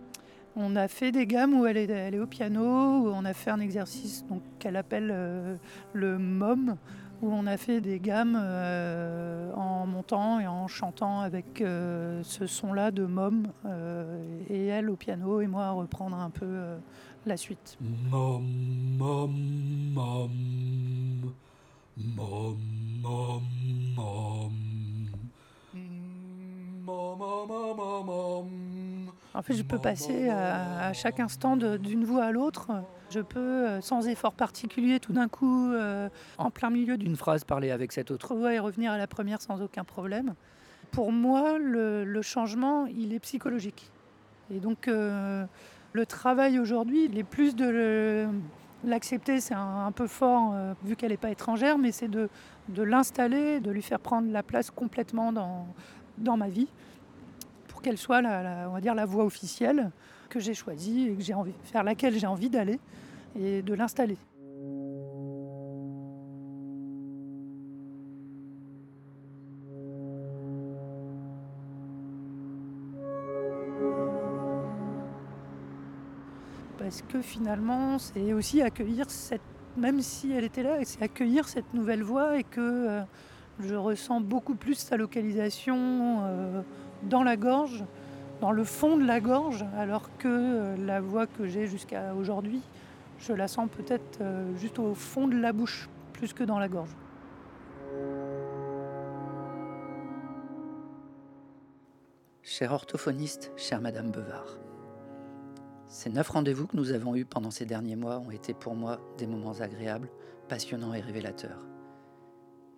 On 0.55 0.77
a 0.77 0.88
fait 0.88 1.12
des 1.12 1.27
gammes 1.27 1.53
où 1.53 1.65
elle 1.65 1.75
est, 1.75 2.17
au 2.17 2.27
piano, 2.27 2.63
où 2.63 3.07
on 3.10 3.25
a 3.25 3.34
fait 3.34 3.51
un 3.51 3.60
exercice 3.60 4.23
qu'elle 4.57 4.77
appelle 4.77 5.10
euh, 5.12 5.57
le 5.91 6.17
mom, 6.17 6.77
où 7.21 7.34
on 7.34 7.45
a 7.45 7.57
fait 7.57 7.81
des 7.81 7.99
gammes 7.99 8.38
en 8.38 9.86
montant 9.86 10.39
et 10.39 10.47
en 10.47 10.67
chantant 10.69 11.19
avec 11.19 11.57
ce 11.60 12.47
son-là 12.47 12.91
de 12.91 13.05
mom, 13.05 13.47
et 14.49 14.65
elle 14.65 14.89
au 14.89 14.95
piano 14.95 15.39
et 15.39 15.47
moi 15.47 15.65
à 15.65 15.71
reprendre 15.71 16.17
un 16.17 16.31
peu 16.31 16.47
la 17.27 17.38
suite. 17.38 17.77
Mom, 18.10 18.43
mom, 18.97 19.36
mom. 19.93 20.31
Mom, 22.15 22.57
mom, 23.01 23.41
mom. 23.95 24.51
En 29.33 29.41
fait, 29.41 29.53
je 29.53 29.63
peux 29.63 29.79
passer 29.79 30.29
à, 30.29 30.93
chaque 30.93 31.19
instant 31.19 31.55
d'une 31.55 32.03
voix 32.03 32.25
à 32.25 32.31
l'autre. 32.31 32.71
Je 33.09 33.19
peux, 33.19 33.39
euh, 33.39 33.81
sans 33.81 34.07
effort 34.07 34.33
particulier, 34.33 34.99
tout 34.99 35.13
d'un 35.13 35.27
coup, 35.27 35.71
euh, 35.71 36.09
en 36.37 36.49
plein 36.49 36.69
milieu 36.69 36.97
d'une 36.97 37.15
phrase, 37.15 37.43
parler 37.43 37.71
avec 37.71 37.91
cette 37.91 38.11
autre 38.11 38.35
voix 38.35 38.53
et 38.53 38.59
revenir 38.59 38.91
à 38.91 38.97
la 38.97 39.07
première 39.07 39.41
sans 39.41 39.61
aucun 39.61 39.83
problème. 39.83 40.33
Pour 40.91 41.11
moi, 41.11 41.57
le, 41.57 42.21
changement, 42.21 42.85
il 42.85 43.13
est 43.13 43.19
psychologique. 43.19 43.89
Et 44.53 44.59
donc, 44.59 44.87
euh, 44.87 45.45
le 45.93 46.05
travail 46.05 46.59
aujourd'hui, 46.59 47.05
il 47.05 47.17
est 47.17 47.23
plus 47.23 47.55
de 47.55 48.27
L'accepter, 48.83 49.39
c'est 49.39 49.53
un, 49.53 49.91
peu 49.91 50.07
fort 50.07 50.53
euh, 50.53 50.73
vu 50.83 50.95
qu'elle 50.95 51.11
n'est 51.11 51.17
pas 51.17 51.29
étrangère, 51.29 51.77
mais 51.77 51.91
c'est 51.91 52.07
de, 52.07 52.29
l'installer, 52.77 53.59
de 53.59 53.69
lui 53.69 53.81
faire 53.81 53.99
prendre 53.99 54.31
la 54.31 54.41
place 54.41 54.71
complètement 54.71 55.31
dans, 55.31 56.37
ma 56.37 56.49
vie, 56.49 56.67
pour 57.67 57.81
qu'elle 57.81 57.97
soit 57.97 58.21
la, 58.21 58.69
on 58.69 59.05
voie 59.05 59.25
officielle 59.25 59.91
que 60.29 60.39
j'ai 60.39 60.53
choisie 60.53 61.09
et 61.09 61.15
que 61.15 61.23
faire 61.63 61.83
laquelle 61.83 62.17
j'ai 62.17 62.27
envie 62.27 62.49
d'aller, 62.49 62.79
et 63.39 63.61
de 63.61 63.73
l'installer. 63.73 64.17
Que 77.01 77.21
finalement, 77.21 77.99
c'est 77.99 78.33
aussi 78.33 78.61
accueillir 78.61 79.09
cette, 79.09 79.41
même 79.77 80.01
si 80.01 80.31
elle 80.31 80.43
était 80.43 80.63
là, 80.63 80.77
c'est 80.83 81.01
accueillir 81.01 81.47
cette 81.47 81.73
nouvelle 81.73 82.03
voix 82.03 82.37
et 82.37 82.43
que 82.43 82.59
euh, 82.59 83.01
je 83.59 83.75
ressens 83.75 84.21
beaucoup 84.21 84.55
plus 84.55 84.75
sa 84.75 84.97
localisation 84.97 86.23
euh, 86.23 86.61
dans 87.03 87.23
la 87.23 87.37
gorge, 87.37 87.83
dans 88.39 88.51
le 88.51 88.63
fond 88.63 88.97
de 88.97 89.05
la 89.05 89.19
gorge, 89.19 89.65
alors 89.77 90.09
que 90.17 90.27
euh, 90.27 90.77
la 90.77 91.01
voix 91.01 91.27
que 91.27 91.47
j'ai 91.47 91.67
jusqu'à 91.67 92.13
aujourd'hui, 92.15 92.61
je 93.19 93.33
la 93.33 93.47
sens 93.47 93.69
peut-être 93.69 94.19
juste 94.57 94.79
au 94.79 94.95
fond 94.95 95.27
de 95.27 95.37
la 95.37 95.53
bouche, 95.53 95.89
plus 96.11 96.33
que 96.33 96.43
dans 96.43 96.57
la 96.57 96.67
gorge. 96.67 96.89
Cher 102.41 102.73
orthophoniste, 102.73 103.51
chère 103.55 103.79
Madame 103.79 104.09
Bevard, 104.09 104.57
ces 105.91 106.10
neuf 106.10 106.30
rendez-vous 106.30 106.67
que 106.67 106.77
nous 106.77 106.93
avons 106.93 107.17
eus 107.17 107.25
pendant 107.25 107.51
ces 107.51 107.65
derniers 107.65 107.97
mois 107.97 108.19
ont 108.19 108.32
été 108.32 108.54
pour 108.54 108.75
moi 108.75 109.01
des 109.17 109.27
moments 109.27 109.60
agréables, 109.60 110.10
passionnants 110.47 110.93
et 110.93 111.01
révélateurs. 111.01 111.60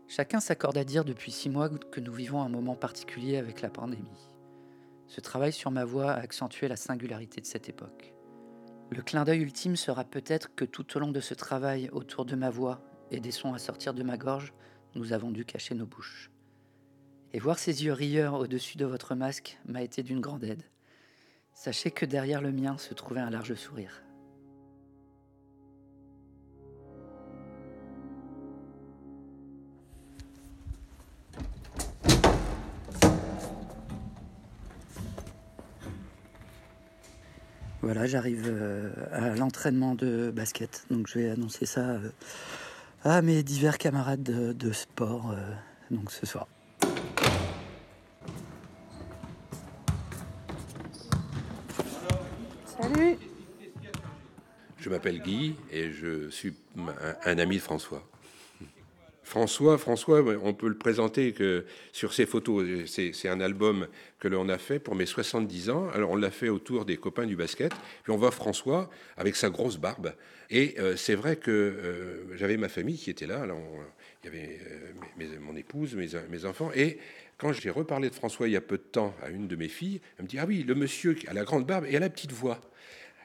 Chacun 0.08 0.40
s'accorde 0.40 0.80
à 0.80 0.84
dire 0.84 1.06
depuis 1.06 1.32
six 1.32 1.52
mois 1.52 1.70
que 1.70 2.00
nous 2.00 2.12
vivons 2.12 2.42
un 2.42 2.50
moment 2.50 2.74
particulier 2.74 3.38
avec 3.38 3.62
la 3.62 3.70
pandémie. 3.70 4.32
Ce 5.06 5.22
travail 5.22 5.54
sur 5.54 5.70
ma 5.70 5.86
voix 5.86 6.12
a 6.12 6.22
accentué 6.22 6.68
la 6.68 6.76
singularité 6.76 7.40
de 7.40 7.46
cette 7.46 7.70
époque. 7.70 8.16
Le 8.90 9.04
clin 9.04 9.26
d'œil 9.26 9.42
ultime 9.42 9.76
sera 9.76 10.06
peut-être 10.06 10.56
que 10.56 10.66
tout 10.66 10.98
au 10.98 11.00
long 11.00 11.12
de 11.12 11.20
ce 11.20 11.36
travail 11.36 11.90
autour 11.92 12.26
de 12.26 12.36
ma 12.36 12.50
voix 12.50 12.82
et 13.12 13.20
des 13.20 13.32
sons 13.32 13.54
à 13.54 13.60
sortir 13.60 13.94
de 13.94 14.02
ma 14.02 14.18
gorge, 14.18 14.56
nous 14.96 15.14
avons 15.14 15.30
dû 15.30 15.46
cacher 15.46 15.76
nos 15.76 15.86
bouches. 15.86 16.32
Et 17.32 17.38
voir 17.38 17.60
ces 17.60 17.86
yeux 17.86 17.94
rieurs 17.94 18.34
au-dessus 18.34 18.78
de 18.78 18.86
votre 18.86 19.14
masque 19.14 19.60
m'a 19.68 19.84
été 19.84 20.02
d'une 20.02 20.20
grande 20.20 20.44
aide. 20.44 20.64
Sachez 21.54 21.92
que 21.92 22.06
derrière 22.06 22.42
le 22.42 22.52
mien 22.52 22.78
se 22.78 22.94
trouvait 22.94 23.22
un 23.22 23.30
large 23.30 23.56
sourire. 23.56 24.04
Voilà, 37.84 38.08
j'arrive 38.08 38.46
euh, 38.48 38.94
à 39.12 39.36
l'entraînement 39.36 39.94
de 39.94 40.32
basket, 40.34 40.86
donc 40.90 41.08
je 41.10 41.20
vais 41.20 41.30
annoncer 41.30 41.66
ça 41.66 41.82
euh, 41.82 42.10
à 43.04 43.22
mes 43.22 43.44
divers 43.44 43.78
camarades 43.78 44.24
de, 44.24 44.72
sport 44.72 45.32
euh, 45.32 45.36
donc 45.92 46.10
ce 46.10 46.26
soir. 46.26 46.48
Je 54.84 54.90
m'appelle 54.90 55.22
Guy 55.22 55.56
et 55.72 55.92
je 55.94 56.30
suis 56.30 56.54
un, 57.24 57.38
ami 57.38 57.56
de 57.56 57.62
François. 57.62 58.06
François, 59.24 59.78
François, 59.78 60.22
on 60.44 60.54
peut 60.54 60.68
le 60.68 60.78
présenter 60.78 61.32
que 61.32 61.64
sur 61.94 62.14
ces 62.14 62.26
photos. 62.26 62.68
C'est 62.86 63.30
un 63.30 63.40
album 63.40 63.88
que 64.20 64.28
l'on 64.28 64.50
a 64.50 64.58
fait 64.58 64.80
pour 64.80 64.96
mes 64.96 65.06
70 65.06 65.70
ans. 65.70 65.88
Alors 65.94 66.12
on 66.12 66.18
l'a 66.18 66.32
fait 66.32 66.50
autour 66.50 66.84
des 66.84 66.98
copains 66.98 67.26
du 67.26 67.38
basket. 67.38 67.72
Puis 68.04 68.12
on 68.12 68.18
voit 68.18 68.32
François 68.32 68.90
avec 69.16 69.38
sa 69.38 69.50
grosse 69.50 69.78
barbe. 69.78 70.16
Et 70.50 70.76
euh, 70.80 70.98
c'est 70.98 71.16
vrai 71.16 71.38
que 71.38 71.50
euh, 71.50 72.38
j'avais 72.38 72.58
ma 72.58 72.68
famille 72.68 72.98
qui 72.98 73.10
était 73.10 73.26
là. 73.26 73.42
Alors 73.42 73.62
il 74.22 74.26
y 74.26 74.36
avait 74.36 74.60
euh, 75.22 75.40
mon 75.40 75.56
épouse, 75.56 75.96
mes, 75.96 76.10
mes 76.30 76.44
enfants. 76.44 76.72
Et 76.76 76.98
quand 77.38 77.54
j'ai 77.54 77.70
reparlé 77.70 78.10
de 78.10 78.16
François 78.16 78.50
il 78.50 78.52
y 78.52 78.58
a 78.58 78.62
peu 78.62 78.76
de 78.76 78.84
temps 78.84 79.16
à 79.24 79.30
une 79.30 79.48
de 79.48 79.56
mes 79.56 79.70
filles, 79.70 80.02
elle 80.18 80.26
me 80.26 80.30
dit 80.30 80.40
Ah 80.40 80.46
oui, 80.46 80.66
le 80.68 80.76
monsieur 80.76 81.16
a 81.28 81.34
la 81.34 81.46
grande 81.46 81.66
barbe 81.66 81.86
et 81.88 81.96
a 81.96 82.02
la 82.02 82.10
petite 82.10 82.34
voix. 82.34 82.60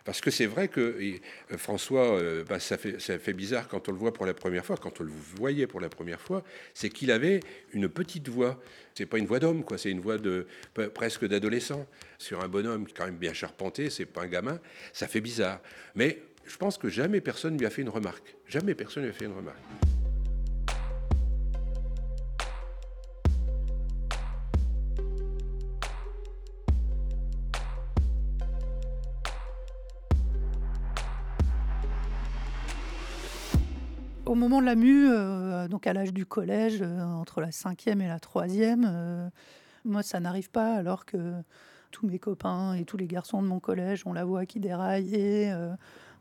Parce 0.09 0.23
que 0.23 0.31
c'est 0.31 0.47
vrai 0.47 0.69
que 0.69 0.81
euh, 0.81 1.59
François, 1.59 2.15
euh, 2.15 2.43
bah, 2.43 2.59
ça, 2.61 2.79
fait, 2.79 2.99
ça 2.99 3.19
fait 3.19 3.35
bizarre 3.35 3.69
quand 3.69 3.91
on 3.91 3.93
le 3.93 3.99
voit 3.99 4.15
pour 4.15 4.25
la 4.25 4.33
première 4.33 4.65
fois, 4.65 4.79
quand 4.79 5.03
on 5.03 5.05
le 5.05 5.13
voyait 5.37 5.67
pour 5.67 5.81
la 5.83 5.91
première 5.91 6.19
fois, 6.19 6.43
c'est 6.73 6.89
qu'il 6.89 7.11
avait 7.11 7.41
une 7.75 7.91
petite 7.91 8.31
voix. 8.31 8.59
C'est 8.95 9.05
pas 9.05 9.19
une 9.19 9.27
voix 9.27 9.39
d'homme, 9.39 9.65
quoi. 9.65 9.77
C'est 9.77 9.91
une 9.91 10.01
voix 10.01 10.17
de 10.17 10.47
presque 10.95 11.29
d'adolescent 11.29 11.87
sur 12.17 12.41
un 12.41 12.49
bonhomme 12.49 12.87
quand 12.97 13.05
même 13.05 13.19
bien 13.19 13.35
charpenté. 13.35 13.91
C'est 13.91 14.07
pas 14.07 14.23
un 14.23 14.29
gamin. 14.29 14.59
Ça 14.95 15.09
fait 15.09 15.21
bizarre. 15.21 15.61
Mais 15.95 16.23
je 16.47 16.57
pense 16.57 16.79
que 16.79 16.89
jamais 16.89 17.21
personne 17.21 17.59
lui 17.59 17.67
a 17.67 17.71
fait 17.71 17.83
une 17.83 17.91
remarque. 17.91 18.35
Jamais 18.49 18.75
personne 18.75 19.03
lui 19.03 19.11
a 19.11 19.13
fait 19.13 19.27
une 19.27 19.37
remarque. 19.37 19.88
Moment 34.39 34.61
de 34.61 34.67
la 34.67 34.75
mue, 34.75 35.09
euh, 35.11 35.69
donc 35.69 35.87
à 35.87 35.93
l'âge 35.93 36.13
du 36.13 36.25
collège, 36.25 36.81
euh, 36.81 37.03
entre 37.03 37.41
la 37.41 37.51
cinquième 37.51 38.01
et 38.01 38.09
la 38.09 38.21
troisième, 38.21 38.89
euh, 38.89 39.29
moi 39.85 40.03
ça 40.03 40.21
n'arrive 40.21 40.51
pas 40.51 40.75
alors 40.75 41.05
que 41.05 41.35
tous 41.91 42.07
mes 42.07 42.19
copains 42.19 42.75
et 42.75 42.85
tous 42.85 42.97
les 42.97 43.07
garçons 43.07 43.43
de 43.43 43.49
mon 43.49 43.61
collège 43.61 44.07
ont 44.07 44.13
la 44.13 44.25
voix 44.25 44.47
qui 44.47 44.61
déraille 44.61 45.15
et 45.15 45.53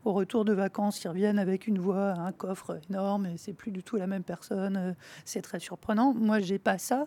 au 0.04 0.12
retour 0.14 0.46
de 0.46 0.54
vacances 0.54 1.02
ils 1.04 1.08
reviennent 1.08 1.38
avec 1.38 1.66
une 1.66 1.78
voix, 1.78 2.12
un 2.12 2.32
coffre 2.32 2.80
énorme 2.88 3.26
et 3.26 3.36
c'est 3.36 3.52
plus 3.52 3.70
du 3.70 3.82
tout 3.82 3.96
la 3.96 4.06
même 4.06 4.22
personne. 4.22 4.94
c'est 5.26 5.42
très 5.42 5.60
surprenant. 5.60 6.14
Moi 6.14 6.40
j'ai 6.40 6.58
pas 6.58 6.78
ça. 6.78 7.06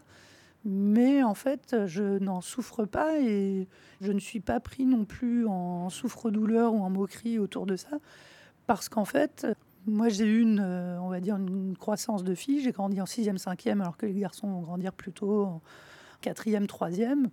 Mais 0.63 1.23
en 1.23 1.33
fait, 1.33 1.75
je 1.87 2.19
n'en 2.19 2.39
souffre 2.39 2.85
pas 2.85 3.19
et 3.19 3.67
je 3.99 4.11
ne 4.11 4.19
suis 4.19 4.41
pas 4.41 4.59
pris 4.59 4.85
non 4.85 5.05
plus 5.05 5.47
en 5.47 5.89
souffre-douleur 5.89 6.75
ou 6.75 6.83
en 6.83 6.91
moquerie 6.91 7.39
autour 7.39 7.65
de 7.65 7.75
ça. 7.75 7.97
Parce 8.67 8.87
qu'en 8.87 9.05
fait, 9.05 9.47
moi, 9.87 10.09
j'ai 10.09 10.25
eu 10.25 10.41
une, 10.41 10.59
euh, 10.59 10.99
on 11.01 11.09
va 11.09 11.19
dire, 11.19 11.37
une 11.37 11.75
croissance 11.77 12.23
de 12.23 12.35
filles. 12.35 12.61
J'ai 12.61 12.71
grandi 12.71 13.01
en 13.01 13.05
6e, 13.05 13.37
5e, 13.37 13.81
alors 13.81 13.97
que 13.97 14.05
les 14.05 14.19
garçons 14.19 14.47
vont 14.47 14.61
grandir 14.61 14.93
plutôt 14.93 15.43
en 15.43 15.61
4e, 16.23 16.67
3e. 16.67 17.27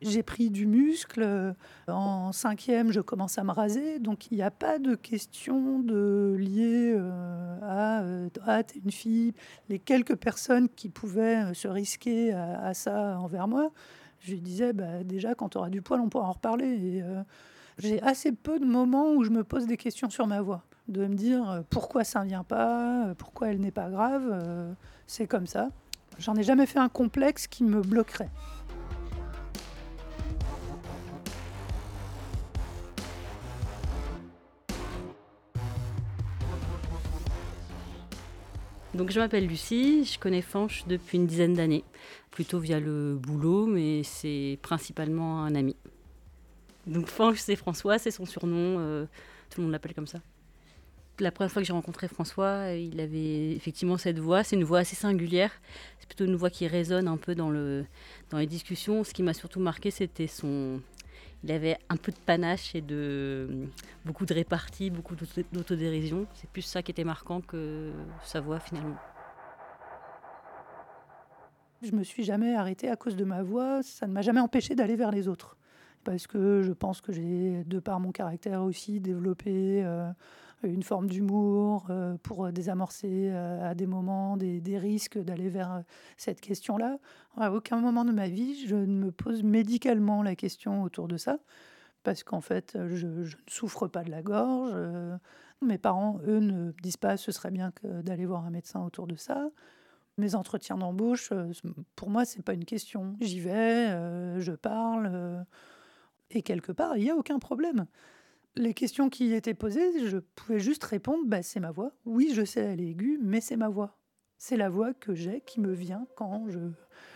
J'ai 0.00 0.22
pris 0.22 0.50
du 0.50 0.66
muscle. 0.66 1.54
En 1.86 2.32
cinquième, 2.32 2.90
je 2.92 3.00
commence 3.00 3.38
à 3.38 3.44
me 3.44 3.52
raser. 3.52 3.98
Donc, 3.98 4.30
il 4.30 4.36
n'y 4.36 4.42
a 4.42 4.50
pas 4.50 4.78
de 4.78 4.94
question 4.94 5.78
de 5.80 6.36
euh, 6.40 7.58
à 7.62 8.04
ah, 8.46 8.62
t'es 8.64 8.80
une 8.84 8.90
fille. 8.90 9.32
Les 9.68 9.78
quelques 9.78 10.16
personnes 10.16 10.68
qui 10.68 10.88
pouvaient 10.88 11.54
se 11.54 11.68
risquer 11.68 12.32
à, 12.32 12.74
ça 12.74 13.18
envers 13.20 13.46
moi, 13.46 13.70
je 14.20 14.34
disais 14.34 14.72
bah, 14.72 15.04
déjà, 15.04 15.34
quand 15.34 15.50
tu 15.50 15.58
auras 15.58 15.70
du 15.70 15.82
poil, 15.82 16.00
on 16.00 16.08
pourra 16.08 16.28
en 16.28 16.32
reparler. 16.32 17.04
J'ai 17.78 18.02
assez 18.02 18.32
peu 18.32 18.58
de 18.58 18.64
moments 18.64 19.12
où 19.12 19.22
je 19.22 19.30
me 19.30 19.44
pose 19.44 19.66
des 19.66 19.76
questions 19.76 20.10
sur 20.10 20.26
ma 20.26 20.42
voix 20.42 20.64
de 20.88 21.06
me 21.06 21.14
dire 21.14 21.48
euh, 21.50 21.62
pourquoi 21.70 22.04
ça 22.04 22.22
ne 22.22 22.28
vient 22.28 22.44
pas, 22.44 23.08
euh, 23.08 23.14
pourquoi 23.14 23.48
elle 23.48 23.60
n'est 23.60 23.70
pas 23.70 23.90
grave, 23.90 24.28
euh, 24.30 24.72
c'est 25.06 25.26
comme 25.26 25.46
ça. 25.46 25.68
J'en 26.18 26.34
ai 26.34 26.42
jamais 26.42 26.66
fait 26.66 26.78
un 26.78 26.88
complexe 26.88 27.46
qui 27.46 27.64
me 27.64 27.80
bloquerait. 27.80 28.30
Donc 38.94 39.10
je 39.10 39.18
m'appelle 39.18 39.46
Lucie, 39.46 40.04
je 40.04 40.18
connais 40.18 40.42
Fanche 40.42 40.86
depuis 40.86 41.16
une 41.16 41.26
dizaine 41.26 41.54
d'années, 41.54 41.82
plutôt 42.30 42.58
via 42.58 42.78
le 42.78 43.16
boulot, 43.16 43.64
mais 43.64 44.02
c'est 44.02 44.58
principalement 44.60 45.44
un 45.44 45.54
ami. 45.54 45.76
Donc 46.86 47.06
Fanche 47.06 47.38
c'est 47.38 47.56
François, 47.56 47.98
c'est 47.98 48.10
son 48.10 48.26
surnom, 48.26 49.06
tout 49.48 49.60
le 49.60 49.62
monde 49.62 49.72
l'appelle 49.72 49.94
comme 49.94 50.06
ça 50.06 50.18
la 51.20 51.30
première 51.30 51.50
fois 51.50 51.62
que 51.62 51.66
j'ai 51.66 51.72
rencontré 51.72 52.08
François, 52.08 52.72
il 52.72 53.00
avait 53.00 53.52
effectivement 53.52 53.96
cette 53.96 54.18
voix. 54.18 54.44
C'est 54.44 54.56
une 54.56 54.64
voix 54.64 54.80
assez 54.80 54.96
singulière. 54.96 55.52
C'est 55.98 56.06
plutôt 56.06 56.24
une 56.24 56.36
voix 56.36 56.50
qui 56.50 56.66
résonne 56.66 57.08
un 57.08 57.16
peu 57.16 57.34
dans, 57.34 57.50
le, 57.50 57.84
dans 58.30 58.38
les 58.38 58.46
discussions. 58.46 59.04
Ce 59.04 59.12
qui 59.12 59.22
m'a 59.22 59.34
surtout 59.34 59.60
marqué, 59.60 59.90
c'était 59.90 60.26
son. 60.26 60.80
Il 61.44 61.50
avait 61.50 61.76
un 61.88 61.96
peu 61.96 62.12
de 62.12 62.18
panache 62.18 62.74
et 62.74 62.80
de 62.80 63.66
beaucoup 64.04 64.26
de 64.26 64.32
répartie, 64.32 64.90
beaucoup 64.90 65.16
d'autodérision. 65.52 66.26
C'est 66.34 66.48
plus 66.48 66.62
ça 66.62 66.82
qui 66.82 66.92
était 66.92 67.04
marquant 67.04 67.40
que 67.40 67.90
sa 68.22 68.40
voix 68.40 68.60
finalement. 68.60 68.96
Je 71.82 71.90
me 71.90 72.04
suis 72.04 72.22
jamais 72.22 72.54
arrêtée 72.54 72.88
à 72.88 72.94
cause 72.94 73.16
de 73.16 73.24
ma 73.24 73.42
voix. 73.42 73.82
Ça 73.82 74.06
ne 74.06 74.12
m'a 74.12 74.22
jamais 74.22 74.38
empêché 74.38 74.76
d'aller 74.76 74.94
vers 74.94 75.10
les 75.10 75.26
autres. 75.26 75.56
Parce 76.04 76.28
que 76.28 76.62
je 76.62 76.72
pense 76.72 77.00
que 77.00 77.12
j'ai, 77.12 77.64
de 77.64 77.80
par 77.80 77.98
mon 77.98 78.12
caractère 78.12 78.62
aussi, 78.62 79.00
développé. 79.00 79.82
Euh, 79.84 80.08
une 80.62 80.82
forme 80.82 81.08
d'humour 81.08 81.86
euh, 81.90 82.16
pour 82.22 82.50
désamorcer 82.52 83.30
euh, 83.30 83.70
à 83.70 83.74
des 83.74 83.86
moments 83.86 84.36
des, 84.36 84.78
risques 84.78 85.18
d'aller 85.18 85.48
vers 85.48 85.72
euh, 85.72 85.80
cette 86.16 86.40
question-là. 86.40 86.98
À 87.36 87.52
aucun 87.52 87.80
moment 87.80 88.04
de 88.04 88.12
ma 88.12 88.28
vie, 88.28 88.66
je 88.66 88.76
ne 88.76 89.04
me 89.04 89.12
pose 89.12 89.42
médicalement 89.42 90.22
la 90.22 90.36
question 90.36 90.82
autour 90.82 91.08
de 91.08 91.16
ça, 91.16 91.38
parce 92.02 92.22
qu'en 92.22 92.40
fait, 92.40 92.78
je, 92.90 93.06
ne 93.06 93.26
souffre 93.48 93.88
pas 93.88 94.02
de 94.02 94.10
la 94.10 94.22
gorge. 94.22 94.74
mes 95.62 95.78
parents, 95.78 96.18
eux, 96.26 96.40
ne 96.40 96.72
disent 96.82 96.96
pas 96.96 97.16
ce 97.16 97.32
serait 97.32 97.50
bien 97.50 97.72
d'aller 97.84 98.26
voir 98.26 98.44
un 98.44 98.50
médecin 98.50 98.84
autour 98.84 99.06
de 99.06 99.16
ça. 99.16 99.48
Mes 100.18 100.34
entretiens 100.34 100.76
d'embauche, 100.76 101.32
pour 101.96 102.10
moi, 102.10 102.24
c'est 102.24 102.42
pas 102.42 102.54
une 102.54 102.66
question. 102.66 103.16
J'y 103.20 103.40
vais, 103.40 103.88
je 104.40 104.52
parle, 104.52 105.44
et 106.30 106.42
quelque 106.42 106.72
part, 106.72 106.96
il 106.96 107.04
n'y 107.04 107.10
a 107.10 107.16
aucun 107.16 107.38
problème 107.38 107.86
les 108.56 108.74
questions 108.74 109.08
qui 109.08 109.32
étaient 109.32 109.54
posées, 109.54 110.06
je 110.06 110.18
pouvais 110.18 110.58
juste 110.58 110.84
répondre 110.84 111.24
bah, 111.26 111.42
c'est 111.42 111.60
ma 111.60 111.70
voix. 111.70 111.92
Oui, 112.04 112.32
je 112.34 112.44
sais, 112.44 112.60
elle 112.60 112.80
est 112.80 112.90
aiguë, 112.90 113.18
mais 113.22 113.40
c'est 113.40 113.56
ma 113.56 113.68
voix. 113.68 113.98
C'est 114.38 114.56
la 114.56 114.68
voix 114.68 114.92
que 114.92 115.14
j'ai 115.14 115.40
qui 115.42 115.60
me 115.60 115.72
vient 115.72 116.06
quand 116.16 116.48
je 116.48 116.58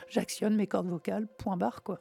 j'actionne 0.08 0.54
mes 0.54 0.66
cordes 0.66 0.88
vocales, 0.88 1.26
point 1.38 1.56
barre, 1.56 1.82
quoi. 1.82 2.00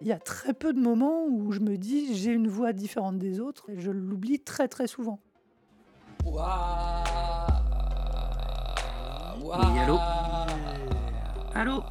Il 0.00 0.06
y 0.06 0.12
a 0.12 0.18
très 0.18 0.54
peu 0.54 0.72
de 0.72 0.80
moments 0.80 1.26
où 1.26 1.52
je 1.52 1.60
me 1.60 1.76
dis 1.76 2.14
j'ai 2.14 2.32
une 2.32 2.48
voix 2.48 2.72
différente 2.72 3.18
des 3.18 3.38
autres 3.38 3.68
et 3.68 3.78
je 3.78 3.90
l'oublie 3.90 4.40
très 4.40 4.66
très 4.66 4.86
souvent. 4.86 5.20
Oui, 6.24 6.40
allô? 9.78 9.98
Allô? 11.54 11.82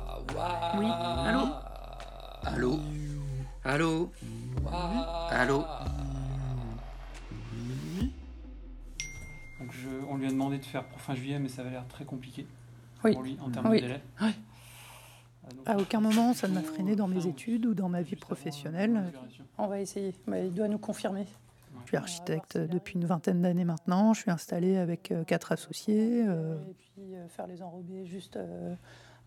Oui, 0.77 0.87
allô? 0.87 1.41
Allô? 2.43 2.79
Allô? 3.69 4.09
Allô? 5.29 5.63
Donc 9.59 9.71
On 10.09 10.17
lui 10.17 10.25
a 10.25 10.31
demandé 10.31 10.57
de 10.57 10.65
faire 10.65 10.83
pour 10.85 10.99
fin 10.99 11.13
juillet, 11.13 11.37
mais 11.37 11.49
ça 11.49 11.61
va 11.61 11.69
l'air 11.69 11.87
très 11.87 12.03
compliqué 12.03 12.47
oui. 13.03 13.13
pour 13.13 13.21
lui 13.21 13.37
en 13.39 13.51
termes 13.51 13.71
de 13.71 13.79
délai. 13.79 14.01
À 15.67 15.77
aucun 15.77 15.99
moment, 15.99 16.33
ça 16.33 16.47
ne 16.47 16.55
m'a 16.55 16.63
freiné 16.63 16.95
dans 16.95 17.07
mes 17.07 17.27
études 17.27 17.67
ou 17.67 17.75
dans 17.75 17.89
ma 17.89 18.01
vie 18.01 18.15
professionnelle. 18.15 19.13
On 19.59 19.67
va 19.67 19.81
essayer. 19.81 20.15
il 20.27 20.53
doit 20.53 20.67
nous 20.67 20.79
confirmer. 20.79 21.27
Je 21.83 21.89
suis 21.89 21.97
architecte 21.97 22.57
depuis 22.57 22.95
une 22.95 23.05
vingtaine 23.05 23.43
d'années 23.43 23.65
maintenant. 23.65 24.15
Je 24.15 24.21
suis 24.21 24.31
installée 24.31 24.77
avec 24.77 25.11
euh, 25.11 25.23
quatre 25.23 25.51
associés. 25.51 26.23
Euh. 26.27 26.55
Et 26.69 26.73
puis 26.73 27.15
euh, 27.15 27.27
faire 27.29 27.45
les 27.45 27.61
enrobés 27.61 28.05
juste 28.07 28.37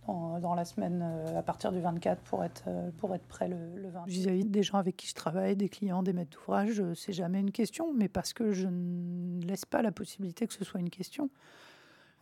dans, 0.06 0.54
la 0.54 0.64
semaine 0.64 1.02
euh, 1.02 1.38
à 1.38 1.42
partir 1.42 1.70
du 1.72 1.80
24 1.80 2.20
pour 2.22 2.42
être, 2.42 2.64
euh, 2.66 2.90
pour 2.98 3.14
être 3.14 3.26
prêt 3.26 3.48
le, 3.48 3.76
le 3.76 3.88
20. 3.88 4.06
Vis-à-vis 4.06 4.44
des 4.44 4.62
gens 4.62 4.78
avec 4.78 4.96
qui 4.96 5.06
je 5.06 5.14
travaille, 5.14 5.56
des 5.56 5.68
clients, 5.68 6.02
des 6.02 6.12
maîtres 6.12 6.36
d'ouvrage, 6.36 6.80
euh, 6.80 6.94
c'est 6.94 7.12
jamais 7.12 7.40
une 7.40 7.52
question, 7.52 7.92
mais 7.94 8.08
parce 8.08 8.32
que 8.32 8.52
je 8.52 8.66
ne 8.66 9.42
laisse 9.42 9.64
pas 9.64 9.82
la 9.82 9.92
possibilité 9.92 10.46
que 10.46 10.54
ce 10.54 10.64
soit 10.64 10.80
une 10.80 10.90
question. 10.90 11.30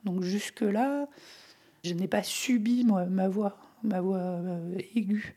Donc 0.04 0.22
jusque-là, 0.22 1.08
je 1.84 1.94
n'ai 1.94 2.08
pas 2.08 2.22
subi 2.22 2.84
moi, 2.84 3.06
ma 3.06 3.28
voix, 3.28 3.56
ma 3.82 4.00
voix 4.00 4.40
aiguë. 4.94 5.36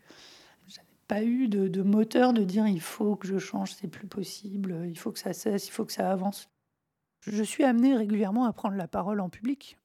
Je 0.68 0.80
n'ai 0.80 0.86
pas 1.08 1.24
eu 1.24 1.48
de, 1.48 1.82
moteur 1.82 2.34
de 2.34 2.44
dire 2.44 2.68
il 2.68 2.82
faut 2.82 3.16
que 3.16 3.28
je 3.28 3.38
change, 3.38 3.74
c'est 3.74 3.88
plus 3.88 4.08
possible, 4.08 4.86
il 4.88 4.98
faut 4.98 5.12
que 5.12 5.20
ça 5.20 5.34
cesse, 5.34 5.68
il 5.68 5.72
faut 5.72 5.86
que 5.86 5.94
ça 5.94 6.12
avance. 6.12 6.50
Je 7.22 7.44
suis 7.44 7.64
amenée 7.64 7.96
régulièrement 7.96 8.46
à 8.46 8.54
prendre 8.54 8.76
la 8.76 8.88
parole 8.88 9.22
en 9.22 9.30
public. 9.30 9.78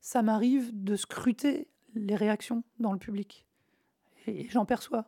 Ça 0.00 0.22
m'arrive 0.22 0.70
de 0.72 0.96
scruter 0.96 1.68
les 1.94 2.16
réactions 2.16 2.64
dans 2.78 2.92
le 2.92 2.98
public. 2.98 3.46
Et 4.26 4.48
j'en 4.50 4.64
perçois. 4.64 5.06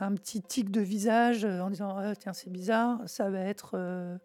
Un 0.00 0.14
petit 0.14 0.42
tic 0.42 0.70
de 0.70 0.80
visage 0.80 1.44
euh, 1.44 1.60
en 1.60 1.70
disant 1.70 1.96
ah, 1.96 2.16
tiens, 2.16 2.32
c'est 2.32 2.50
bizarre, 2.50 3.00
ça 3.06 3.30
va 3.30 3.40
être 3.40 3.72
euh, 3.74 4.16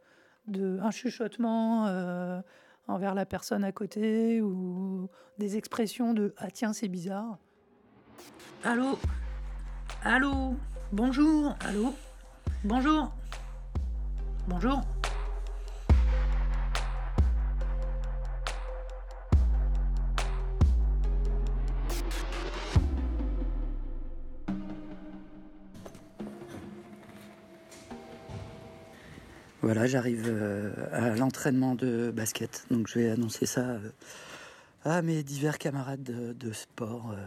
un 0.55 0.91
chuchotement, 0.91 1.87
euh, 1.87 2.41
envers 2.87 3.13
la 3.13 3.25
personne 3.25 3.63
à 3.63 3.71
côté 3.71 4.41
ou 4.41 5.09
des 5.37 5.57
expressions 5.57 6.13
de 6.13 6.33
ah 6.37 6.49
tiens 6.49 6.73
c'est 6.73 6.87
bizarre. 6.87 7.37
Allô? 8.63 8.97
Allô? 10.03 10.55
Bonjour? 10.91 11.53
Allô? 11.65 11.93
Bonjour? 12.63 13.13
Bonjour? 14.47 14.81
Voilà, 29.67 29.85
j'arrive 29.85 30.23
euh, 30.29 30.71
à 30.93 31.09
l'entraînement 31.17 31.75
de 31.75 32.09
basket, 32.09 32.65
donc 32.71 32.87
je 32.87 32.99
vais 32.99 33.09
annoncer 33.09 33.45
ça 33.45 33.71
euh, 33.71 33.89
à 34.85 35.01
mes 35.01 35.23
divers 35.23 35.57
camarades 35.57 36.03
de, 36.03 36.31
de 36.31 36.53
sport 36.53 37.11
euh, 37.11 37.17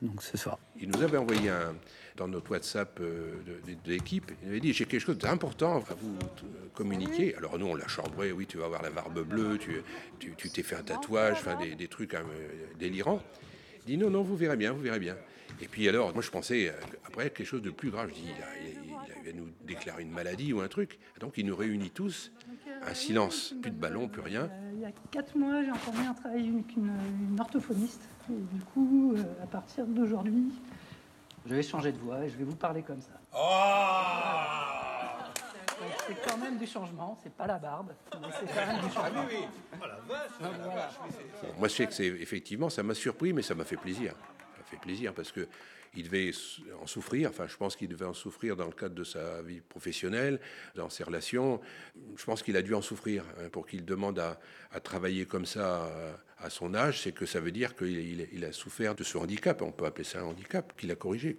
donc 0.00 0.22
ce 0.22 0.36
soir. 0.36 0.60
Il 0.80 0.90
nous 0.90 1.02
avait 1.02 1.16
envoyé 1.16 1.48
un, 1.50 1.74
dans 2.16 2.28
notre 2.28 2.52
WhatsApp 2.52 3.00
euh, 3.00 3.32
de, 3.44 3.72
de- 3.72 3.78
de 3.84 3.90
l'équipe, 3.90 4.30
il 4.44 4.48
avait 4.50 4.60
dit 4.60 4.72
j'ai 4.72 4.84
quelque 4.84 5.00
chose 5.00 5.18
d'important 5.18 5.78
à 5.78 5.94
vous 6.00 6.16
communiquer. 6.72 7.34
Alors 7.34 7.58
nous 7.58 7.66
on 7.66 7.74
l'a 7.74 7.88
chambré, 7.88 8.30
oui 8.30 8.46
tu 8.46 8.58
vas 8.58 8.66
avoir 8.66 8.82
la 8.82 8.90
barbe 8.90 9.20
bleue, 9.26 9.58
tu 9.58 9.82
tu- 10.20 10.34
tu 10.36 10.50
t'es 10.50 10.62
fait 10.62 10.76
un 10.76 10.84
tatouage, 10.84 11.38
enfin 11.40 11.56
des, 11.56 11.74
des 11.74 11.88
trucs 11.88 12.14
hein, 12.14 12.22
délirants. 12.78 13.20
Il 13.88 13.96
dit 13.96 13.96
non 13.98 14.08
non 14.08 14.22
vous 14.22 14.36
verrez 14.36 14.56
bien, 14.56 14.70
vous 14.70 14.82
verrez 14.82 15.00
bien. 15.00 15.16
Et 15.60 15.66
puis 15.68 15.88
alors 15.88 16.12
moi 16.14 16.22
je 16.22 16.30
pensais 16.30 16.68
euh, 16.68 16.72
après 17.06 17.30
quelque 17.30 17.46
chose 17.46 17.62
de 17.62 17.70
plus 17.70 17.90
grave. 17.90 18.08
Je 18.10 18.14
dis 18.14 18.24
il, 18.26 18.42
a- 18.42 18.68
il- 18.68 18.78
il 19.24 19.32
va 19.32 19.32
nous 19.32 19.48
déclarer 19.64 20.02
une 20.02 20.10
maladie 20.12 20.52
ou 20.52 20.60
un 20.60 20.68
truc. 20.68 20.98
Donc 21.20 21.34
il 21.36 21.46
nous 21.46 21.56
réunit 21.56 21.90
tous, 21.90 22.32
un 22.86 22.94
silence, 22.94 23.54
plus 23.60 23.70
de 23.70 23.76
ballon, 23.76 24.08
plus 24.08 24.22
rien. 24.22 24.42
Euh, 24.50 24.70
il 24.74 24.80
y 24.80 24.84
a 24.86 24.92
quatre 25.10 25.36
mois, 25.36 25.62
j'ai 25.64 25.70
encore 25.72 25.94
mis 25.94 26.06
un 26.06 26.14
travail 26.14 26.48
avec 26.48 26.76
une, 26.76 26.92
une 27.30 27.40
orthophoniste. 27.40 28.08
Et 28.30 28.34
du 28.56 28.62
coup, 28.66 29.14
euh, 29.16 29.22
à 29.42 29.46
partir 29.46 29.84
d'aujourd'hui, 29.86 30.52
Je 31.46 31.54
vais 31.54 31.62
changer 31.62 31.92
de 31.92 31.98
voix 31.98 32.24
et 32.24 32.28
je 32.30 32.36
vais 32.36 32.44
vous 32.44 32.56
parler 32.56 32.82
comme 32.82 33.00
ça. 33.00 33.20
C'est 36.06 36.16
quand 36.26 36.38
même 36.38 36.56
du 36.58 36.66
changement, 36.66 37.18
c'est 37.22 37.32
pas 37.32 37.46
la 37.46 37.58
barbe, 37.58 37.92
mais 38.20 38.28
c'est 38.40 38.46
quand 38.46 38.66
même 38.66 38.80
du 38.86 38.90
changement. 38.92 39.24
Moi, 41.58 41.68
je 41.68 41.74
sais 41.74 41.86
que 41.86 41.92
c'est 41.92 42.06
effectivement, 42.06 42.70
ça 42.70 42.82
m'a 42.82 42.94
surpris, 42.94 43.32
mais 43.32 43.42
ça 43.42 43.54
m'a 43.54 43.64
fait 43.64 43.76
plaisir. 43.76 44.14
Fait 44.70 44.76
plaisir 44.76 45.14
parce 45.14 45.32
que 45.32 45.46
il 45.94 46.04
devait 46.04 46.32
en 46.82 46.86
souffrir. 46.86 47.30
Enfin, 47.30 47.46
je 47.48 47.56
pense 47.56 47.74
qu'il 47.74 47.88
devait 47.88 48.04
en 48.04 48.12
souffrir 48.14 48.56
dans 48.56 48.66
le 48.66 48.72
cadre 48.72 48.94
de 48.94 49.04
sa 49.04 49.40
vie 49.42 49.60
professionnelle, 49.60 50.38
dans 50.74 50.90
ses 50.90 51.02
relations. 51.02 51.60
Je 52.16 52.24
pense 52.24 52.42
qu'il 52.42 52.56
a 52.56 52.62
dû 52.62 52.74
en 52.74 52.82
souffrir 52.82 53.24
hein, 53.38 53.48
pour 53.50 53.66
qu'il 53.66 53.84
demande 53.84 54.18
à, 54.18 54.38
travailler 54.80 55.24
comme 55.24 55.46
ça 55.46 55.90
à 56.38 56.50
son 56.50 56.74
âge. 56.74 57.02
C'est 57.02 57.12
que 57.12 57.24
ça 57.26 57.40
veut 57.40 57.50
dire 57.52 57.74
qu'il 57.74 57.88
il- 57.98 58.28
il 58.32 58.44
a 58.44 58.52
souffert 58.52 58.94
de 58.94 59.02
ce 59.02 59.16
handicap. 59.16 59.62
On 59.62 59.72
peut 59.72 59.86
appeler 59.86 60.04
ça 60.04 60.20
un 60.20 60.24
handicap 60.24 60.76
qu'il 60.76 60.90
a 60.90 60.94
corrigé. 60.94 61.36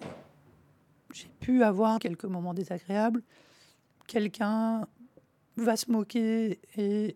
J'ai 1.14 1.30
pu 1.40 1.64
avoir 1.64 2.00
quelques 2.00 2.26
moments 2.26 2.54
désagréables. 2.54 3.22
Quelqu'un 4.08 4.88
va 5.58 5.76
se 5.78 5.92
moquer 5.92 6.60
et 6.76 7.16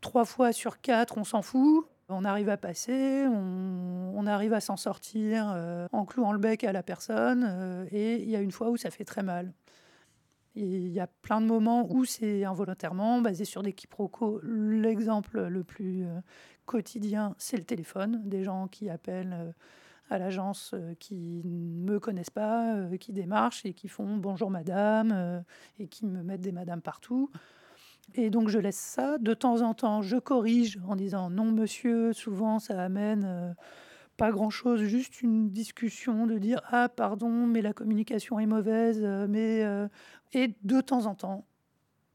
trois 0.00 0.24
fois 0.24 0.52
sur 0.52 0.80
quatre, 0.80 1.18
on 1.18 1.24
s'en 1.24 1.42
fout. 1.42 1.86
On 2.10 2.24
arrive 2.24 2.48
à 2.48 2.56
passer, 2.56 3.26
on, 3.28 4.26
arrive 4.26 4.54
à 4.54 4.60
s'en 4.60 4.76
sortir 4.76 5.52
euh, 5.54 5.86
en 5.92 6.06
clouant 6.06 6.32
le 6.32 6.38
bec 6.38 6.64
à 6.64 6.72
la 6.72 6.82
personne. 6.82 7.44
euh, 7.46 7.86
et 7.90 8.16
il 8.16 8.28
y 8.30 8.36
a 8.36 8.40
une 8.40 8.50
fois 8.50 8.70
où 8.70 8.76
ça 8.78 8.90
fait 8.90 9.04
très 9.04 9.22
mal. 9.22 9.52
Il 10.54 10.88
y 10.88 11.00
a 11.00 11.06
plein 11.06 11.40
de 11.40 11.46
moments 11.46 11.86
où 11.90 12.04
c'est 12.04 12.44
involontairement 12.44 13.20
basé 13.20 13.44
sur 13.44 13.62
des 13.62 13.74
quiproquos. 13.74 14.40
L'exemple 14.42 15.46
le 15.48 15.62
plus 15.64 16.04
euh, 16.06 16.20
quotidien, 16.64 17.34
c'est 17.38 17.58
le 17.58 17.64
téléphone. 17.64 18.22
Des 18.24 18.42
gens 18.42 18.68
qui 18.68 18.88
appellent 18.88 19.54
à 20.10 20.18
l'agence 20.18 20.74
qui 20.98 21.42
ne 21.44 21.92
me 21.92 22.00
connaissent 22.00 22.30
pas, 22.30 22.74
qui 22.98 23.12
démarchent 23.12 23.66
et 23.66 23.74
qui 23.74 23.88
font 23.88 24.16
bonjour 24.16 24.50
madame 24.50 25.44
et 25.78 25.88
qui 25.88 26.06
me 26.06 26.22
mettent 26.22 26.40
des 26.40 26.52
madames 26.52 26.80
partout. 26.80 27.30
Et 28.14 28.30
donc 28.30 28.48
je 28.48 28.58
laisse 28.58 28.76
ça. 28.78 29.18
De 29.18 29.34
temps 29.34 29.62
en 29.62 29.74
temps, 29.74 30.02
je 30.02 30.16
corrige 30.16 30.78
en 30.86 30.96
disant 30.96 31.30
non 31.30 31.46
monsieur. 31.52 32.12
Souvent, 32.12 32.58
ça 32.58 32.82
amène 32.82 33.24
euh, 33.26 33.52
pas 34.16 34.30
grand-chose, 34.30 34.82
juste 34.82 35.22
une 35.22 35.50
discussion 35.50 36.26
de 36.26 36.38
dire 36.38 36.60
ah 36.70 36.88
pardon, 36.88 37.30
mais 37.46 37.62
la 37.62 37.72
communication 37.72 38.38
est 38.40 38.46
mauvaise. 38.46 39.00
euh, 39.02 39.26
mais 39.28 39.64
euh, 39.64 39.88
et 40.32 40.54
de 40.62 40.80
temps 40.80 41.06
en 41.06 41.14
temps, 41.14 41.46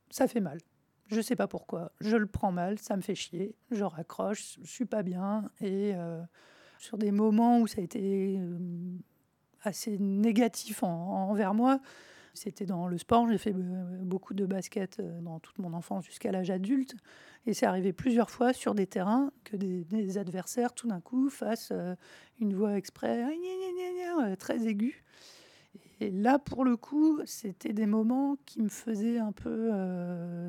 ça 0.10 0.28
fait 0.28 0.42
mal. 0.42 0.60
Je 1.08 1.22
sais 1.22 1.36
pas 1.36 1.48
pourquoi. 1.48 1.92
Je 2.02 2.18
le 2.18 2.26
prends 2.28 2.52
mal, 2.52 2.80
ça 2.80 2.96
me 2.98 3.02
fait 3.02 3.16
chier. 3.16 3.56
Je 3.72 3.84
raccroche, 3.84 4.58
je 4.62 4.70
suis 4.72 4.86
pas 4.86 5.04
bien 5.04 5.50
et 5.62 5.94
sur 6.80 6.98
des 6.98 7.12
moments 7.12 7.60
où 7.60 7.68
ça 7.68 7.82
a 7.82 7.84
été 7.84 8.40
assez 9.64 9.98
négatif 10.00 10.84
en- 10.84 11.30
envers 11.30 11.54
moi. 11.54 11.80
C'était 12.34 12.66
dans 12.66 12.88
le 12.88 12.98
sport, 12.98 13.30
j'ai 13.30 13.38
fait 13.38 13.54
euh, 13.54 13.98
beaucoup 14.02 14.34
de 14.34 14.48
basket 14.48 15.00
euh, 15.00 15.22
dans 15.22 15.40
toute 15.40 15.60
mon 15.60 15.72
enfance 15.74 16.06
jusqu'à 16.06 16.32
l'âge 16.32 16.50
adulte. 16.50 16.96
Et 17.46 17.54
c'est 17.54 17.68
arrivé 17.68 17.94
plusieurs 17.94 18.32
fois 18.32 18.54
sur 18.54 18.74
des 18.74 18.88
terrains 18.88 19.32
que 19.44 19.56
des, 19.56 20.18
adversaires, 20.18 20.74
tout 20.74 20.88
d'un 20.88 21.00
coup, 21.00 21.30
fassent 21.30 21.70
euh, 21.72 21.96
une 22.40 22.56
voix 22.56 22.76
exprès 22.76 23.24
très 24.40 24.68
aiguë. 24.68 25.04
Et 26.00 26.10
là, 26.10 26.40
pour 26.40 26.66
le 26.66 26.76
coup, 26.76 27.22
c'était 27.26 27.74
des 27.74 27.86
moments 27.86 28.36
qui 28.46 28.62
me 28.62 28.70
faisaient 28.70 29.20
un 29.20 29.32
peu 29.32 29.72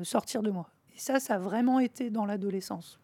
sortir 0.03 0.41
de 0.41 0.49
moi. 0.49 0.69
Et 0.95 0.99
ça, 0.99 1.19
ça 1.19 1.35
a 1.35 1.39
vraiment 1.39 1.79
été 1.79 2.09
dans 2.09 2.25
l'adolescence. 2.25 2.99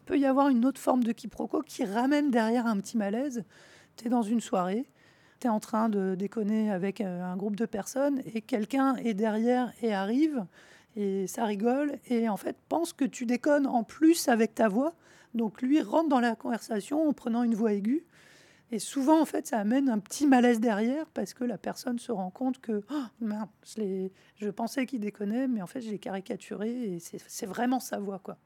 Il 0.00 0.04
peut 0.06 0.18
y 0.18 0.26
avoir 0.26 0.48
une 0.48 0.64
autre 0.64 0.80
forme 0.80 1.04
de 1.04 1.12
quiproquo 1.12 1.62
qui 1.62 1.84
ramène 1.84 2.30
derrière 2.30 2.66
un 2.66 2.76
petit 2.78 2.96
malaise. 2.96 3.44
Tu 3.96 4.06
es 4.06 4.08
dans 4.08 4.22
une 4.22 4.40
soirée, 4.40 4.88
tu 5.40 5.46
es 5.46 5.50
en 5.50 5.60
train 5.60 5.88
de 5.88 6.14
déconner 6.14 6.70
avec 6.70 7.00
euh, 7.00 7.22
un 7.22 7.36
groupe 7.36 7.56
de 7.56 7.66
personnes 7.66 8.22
et 8.34 8.40
quelqu'un 8.40 8.96
est 8.96 9.14
derrière 9.14 9.72
et 9.82 9.94
arrive 9.94 10.44
et 10.96 11.26
ça 11.26 11.44
rigole 11.44 11.98
et 12.08 12.28
en 12.28 12.36
fait 12.36 12.56
pense 12.68 12.92
que 12.92 13.04
tu 13.04 13.26
déconnes 13.26 13.66
en 13.66 13.84
plus 13.84 14.28
avec 14.28 14.54
ta 14.54 14.68
voix. 14.68 14.94
Donc 15.34 15.62
lui 15.62 15.80
rentre 15.82 16.08
dans 16.08 16.20
la 16.20 16.34
conversation 16.34 17.08
en 17.08 17.12
prenant 17.12 17.42
une 17.42 17.54
voix 17.54 17.72
aiguë. 17.72 18.04
Et 18.70 18.78
souvent, 18.78 19.20
en 19.20 19.24
fait, 19.24 19.46
ça 19.46 19.58
amène 19.58 19.88
un 19.88 19.98
petit 19.98 20.26
malaise 20.26 20.60
derrière 20.60 21.06
parce 21.14 21.32
que 21.32 21.44
la 21.44 21.56
personne 21.56 21.98
se 21.98 22.12
rend 22.12 22.30
compte 22.30 22.60
que 22.60 22.82
Oh, 22.90 23.02
je, 23.22 23.80
l'ai- 23.80 24.12
je 24.36 24.50
pensais 24.50 24.84
qu'il 24.84 25.00
déconnait, 25.00 25.48
mais 25.48 25.62
en 25.62 25.66
fait, 25.66 25.80
je 25.80 25.90
l'ai 25.90 25.98
caricaturé 25.98 26.70
et 26.70 26.98
c'est 27.00 27.46
vraiment 27.46 27.80
sa 27.80 27.98
voix, 27.98 28.18
quoi. 28.18 28.36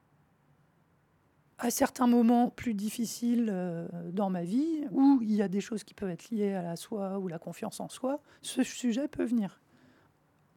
À 1.59 1.69
certains 1.69 2.07
moments 2.07 2.49
plus 2.49 2.73
difficiles 2.73 3.49
euh, 3.51 3.87
dans 4.11 4.29
ma 4.29 4.43
vie, 4.43 4.85
où 4.91 5.19
il 5.21 5.33
y 5.33 5.41
a 5.41 5.47
des 5.47 5.61
choses 5.61 5.83
qui 5.83 5.93
peuvent 5.93 6.09
être 6.09 6.29
liées 6.29 6.53
à 6.53 6.61
la 6.61 6.75
soi 6.75 7.19
ou 7.19 7.27
la 7.27 7.39
confiance 7.39 7.79
en 7.79 7.89
soi, 7.89 8.21
ce 8.41 8.63
sujet 8.63 9.07
peut 9.07 9.23
venir. 9.23 9.61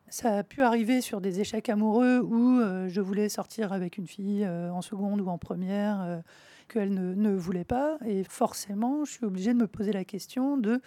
Ça 0.09 0.38
a 0.38 0.42
pu 0.42 0.62
arriver 0.62 1.01
sur 1.01 1.20
des 1.20 1.40
échecs 1.40 1.68
amoureux 1.68 2.20
où 2.20 2.61
euh, 2.61 2.88
je 2.88 3.01
voulais 3.01 3.28
sortir 3.28 3.72
avec 3.72 3.99
une 3.99 4.07
fille 4.07 4.44
euh, 4.44 4.70
en 4.70 4.80
seconde 4.80 5.20
ou 5.20 5.28
en 5.28 5.38
première, 5.38 6.22
qu'elle 6.68 6.94
ne, 6.94 7.14
ne 7.14 7.34
voulait 7.34 7.64
pas. 7.64 7.99
Et 8.07 8.24
forcément, 8.24 9.05
je 9.05 9.12
suis 9.12 9.24
obligée 9.24 9.53
de 9.53 9.59
me 9.59 9.66
poser 9.66 9.92
la 9.92 10.05
question 10.05 10.57
de 10.57 10.80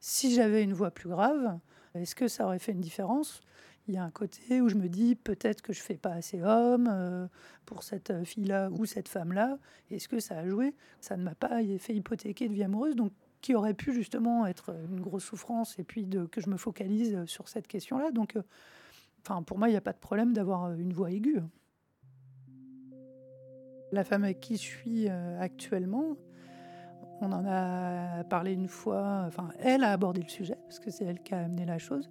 si 0.00 0.34
j'avais 0.34 0.62
une 0.62 0.74
voix 0.74 0.90
plus 0.90 1.08
grave, 1.08 1.58
est-ce 1.94 2.14
que 2.14 2.28
ça 2.28 2.44
aurait 2.44 2.58
fait 2.58 2.72
une 2.72 2.80
différence 2.80 3.40
Il 3.86 3.94
y 3.94 3.98
a 3.98 4.04
un 4.04 4.10
côté 4.10 4.62
où 4.62 4.68
je 4.68 4.76
me 4.76 4.88
dis 4.88 5.14
peut-être 5.14 5.60
que 5.60 5.74
je 5.74 5.82
fais 5.82 5.96
pas 5.96 6.12
assez 6.12 6.42
homme 6.42 6.88
euh, 6.90 7.26
pour 7.66 7.82
cette 7.82 8.24
fille-là 8.24 8.70
ou 8.70 8.86
cette 8.86 9.08
femme-là. 9.08 9.58
Est-ce 9.90 10.08
que 10.08 10.20
ça 10.20 10.38
a 10.38 10.48
joué? 10.48 10.74
Ça 11.00 11.18
ne 11.18 11.22
m'a 11.22 11.34
pas 11.34 11.60
fait 11.78 11.94
hypothéquer 11.94 12.48
de 12.48 12.54
vie 12.54 12.62
amoureuse. 12.62 12.96
Donc, 12.96 13.12
qui 13.42 13.54
aurait 13.54 13.74
pu 13.74 13.92
justement 13.92 14.46
être 14.46 14.74
une 14.90 15.00
grosse 15.00 15.24
souffrance 15.24 15.78
et 15.78 15.84
puis 15.84 16.08
que 16.30 16.40
je 16.40 16.48
me 16.48 16.56
focalise 16.56 17.26
sur 17.26 17.50
cette 17.50 17.66
question-là. 17.66 18.10
Donc, 18.10 18.36
euh, 18.36 18.42
enfin, 19.20 19.42
pour 19.42 19.58
moi, 19.58 19.68
il 19.68 19.72
n'y 19.72 19.76
a 19.76 19.82
pas 19.82 19.92
de 19.92 19.98
problème 19.98 20.32
d'avoir 20.32 20.72
une 20.72 20.94
voix 20.94 21.10
aiguë. 21.10 21.42
La 23.92 24.02
femme 24.02 24.24
avec 24.24 24.40
qui 24.40 24.56
je 24.56 24.62
suis 24.62 25.08
euh, 25.10 25.38
actuellement, 25.38 26.16
on 27.20 27.30
en 27.32 27.44
a 27.46 28.24
parlé 28.24 28.54
une 28.54 28.66
fois, 28.66 29.24
enfin, 29.26 29.50
elle 29.58 29.84
a 29.84 29.92
abordé 29.92 30.22
le 30.22 30.28
sujet, 30.30 30.56
parce 30.62 30.78
que 30.78 30.90
c'est 30.90 31.04
elle 31.04 31.22
qui 31.22 31.34
a 31.34 31.40
amené 31.40 31.66
la 31.66 31.76
chose. 31.76 32.08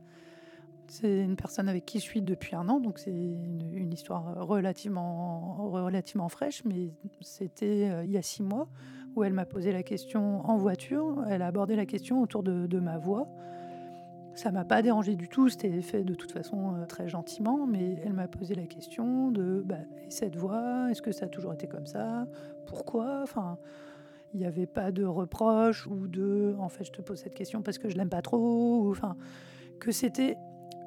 C'est 0.94 1.24
une 1.24 1.36
personne 1.36 1.70
avec 1.70 1.88
qui 1.88 1.98
je 1.98 2.04
suis 2.04 2.22
depuis 2.22 2.56
un 2.56 2.70
an, 2.70 2.80
donc 2.80 3.00
c'est 3.00 3.10
une, 3.10 3.91
histoire 3.91 4.48
relativement, 4.48 5.56
relativement 5.72 6.30
fraîche, 6.30 6.64
mais 6.66 6.91
c'était 7.20 7.89
euh, 7.89 8.06
il 8.06 8.12
y 8.12 8.18
a 8.18 8.22
six 8.22 8.44
mois 8.44 8.68
où 9.16 9.24
elle 9.24 9.34
m'a 9.34 9.48
posé 9.48 9.72
la 9.72 9.82
question 9.82 10.48
en 10.48 10.56
voiture. 10.56 11.26
Elle 11.28 11.41
a 11.41 11.48
abordé 11.48 11.76
la 11.76 11.88
question 11.88 12.22
autour 12.22 12.44
de, 12.44 12.80
ma 12.80 13.00
voix. 13.00 13.28
Ça 14.36 14.52
m'a 14.52 14.66
pas 14.66 14.84
dérangé 14.84 15.16
du 15.16 15.30
tout, 15.30 15.50
c'était 15.50 15.82
fait 15.82 16.04
de 16.04 16.14
toute 16.14 16.32
façon 16.32 16.76
euh, 16.76 16.86
très 16.86 17.10
gentiment, 17.10 17.66
mais 17.66 18.00
elle 18.06 18.14
m'a 18.14 18.28
posé 18.28 18.54
la 18.54 18.68
question 18.68 19.32
de 19.32 19.64
bah, 19.66 19.78
et 20.06 20.12
cette 20.12 20.36
voix, 20.36 20.91
est-ce 20.91 21.02
que 21.02 21.12
ça 21.12 21.26
a 21.26 21.30
toujours 21.30 21.54
été 21.56 21.66
comme 21.66 21.88
ça? 21.88 22.28
Pourquoi? 22.68 23.22
Enfin, 23.24 23.58
il 24.36 24.41
n'y 24.41 24.46
avait 24.46 24.68
pas 24.68 24.91
de 24.91 25.06
reproche 25.06 25.88
ou 25.88 26.08
de 26.08 26.56
en 26.60 26.70
fait 26.70 26.84
je 26.84 26.91
te 26.91 27.02
pose 27.02 27.18
cette 27.18 27.34
question 27.34 27.64
parce 27.64 27.80
que 27.80 27.89
je 27.89 27.98
l'aime 27.98 28.10
pas 28.10 28.22
trop, 28.22 28.91
enfin 28.91 29.16
que 29.80 29.91
c'était 29.91 30.38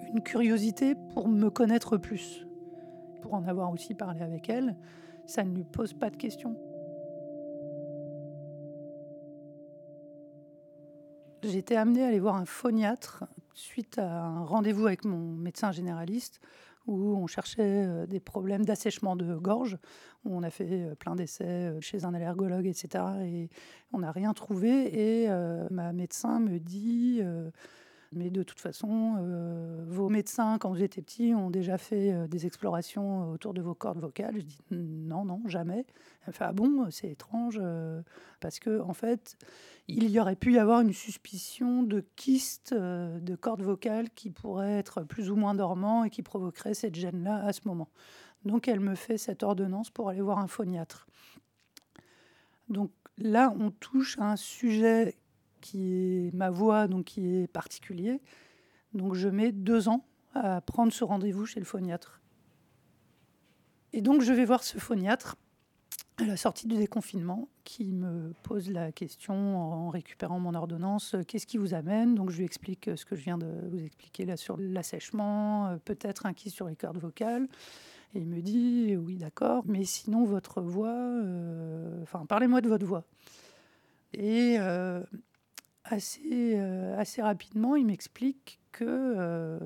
une 0.06 0.22
curiosité 0.22 0.94
pour 1.14 1.28
me 1.28 1.50
connaître 1.50 1.96
plus. 1.96 2.46
pour 3.22 3.34
en 3.34 3.44
avoir 3.48 3.72
aussi 3.72 3.94
parlé 3.94 4.20
avec 4.20 4.48
elle, 4.48 4.76
ça 5.26 5.42
ne 5.42 5.52
lui 5.52 5.64
pose 5.64 5.92
pas 5.92 6.10
de 6.10 6.16
questions. 6.16 6.56
Été 11.42 11.76
amenée 11.76 12.04
à 12.04 12.08
aller 12.08 12.20
voir 12.20 12.36
un 12.36 12.44
phoniatre 12.44 13.24
suite 13.54 13.98
à 13.98 14.24
un 14.24 14.44
rendez-vous 14.44 14.86
avec 14.86 15.04
mon 15.04 15.18
médecin 15.18 15.72
généraliste 15.72 16.40
où 16.86 17.16
on 17.16 17.26
cherchait 17.26 17.84
euh, 17.86 18.06
des 18.06 18.20
problèmes 18.20 18.64
d'assèchement 18.64 19.16
de 19.16 19.34
gorge, 19.34 19.78
on 20.24 20.42
a 20.42 20.50
fait 20.50 20.68
euh, 20.70 20.94
plein 20.94 21.16
d'essais 21.16 21.44
euh, 21.44 21.80
chez 21.80 22.04
un 22.04 22.14
allergologue, 22.14 22.66
etc. 22.66 23.04
Et 23.24 23.48
on 23.92 24.00
n'a 24.00 24.12
rien 24.12 24.34
trouvé. 24.34 25.24
Et 25.24 25.28
ma 25.70 25.92
médecin 25.92 26.40
me 26.40 26.58
dit 26.58 27.22
mais 28.12 28.30
de 28.30 28.42
toute 28.42 28.60
façon, 28.60 29.16
euh, 29.18 29.84
vos 29.88 30.08
médecins, 30.08 30.58
quand 30.58 30.74
étiez 30.76 31.02
petit, 31.02 31.34
ont 31.34 31.50
déjà 31.50 31.78
fait 31.78 32.12
euh, 32.12 32.26
des 32.26 32.46
explorations 32.46 33.30
autour 33.30 33.54
de 33.54 33.60
vos 33.60 33.74
cordes 33.74 33.98
vocales. 33.98 34.34
Je 34.36 34.44
dis 34.44 34.58
non, 34.70 35.24
non, 35.24 35.42
jamais. 35.46 35.84
Fait 36.30 36.44
ah 36.44 36.52
bon, 36.52 36.90
c'est 36.90 37.10
étrange, 37.10 37.58
euh, 37.60 38.02
parce 38.40 38.58
que 38.58 38.80
en 38.80 38.92
fait, 38.92 39.36
il 39.88 40.08
y 40.10 40.20
aurait 40.20 40.36
pu 40.36 40.54
y 40.54 40.58
avoir 40.58 40.80
une 40.80 40.92
suspicion 40.92 41.82
de 41.82 42.04
kyste 42.16 42.74
de 42.74 43.36
cordes 43.36 43.62
vocales 43.62 44.10
qui 44.10 44.30
pourrait 44.30 44.78
être 44.78 45.02
plus 45.02 45.30
ou 45.30 45.36
moins 45.36 45.54
dormant 45.54 46.04
et 46.04 46.10
qui 46.10 46.22
provoquerait 46.22 46.74
cette 46.74 46.94
gêne-là 46.94 47.44
à 47.44 47.52
ce 47.52 47.60
moment. 47.66 47.88
Donc 48.44 48.68
elle 48.68 48.80
me 48.80 48.94
fait 48.94 49.18
cette 49.18 49.42
ordonnance 49.42 49.90
pour 49.90 50.08
aller 50.08 50.20
voir 50.20 50.38
un 50.38 50.48
phoniatre. 50.48 51.06
Donc 52.68 52.90
là, 53.18 53.54
on 53.58 53.70
touche 53.70 54.18
à 54.18 54.32
un 54.32 54.36
sujet 54.36 55.14
qui 55.66 56.28
est 56.28 56.34
ma 56.34 56.50
voix, 56.50 56.86
donc 56.86 57.06
qui 57.06 57.26
est 57.26 57.46
particulier. 57.48 58.20
Donc 58.94 59.14
je 59.14 59.28
mets 59.28 59.50
deux 59.52 59.88
ans 59.88 60.04
à 60.34 60.60
prendre 60.60 60.92
ce 60.92 61.02
rendez-vous 61.02 61.44
chez 61.44 61.58
le 61.58 61.66
phoniatre. 61.66 62.20
Et 63.92 64.00
donc 64.00 64.22
je 64.22 64.32
vais 64.32 64.44
voir 64.44 64.62
ce 64.62 64.78
phoniatre 64.78 65.36
à 66.18 66.24
la 66.24 66.36
sortie 66.36 66.66
du 66.66 66.76
déconfinement 66.76 67.48
qui 67.64 67.92
me 67.92 68.32
pose 68.42 68.70
la 68.70 68.92
question 68.92 69.34
en 69.58 69.90
récupérant 69.90 70.38
mon 70.38 70.54
ordonnance, 70.54 71.16
qu'est-ce 71.26 71.46
qui 71.46 71.58
vous 71.58 71.74
amène? 71.74 72.14
Donc 72.14 72.30
je 72.30 72.38
lui 72.38 72.44
explique 72.44 72.90
ce 72.96 73.04
que 73.04 73.16
je 73.16 73.22
viens 73.22 73.36
de 73.38 73.46
vous 73.70 73.84
expliquer 73.84 74.24
là 74.24 74.36
sur 74.36 74.56
l'assèchement, 74.56 75.76
peut-être 75.84 76.26
un 76.26 76.32
qui 76.32 76.50
sur 76.50 76.68
les 76.68 76.76
cordes 76.76 76.98
vocales. 76.98 77.48
Et 78.14 78.20
il 78.20 78.26
me 78.28 78.40
dit, 78.40 78.96
oui 78.96 79.16
d'accord, 79.16 79.64
mais 79.66 79.84
sinon 79.84 80.24
votre 80.24 80.62
voix, 80.62 80.96
euh, 80.96 82.02
enfin 82.02 82.24
parlez-moi 82.24 82.60
de 82.60 82.68
votre 82.68 82.86
voix. 82.86 83.04
Et 84.14 84.56
euh, 84.58 85.02
assez, 85.92 86.54
euh, 86.56 86.98
assez 86.98 87.22
rapidement, 87.22 87.76
il 87.76 87.86
m'explique 87.86 88.60
que, 88.72 88.84
euh, 88.86 89.58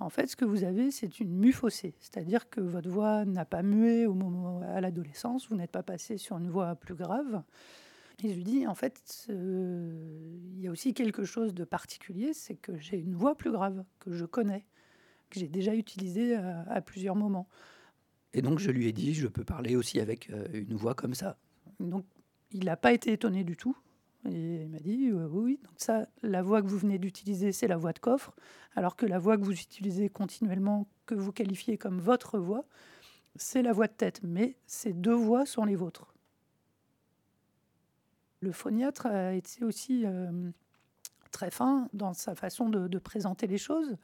en 0.00 0.08
fait, 0.08 0.26
ce 0.28 0.36
que 0.36 0.44
vous 0.44 0.64
avez, 0.64 0.90
c'est 0.90 1.20
une 1.20 1.36
mue 1.36 1.52
faussée. 1.52 1.94
C'est-à-dire 2.00 2.48
que 2.48 2.60
votre 2.60 2.88
voix 2.88 3.24
n'a 3.24 3.44
pas 3.44 3.62
mué 3.62 4.06
au 4.06 4.14
moment, 4.14 4.60
à 4.62 4.80
l'adolescence, 4.80 5.48
vous 5.48 5.56
n'êtes 5.56 5.72
pas 5.72 5.82
passé 5.82 6.16
sur 6.16 6.38
une 6.38 6.48
voix 6.48 6.74
plus 6.76 6.94
grave. 6.94 7.42
Et 8.22 8.30
je 8.30 8.34
lui 8.34 8.44
dis, 8.44 8.66
en 8.66 8.74
fait, 8.74 9.26
il 9.28 10.60
y 10.60 10.66
a 10.66 10.70
aussi 10.70 10.94
quelque 10.94 11.24
chose 11.24 11.54
de 11.54 11.64
particulier, 11.64 12.32
c'est 12.32 12.56
que 12.56 12.76
j'ai 12.78 12.98
une 12.98 13.14
voix 13.14 13.36
plus 13.36 13.52
grave, 13.52 13.84
que 14.00 14.12
je 14.12 14.24
connais, 14.24 14.64
que 15.30 15.38
j'ai 15.38 15.48
déjà 15.48 15.74
utilisée 15.74 16.34
à, 16.34 16.62
à, 16.68 16.80
plusieurs 16.80 17.14
moments. 17.14 17.48
Et 18.32 18.42
donc 18.42 18.58
je 18.58 18.70
lui 18.70 18.86
ai 18.86 18.92
dit, 18.92 19.14
je 19.14 19.26
peux 19.26 19.44
parler 19.44 19.76
aussi 19.76 20.00
avec 20.00 20.30
euh, 20.30 20.46
une 20.52 20.76
voix 20.76 20.94
comme 20.94 21.14
ça. 21.14 21.38
Donc 21.80 22.04
il 22.50 22.64
n'a 22.64 22.76
pas 22.76 22.92
été 22.92 23.12
étonné 23.12 23.44
du 23.44 23.56
tout. 23.56 23.76
Et 24.24 24.62
il 24.62 24.68
m'a 24.68 24.80
dit 24.80 25.12
oui, 25.12 25.60
donc 25.62 25.74
ça, 25.76 26.08
la 26.22 26.42
voix 26.42 26.60
que 26.62 26.66
vous 26.66 26.78
venez 26.78 26.98
d'utiliser, 26.98 27.52
c'est 27.52 27.68
la 27.68 27.76
voix 27.76 27.92
de 27.92 27.98
coffre, 27.98 28.34
alors 28.74 28.96
que 28.96 29.06
la 29.06 29.18
voix 29.18 29.36
que 29.36 29.42
vous 29.42 29.52
utilisez 29.52 30.08
continuellement, 30.08 30.86
que 31.06 31.14
vous 31.14 31.32
qualifiez 31.32 31.78
comme 31.78 32.00
votre 32.00 32.38
voix, 32.38 32.64
c'est 33.36 33.62
la 33.62 33.72
voix 33.72 33.86
de 33.86 33.92
tête. 33.92 34.20
Mais 34.22 34.56
ces 34.66 34.92
deux 34.92 35.14
voix 35.14 35.46
sont 35.46 35.64
les 35.64 35.76
vôtres. 35.76 36.14
Le 38.40 38.52
phoniatre 38.52 39.06
a 39.06 39.32
été 39.32 39.64
aussi 39.64 40.04
euh, 40.04 40.50
très 41.30 41.50
fin 41.50 41.88
dans 41.92 42.12
sa 42.12 42.34
façon 42.34 42.68
de, 42.68 42.88
de, 42.88 42.98
présenter 42.98 43.46
les 43.46 43.58
choses. 43.58 43.96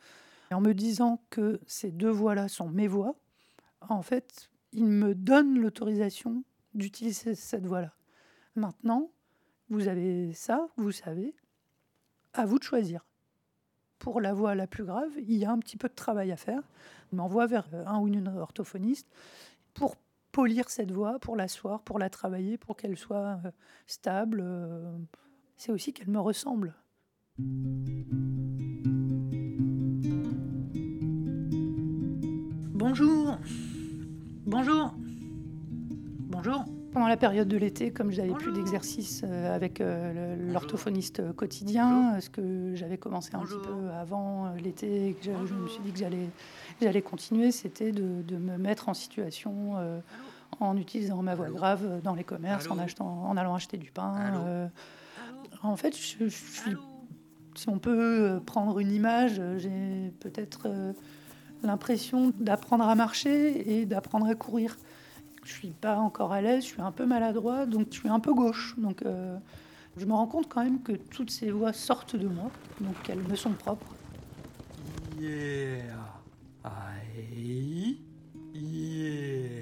En 0.51 0.61
me 0.61 0.73
disant 0.73 1.21
que 1.31 1.61
ces 1.67 1.91
deux 1.91 2.11
voix-là 2.11 2.49
sont 2.49 2.69
mes 2.69 2.87
voix, 2.87 3.17
en 3.81 4.03
fait, 4.03 4.51
il 4.73 4.87
me 4.87 5.15
donne 5.15 5.59
l'autorisation 5.59 6.45
d'utiliser 6.75 7.35
cette 7.35 7.67
voix-là. 7.67 7.93
Maintenant, 8.57 9.11
vous 9.69 9.89
avez 9.89 10.33
ça, 10.33 10.69
vous 10.77 10.93
savez, 10.93 11.35
à 12.33 12.47
vous 12.47 12.59
de 12.59 12.65
choisir. 12.65 13.07
Pour 13.99 14.21
la 14.21 14.35
voix 14.35 14.55
la 14.55 14.67
plus 14.67 14.85
grave, 14.85 15.11
il 15.17 15.37
y 15.37 15.45
a 15.45 15.51
un 15.51 15.59
petit 15.59 15.77
peu 15.77 15.89
de 15.89 15.95
travail 15.95 16.31
à 16.33 16.37
faire. 16.37 16.63
On 17.13 17.17
m'envoie 17.17 17.47
vers 17.47 17.69
un 17.87 18.01
ou 18.01 18.09
une 18.09 18.29
orthophoniste 18.29 19.09
pour 19.73 19.97
polir 20.33 20.69
cette 20.69 20.91
voix, 20.91 21.19
pour 21.21 21.37
l'asseoir, 21.37 21.83
pour 21.83 21.99
la 21.99 22.11
travailler, 22.11 22.59
pour 22.59 22.77
qu'elle 22.77 22.99
soit 22.99 23.41
euh, 23.45 23.51
stable. 23.87 24.41
Euh, 24.43 24.99
c'est 25.57 25.73
aussi 25.73 25.93
qu'elle 25.93 26.11
me 26.11 26.21
ressemble. 26.21 26.75
Bonjour. 32.75 33.39
Bonjour. 34.45 34.95
Bonjour. 36.29 36.65
Pendant 36.95 37.09
la 37.09 37.17
période 37.17 37.49
de 37.49 37.57
l'été, 37.57 37.91
comme 37.91 38.13
je 38.13 38.21
n'avais 38.21 38.35
plus 38.35 38.53
d'exercice 38.53 39.23
euh, 39.25 39.53
avec 39.53 39.81
euh, 39.81 40.37
l'orthophoniste 40.53 41.35
quotidien, 41.35 42.21
ce 42.21 42.31
que 42.31 42.77
j'avais 42.77 42.99
commencé 42.99 43.35
un 43.35 43.41
petit 43.41 43.59
peu 43.67 43.91
avant 44.01 44.47
euh, 44.47 44.57
l'été, 44.63 45.17
que 45.21 45.27
je, 45.27 45.55
me 45.55 45.67
suis 45.67 45.83
dit 45.83 45.91
que 45.91 45.99
j'allais 46.81 47.03
continuer, 47.03 47.51
c'était 47.51 47.91
de, 47.91 48.37
me 48.37 48.57
mettre 48.59 48.89
en 48.89 48.95
situation 48.95 49.73
en 50.61 50.77
utilisant 50.77 51.21
ma 51.21 51.35
voix 51.35 51.49
grave 51.49 52.01
dans 52.05 52.15
les 52.15 52.23
commerces, 52.23 52.71
en, 52.71 52.79
achetant, 52.79 53.25
en 53.25 53.37
allant 53.37 53.57
acheter 53.57 53.77
du 53.77 53.91
pain. 53.91 54.71
en 55.65 55.77
fait, 55.77 55.97
je, 55.97 56.29
suis, 56.29 56.77
si 57.57 57.69
on 57.69 57.81
peut 57.81 58.41
prendre 58.47 58.79
une 58.79 58.93
image, 58.93 59.43
j'ai 59.57 60.13
peut-être 60.21 60.69
l'impression 61.65 62.33
d'apprendre 62.39 62.87
à 62.87 62.95
marcher 62.95 63.79
et 63.79 63.85
d'apprendre 63.85 64.27
à 64.27 64.37
courir 64.37 64.77
je 65.45 65.53
suis 65.53 65.69
pas 65.69 65.97
encore 65.97 66.33
à 66.33 66.41
l'aise, 66.41 66.65
je 66.65 66.69
suis 66.69 66.83
un 66.83 66.93
peu 66.93 67.07
maladroit, 67.07 67.67
donc 67.67 67.89
je 67.91 67.99
suis 67.99 68.09
un 68.09 68.21
peu 68.21 68.35
gauche. 68.35 68.75
Donc 68.79 69.03
euh, 69.03 69.37
je 69.97 70.05
me 70.07 70.13
rends 70.13 70.27
compte 70.27 70.49
quand 70.49 70.65
même 70.65 70.83
que 70.83 70.93
toutes 70.93 71.31
ces 71.31 71.51
voix 71.51 71.73
sortent 71.73 72.17
de 72.17 72.29
moi, 72.29 72.51
donc 72.81 72.97
elles 73.09 73.23
me 73.23 73.37
sont 73.37 73.53
propres. 73.53 73.95
Yeah. 75.21 75.85
Aïe. 76.65 77.99
Yeah. 78.55 79.55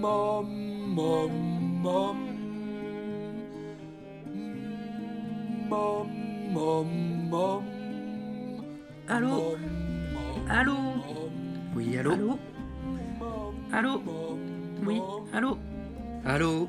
Mom. 0.00 0.59
Mom, 0.90 1.30
mom. 1.82 2.16
Mom, 5.68 6.08
mom, 6.50 6.84
mom. 7.30 7.62
Allô 9.06 9.56
Allô 10.48 10.74
Oui, 11.76 11.96
allô 11.96 12.12
Allô 12.12 12.38
Allô 13.72 14.02
Oui, 14.84 15.00
allô 15.32 15.58
Allô 16.24 16.68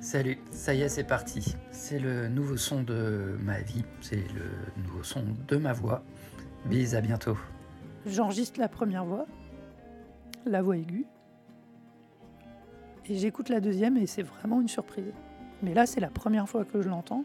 Salut, 0.00 0.38
ça 0.50 0.74
y 0.74 0.82
est, 0.82 0.88
c'est 0.88 1.04
parti. 1.04 1.54
C'est 1.70 2.00
le 2.00 2.26
nouveau 2.26 2.56
son 2.56 2.82
de 2.82 3.36
ma 3.40 3.60
vie, 3.60 3.84
c'est 4.00 4.26
le 4.34 4.82
nouveau 4.82 5.04
son 5.04 5.22
de 5.46 5.56
ma 5.56 5.72
voix. 5.72 6.02
Bise, 6.66 6.96
à 6.96 7.00
bientôt. 7.00 7.38
J'enregistre 8.06 8.58
la 8.58 8.68
première 8.68 9.04
voix, 9.04 9.26
la 10.46 10.62
voix 10.62 10.76
aiguë, 10.76 11.06
et 13.08 13.16
j'écoute 13.16 13.48
la 13.48 13.60
deuxième 13.60 13.96
et 13.96 14.06
c'est 14.06 14.22
vraiment 14.22 14.60
une 14.60 14.68
surprise. 14.68 15.12
Mais 15.62 15.74
là, 15.74 15.86
c'est 15.86 16.00
la 16.00 16.10
première 16.10 16.48
fois 16.48 16.64
que 16.64 16.82
je 16.82 16.88
l'entends. 16.88 17.24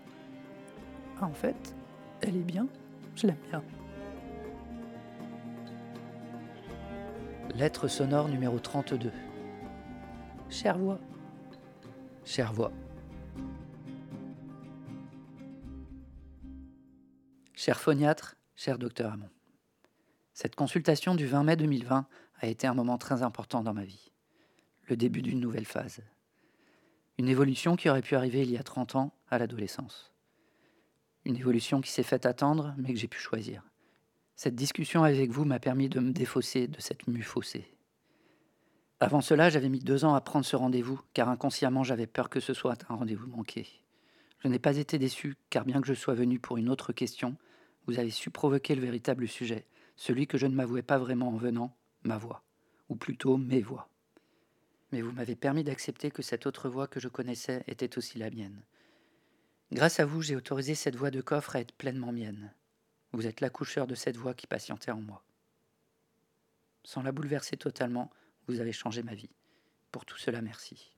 Ah, 1.20 1.26
en 1.26 1.34
fait, 1.34 1.76
elle 2.22 2.36
est 2.36 2.44
bien. 2.44 2.68
Je 3.16 3.28
l'aime 3.28 3.38
bien. 3.50 3.64
Lettre 7.56 7.88
sonore 7.88 8.30
numéro 8.30 8.58
32. 8.60 9.12
Chère 10.50 10.78
voix. 10.78 11.00
Chère 12.26 12.54
voix. 12.54 12.72
Cher 17.54 17.80
phoniatre, 17.80 18.36
cher 18.56 18.78
docteur 18.78 19.14
Hamon. 19.14 19.30
Cette 20.34 20.56
consultation 20.56 21.14
du 21.14 21.28
20 21.28 21.44
mai 21.44 21.56
2020 21.56 22.08
a 22.42 22.48
été 22.48 22.66
un 22.66 22.74
moment 22.74 22.98
très 22.98 23.22
important 23.22 23.62
dans 23.62 23.74
ma 23.74 23.84
vie 23.84 24.13
le 24.88 24.98
début 24.98 25.22
d'une 25.22 25.40
nouvelle 25.40 25.66
phase. 25.66 26.02
Une 27.18 27.30
évolution 27.30 27.76
qui 27.76 27.90
aurait 27.90 28.02
pu 28.02 28.16
arriver 28.16 28.42
il 28.42 28.52
y 28.52 28.58
a 28.58 28.64
30 28.64 28.96
ans 28.96 29.14
à 29.30 29.38
l'adolescence. 29.38 30.12
Une 31.26 31.38
évolution 31.38 31.80
qui 31.80 31.92
s'est 31.92 32.04
faite 32.04 32.26
attendre, 32.26 32.74
mais 32.78 32.94
que 32.94 33.00
j'ai 33.00 33.08
pu 33.08 33.20
choisir. 33.20 33.64
Cette 34.36 34.56
discussion 34.56 35.04
avec 35.04 35.32
vous 35.32 35.46
m'a 35.46 35.60
permis 35.60 35.90
de 35.90 36.00
me 36.00 36.12
défausser 36.12 36.68
de 36.68 36.82
cette 36.82 37.08
mue 37.08 37.22
faussée. 37.22 37.74
Avant 39.00 39.22
cela, 39.22 39.50
j'avais 39.50 39.70
mis 39.70 39.80
deux 39.80 40.06
ans 40.06 40.16
à 40.16 40.22
prendre 40.22 40.46
ce 40.46 40.56
rendez-vous, 40.56 41.00
car 41.14 41.30
inconsciemment, 41.30 41.84
j'avais 41.84 42.08
peur 42.08 42.30
que 42.30 42.40
ce 42.40 42.54
soit 42.54 42.84
un 42.90 42.96
rendez-vous 42.96 43.28
manqué. 43.28 43.68
Je 44.40 44.48
n'ai 44.48 44.60
pas 44.60 44.78
été 44.78 44.98
déçu, 44.98 45.36
car 45.50 45.66
bien 45.66 45.82
que 45.82 45.88
je 45.88 45.94
sois 45.94 46.16
venu 46.16 46.40
pour 46.40 46.58
une 46.58 46.70
autre 46.70 46.94
question, 46.94 47.38
vous 47.86 48.00
avez 48.00 48.10
su 48.10 48.30
provoquer 48.30 48.76
le 48.76 48.82
véritable 48.82 49.28
sujet, 49.28 49.66
celui 49.96 50.26
que 50.26 50.38
je 50.38 50.48
ne 50.48 50.56
m'avouais 50.56 50.82
pas 50.82 50.98
vraiment 50.98 51.30
en 51.30 51.38
venant, 51.38 51.78
ma 52.04 52.18
voix, 52.18 52.44
ou 52.90 52.96
plutôt 52.96 53.38
mes 53.38 53.62
voix. 53.62 53.90
Mais 54.94 55.02
vous 55.02 55.12
m'avez 55.12 55.36
permis 55.36 55.64
d'accepter 55.64 56.12
que 56.12 56.22
cette 56.22 56.46
autre 56.46 56.70
voix 56.70 56.86
que 56.86 57.00
je 57.00 57.08
connaissais 57.08 57.64
était 57.66 57.98
aussi 57.98 58.20
la 58.20 58.30
mienne. 58.30 58.62
Grâce 59.72 60.00
à 60.00 60.06
vous, 60.06 60.22
j'ai 60.22 60.36
autorisé 60.36 60.76
cette 60.76 60.96
voix 60.96 61.10
de 61.10 61.20
coffre 61.20 61.56
à 61.56 61.62
être 61.62 61.72
pleinement 61.72 62.12
mienne. 62.12 62.54
Vous 63.12 63.26
êtes 63.26 63.42
l'accoucheur 63.42 63.88
de 63.88 63.96
cette 63.96 64.18
voix 64.18 64.36
qui 64.36 64.46
patientait 64.46 64.92
en 64.92 65.02
moi. 65.02 65.24
Sans 66.84 67.02
la 67.02 67.12
bouleverser 67.12 67.58
totalement, 67.58 68.12
vous 68.46 68.60
avez 68.60 68.72
changé 68.72 69.02
ma 69.02 69.16
vie. 69.16 69.32
Pour 69.92 70.06
tout 70.06 70.20
cela, 70.20 70.44
merci. 70.44 70.94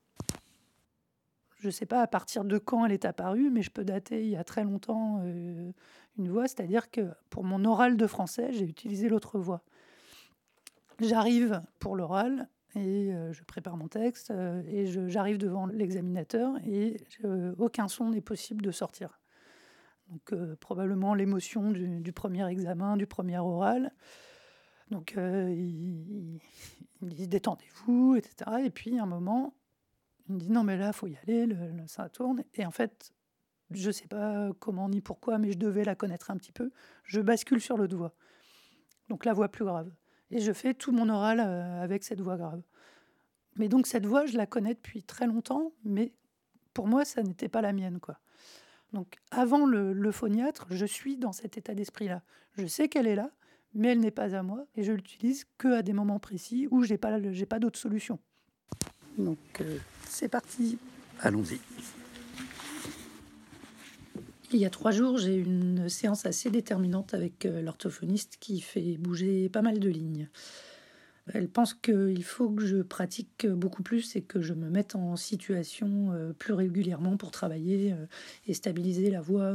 Je 1.59 1.67
ne 1.67 1.71
sais 1.71 1.85
pas 1.85 2.01
à 2.01 2.07
partir 2.07 2.43
de 2.43 2.57
quand 2.57 2.85
elle 2.85 2.91
est 2.91 3.05
apparue, 3.05 3.49
mais 3.49 3.61
je 3.61 3.71
peux 3.71 3.85
dater 3.85 4.25
il 4.25 4.29
y 4.29 4.35
a 4.35 4.43
très 4.43 4.65
longtemps 4.65 5.21
euh, 5.23 5.71
une 6.17 6.27
voix, 6.27 6.49
c'est-à-dire 6.49 6.91
que 6.91 7.13
pour 7.29 7.45
mon 7.45 7.63
oral 7.63 7.95
de 7.95 8.07
français, 8.07 8.51
j'ai 8.51 8.65
utilisé 8.65 9.07
l'autre 9.07 9.39
voix. 9.39 9.63
J'arrive 10.99 11.61
pour 11.79 11.95
l'oral 11.95 12.49
et 12.75 13.13
euh, 13.13 13.31
je 13.31 13.43
prépare 13.43 13.77
mon 13.77 13.87
texte 13.87 14.31
euh, 14.31 14.61
et 14.67 14.85
j'arrive 15.09 15.37
devant 15.37 15.65
l'examinateur 15.65 16.55
et 16.65 16.97
aucun 17.57 17.87
son 17.87 18.09
n'est 18.09 18.21
possible 18.21 18.61
de 18.61 18.71
sortir. 18.71 19.19
Donc 20.09 20.35
probablement 20.59 21.15
l'émotion 21.15 21.71
du, 21.71 22.13
premier 22.13 22.47
examen, 22.47 22.95
du 22.95 23.07
premier 23.07 23.39
oral. 23.39 23.91
Donc 24.91 25.15
euh, 25.17 25.49
il, 25.51 26.39
me 27.01 27.09
dit 27.09 27.27
détendez-vous, 27.27 28.15
etc. 28.15 28.51
Et 28.63 28.69
puis 28.69 28.99
à 28.99 29.03
un 29.03 29.07
moment, 29.07 29.55
il 30.27 30.35
me 30.35 30.39
dit 30.39 30.51
non 30.51 30.63
mais 30.63 30.77
là, 30.77 30.93
faut 30.93 31.07
y 31.07 31.17
aller, 31.23 31.47
le, 31.47 31.57
ça 31.87 32.07
tourne. 32.09 32.43
Et 32.53 32.65
en 32.67 32.71
fait, 32.71 33.13
je 33.71 33.87
ne 33.87 33.91
sais 33.91 34.07
pas 34.07 34.51
comment 34.59 34.89
ni 34.89 35.01
pourquoi, 35.01 35.39
mais 35.39 35.51
je 35.51 35.57
devais 35.57 35.85
la 35.85 35.95
connaître 35.95 36.29
un 36.29 36.37
petit 36.37 36.51
peu. 36.51 36.71
Je 37.03 37.19
bascule 37.19 37.61
sur 37.61 37.77
l'autre 37.77 37.97
voix. 37.97 38.13
Donc 39.09 39.25
la 39.25 39.33
voix 39.33 39.49
plus 39.49 39.65
grave. 39.65 39.91
Et 40.31 40.39
je 40.39 40.51
fais 40.51 40.73
tout 40.73 40.91
mon 40.91 41.09
oral 41.09 41.39
euh, 41.39 41.83
avec 41.83 42.03
cette 42.03 42.21
voix 42.21 42.37
grave. 42.37 42.61
Mais 43.57 43.69
donc 43.69 43.87
cette 43.87 44.05
voix, 44.05 44.25
je 44.25 44.37
la 44.37 44.45
connais 44.45 44.73
depuis 44.73 45.03
très 45.03 45.27
longtemps, 45.27 45.71
mais 45.83 46.13
pour 46.73 46.87
moi, 46.87 47.05
ça 47.05 47.23
n'était 47.23 47.47
pas 47.47 47.61
la 47.61 47.73
mienne. 47.73 47.99
quoi. 47.99 48.19
Donc 48.93 49.17
avant 49.31 49.65
le, 49.65 50.11
phoniatre, 50.11 50.67
je 50.69 50.85
suis 50.85 51.17
dans 51.17 51.31
cet 51.31 51.57
état 51.57 51.73
d'esprit-là. 51.73 52.21
Je 52.57 52.65
sais 52.65 52.87
qu'elle 52.87 53.07
est 53.07 53.15
là, 53.15 53.31
mais 53.73 53.89
elle 53.89 53.99
n'est 53.99 54.11
pas 54.11 54.35
à 54.35 54.43
moi 54.43 54.65
et 54.75 54.83
je 54.83 54.93
l'utilise 54.93 55.45
que 55.57 55.67
à 55.67 55.81
des 55.81 55.93
moments 55.93 56.19
précis 56.19 56.67
où 56.71 56.85
pas 56.97 57.19
j'ai 57.31 57.45
pas 57.45 57.59
d'autre 57.59 57.79
solution. 57.79 58.19
Donc 59.17 59.37
euh, 59.61 59.77
c'est 60.07 60.29
parti. 60.29 60.77
Allons-y. 61.19 61.59
Il 64.55 64.61
y 64.61 64.65
a 64.65 64.69
trois 64.69 64.91
jours, 64.91 65.17
j'ai 65.17 65.35
une 65.35 65.89
séance 65.89 66.25
assez 66.25 66.49
déterminante 66.49 67.13
avec 67.13 67.45
euh, 67.45 67.61
l'orthophoniste 67.61 68.37
qui 68.39 68.61
fait 68.61 68.97
bouger 68.97 69.49
pas 69.49 69.61
mal 69.61 69.79
de 69.79 69.89
lignes. 69.89 70.29
Elle 71.33 71.49
pense 71.49 71.73
qu'il 71.73 72.23
faut 72.23 72.49
que 72.49 72.65
je 72.65 72.77
pratique 72.77 73.47
beaucoup 73.47 73.83
plus 73.83 74.15
et 74.15 74.21
que 74.21 74.41
je 74.41 74.53
me 74.53 74.69
mette 74.69 74.95
en 74.95 75.15
situation 75.15 76.11
euh, 76.13 76.33
plus 76.33 76.53
régulièrement 76.53 77.17
pour 77.17 77.31
travailler 77.31 77.93
et 78.47 78.53
stabiliser 78.53 79.09
la 79.09 79.21
voix 79.21 79.53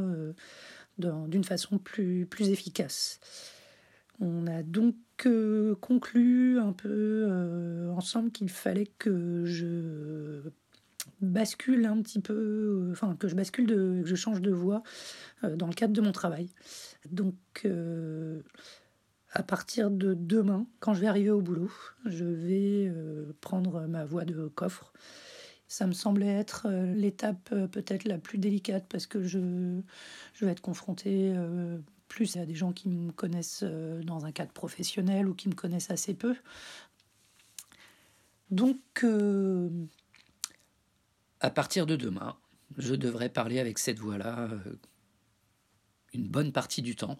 d'une 0.97 1.43
façon 1.43 1.77
plus, 1.77 2.25
plus 2.25 2.49
efficace. 2.49 3.19
On 4.21 4.45
a 4.45 4.61
donc 4.61 4.95
euh, 5.25 5.75
conclu 5.81 6.59
un 6.59 6.73
peu 6.73 7.25
euh, 7.27 7.89
ensemble 7.91 8.31
qu'il 8.31 8.49
fallait 8.49 8.91
que 8.99 9.45
je 9.45 10.47
bascule 11.21 11.85
un 11.85 12.01
petit 12.01 12.19
peu, 12.19 12.33
euh, 12.33 12.91
enfin 12.91 13.15
que 13.15 13.27
je 13.27 13.35
bascule, 13.35 13.67
de, 13.67 14.01
que 14.01 14.07
je 14.07 14.15
change 14.15 14.41
de 14.41 14.51
voix 14.51 14.83
dans 15.43 15.67
le 15.67 15.73
cadre 15.73 15.93
de 15.93 16.01
mon 16.01 16.11
travail. 16.11 16.49
Donc 17.09 17.35
à 19.33 19.43
partir 19.43 19.89
de 19.89 20.13
demain, 20.13 20.67
quand 20.79 20.93
je 20.93 21.01
vais 21.01 21.07
arriver 21.07 21.31
au 21.31 21.41
boulot, 21.41 21.71
je 22.05 22.25
vais 22.25 22.93
prendre 23.39 23.87
ma 23.87 24.05
voix 24.05 24.25
de 24.25 24.47
coffre. 24.47 24.93
Ça 25.67 25.87
me 25.87 25.93
semblait 25.93 26.27
être 26.27 26.67
l'étape 26.69 27.49
peut-être 27.71 28.05
la 28.05 28.17
plus 28.17 28.37
délicate 28.37 28.85
parce 28.89 29.07
que 29.07 29.23
je, 29.23 29.79
je 30.33 30.45
vais 30.45 30.51
être 30.51 30.61
confrontée 30.61 31.33
plus 32.11 32.35
à 32.35 32.45
des 32.45 32.55
gens 32.55 32.73
qui 32.73 32.89
me 32.89 33.13
connaissent 33.13 33.63
euh, 33.63 34.03
dans 34.03 34.25
un 34.25 34.33
cadre 34.33 34.51
professionnel 34.51 35.29
ou 35.29 35.33
qui 35.33 35.47
me 35.47 35.55
connaissent 35.55 35.91
assez 35.91 36.13
peu. 36.13 36.35
Donc, 38.49 38.81
euh, 39.05 39.69
à 41.41 41.49
partir 41.49 41.87
de 41.87 41.95
demain, 41.95 42.37
je 42.77 42.93
devrais 42.93 43.29
parler 43.29 43.59
avec 43.59 43.79
cette 43.79 43.99
voix-là 43.99 44.47
euh, 44.51 44.79
une 46.13 46.27
bonne 46.27 46.51
partie 46.51 46.83
du 46.83 46.95
temps. 46.95 47.17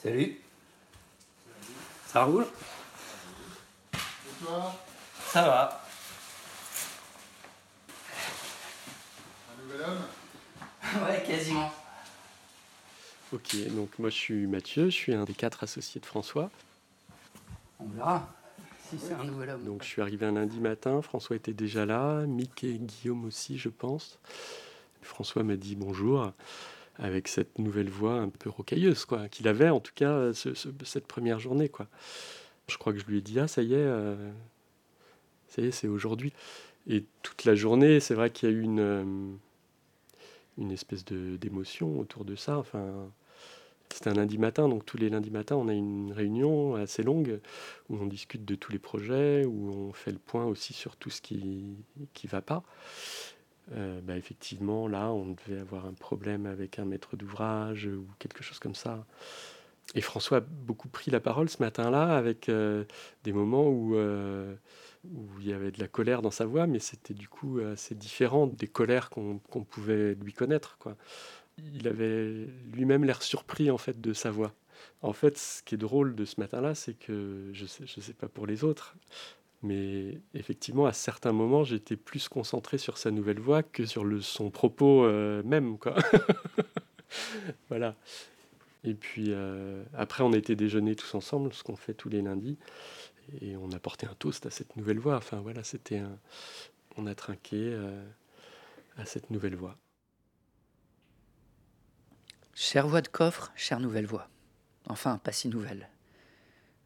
Salut. 0.00 0.40
Ça 2.06 2.24
roule? 2.24 2.46
Ça 5.26 5.42
va. 5.42 5.84
Un 9.48 9.62
nouvel 9.62 9.80
homme? 9.80 11.04
Ouais, 11.04 11.22
quasiment. 11.26 11.72
Ok, 13.32 13.56
donc 13.74 13.98
moi 13.98 14.10
je 14.10 14.14
suis 14.14 14.46
Mathieu, 14.46 14.86
je 14.86 14.90
suis 14.90 15.14
un 15.14 15.24
des 15.24 15.32
quatre 15.32 15.64
associés 15.64 16.02
de 16.02 16.06
François. 16.06 16.50
On 17.80 17.86
verra 17.86 18.28
si 18.90 18.98
c'est 18.98 19.14
un 19.14 19.24
nouvel 19.24 19.48
homme. 19.48 19.64
Donc 19.64 19.82
je 19.82 19.88
suis 19.88 20.02
arrivé 20.02 20.26
un 20.26 20.32
lundi 20.32 20.60
matin, 20.60 21.00
François 21.00 21.34
était 21.34 21.54
déjà 21.54 21.86
là, 21.86 22.26
Mick 22.26 22.62
et 22.62 22.74
Guillaume 22.78 23.24
aussi, 23.24 23.56
je 23.56 23.70
pense. 23.70 24.18
François 25.00 25.44
m'a 25.44 25.56
dit 25.56 25.76
bonjour 25.76 26.30
avec 26.96 27.26
cette 27.26 27.58
nouvelle 27.58 27.88
voix 27.88 28.16
un 28.16 28.28
peu 28.28 28.50
rocailleuse, 28.50 29.06
quoi, 29.06 29.28
qu'il 29.28 29.48
avait 29.48 29.70
en 29.70 29.80
tout 29.80 29.94
cas 29.94 30.32
cette 30.34 31.06
première 31.06 31.38
journée, 31.38 31.70
quoi. 31.70 31.86
Je 32.68 32.76
crois 32.76 32.92
que 32.92 32.98
je 32.98 33.06
lui 33.06 33.16
ai 33.16 33.22
dit 33.22 33.40
ah 33.40 33.48
ça 33.48 33.62
y 33.62 33.72
est, 33.72 33.78
euh, 33.78 34.30
ça 35.48 35.62
y 35.62 35.66
est, 35.66 35.70
c'est 35.70 35.88
aujourd'hui. 35.88 36.34
Et 36.86 37.06
toute 37.22 37.46
la 37.46 37.54
journée, 37.54 37.98
c'est 37.98 38.14
vrai 38.14 38.28
qu'il 38.28 38.50
y 38.50 38.52
a 38.52 38.54
eu 38.54 38.60
une 38.60 38.80
euh, 38.80 39.04
une 40.58 40.70
espèce 40.70 41.06
de 41.06 41.38
d'émotion 41.38 41.98
autour 41.98 42.26
de 42.26 42.36
ça. 42.36 42.58
Enfin, 42.58 43.10
c'était 43.94 44.10
un 44.10 44.14
lundi 44.14 44.38
matin, 44.38 44.68
donc 44.68 44.84
tous 44.84 44.96
les 44.96 45.08
lundis 45.08 45.30
matins, 45.30 45.56
on 45.56 45.68
a 45.68 45.72
une 45.74 46.12
réunion 46.12 46.74
assez 46.74 47.02
longue 47.02 47.40
où 47.88 47.96
on 47.96 48.06
discute 48.06 48.44
de 48.44 48.54
tous 48.54 48.72
les 48.72 48.78
projets, 48.78 49.44
où 49.44 49.70
on 49.70 49.92
fait 49.92 50.12
le 50.12 50.18
point 50.18 50.44
aussi 50.44 50.72
sur 50.72 50.96
tout 50.96 51.10
ce 51.10 51.20
qui 51.20 51.76
qui 52.14 52.26
va 52.26 52.42
pas. 52.42 52.62
Euh, 53.76 54.00
bah 54.02 54.16
effectivement, 54.16 54.88
là, 54.88 55.12
on 55.12 55.34
devait 55.46 55.60
avoir 55.60 55.86
un 55.86 55.94
problème 55.94 56.46
avec 56.46 56.78
un 56.78 56.84
maître 56.84 57.16
d'ouvrage 57.16 57.86
ou 57.86 58.06
quelque 58.18 58.42
chose 58.42 58.58
comme 58.58 58.74
ça. 58.74 59.04
Et 59.94 60.00
François 60.00 60.38
a 60.38 60.40
beaucoup 60.40 60.88
pris 60.88 61.10
la 61.10 61.20
parole 61.20 61.48
ce 61.48 61.62
matin-là 61.62 62.16
avec 62.16 62.48
euh, 62.48 62.84
des 63.24 63.32
moments 63.32 63.68
où, 63.68 63.96
euh, 63.96 64.54
où 65.04 65.26
il 65.40 65.48
y 65.48 65.52
avait 65.52 65.70
de 65.70 65.80
la 65.80 65.88
colère 65.88 66.22
dans 66.22 66.30
sa 66.30 66.46
voix, 66.46 66.66
mais 66.66 66.78
c'était 66.78 67.14
du 67.14 67.28
coup 67.28 67.60
assez 67.60 67.94
différent 67.94 68.46
des 68.46 68.68
colères 68.68 69.10
qu'on 69.10 69.38
pouvait 69.64 70.14
lui 70.14 70.32
connaître. 70.32 70.78
Il 71.58 71.86
avait 71.88 72.48
lui-même 72.72 73.04
l'air 73.04 73.22
surpris 73.22 73.70
en 73.70 73.78
fait 73.78 74.00
de 74.00 74.12
sa 74.12 74.30
voix. 74.30 74.54
En 75.02 75.12
fait, 75.12 75.38
ce 75.38 75.62
qui 75.62 75.74
est 75.74 75.78
drôle 75.78 76.14
de 76.14 76.24
ce 76.24 76.40
matin-là, 76.40 76.74
c'est 76.74 76.94
que 76.94 77.50
je 77.52 77.66
sais, 77.66 77.84
je 77.86 78.00
sais 78.00 78.14
pas 78.14 78.28
pour 78.28 78.46
les 78.46 78.64
autres, 78.64 78.96
mais 79.62 80.20
effectivement, 80.34 80.86
à 80.86 80.92
certains 80.92 81.32
moments, 81.32 81.62
j'étais 81.62 81.96
plus 81.96 82.28
concentré 82.28 82.78
sur 82.78 82.98
sa 82.98 83.10
nouvelle 83.10 83.38
voix 83.38 83.62
que 83.62 83.86
sur 83.86 84.04
son 84.22 84.50
propos 84.50 85.04
euh, 85.04 85.42
même. 85.44 85.76
Voilà. 87.68 87.94
Et 88.84 88.94
puis 88.94 89.26
euh, 89.28 89.84
après, 89.94 90.24
on 90.24 90.32
a 90.32 90.36
été 90.36 90.56
déjeuner 90.56 90.96
tous 90.96 91.14
ensemble, 91.14 91.52
ce 91.52 91.62
qu'on 91.62 91.76
fait 91.76 91.94
tous 91.94 92.08
les 92.08 92.22
lundis, 92.22 92.58
et 93.40 93.56
on 93.56 93.70
a 93.70 93.78
porté 93.78 94.06
un 94.06 94.14
toast 94.14 94.46
à 94.46 94.50
cette 94.50 94.76
nouvelle 94.76 94.98
voix. 94.98 95.16
Enfin 95.16 95.40
voilà, 95.40 95.62
c'était 95.62 95.98
un... 95.98 96.18
on 96.96 97.06
a 97.06 97.14
trinqué 97.14 97.56
euh, 97.56 98.02
à 98.96 99.04
cette 99.04 99.30
nouvelle 99.30 99.54
voix. 99.54 99.76
Chère 102.54 102.86
voix 102.86 103.00
de 103.00 103.08
coffre, 103.08 103.50
chère 103.56 103.80
nouvelle 103.80 104.04
voix. 104.04 104.28
Enfin, 104.86 105.16
pas 105.16 105.32
si 105.32 105.48
nouvelle. 105.48 105.88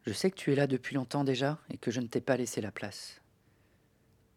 Je 0.05 0.13
sais 0.13 0.31
que 0.31 0.37
tu 0.37 0.53
es 0.53 0.55
là 0.55 0.65
depuis 0.65 0.95
longtemps 0.95 1.25
déjà 1.25 1.59
et 1.69 1.77
que 1.77 1.91
je 1.91 1.99
ne 1.99 2.07
t'ai 2.07 2.21
pas 2.21 2.37
laissé 2.37 2.61
la 2.61 2.71
place. 2.71 3.21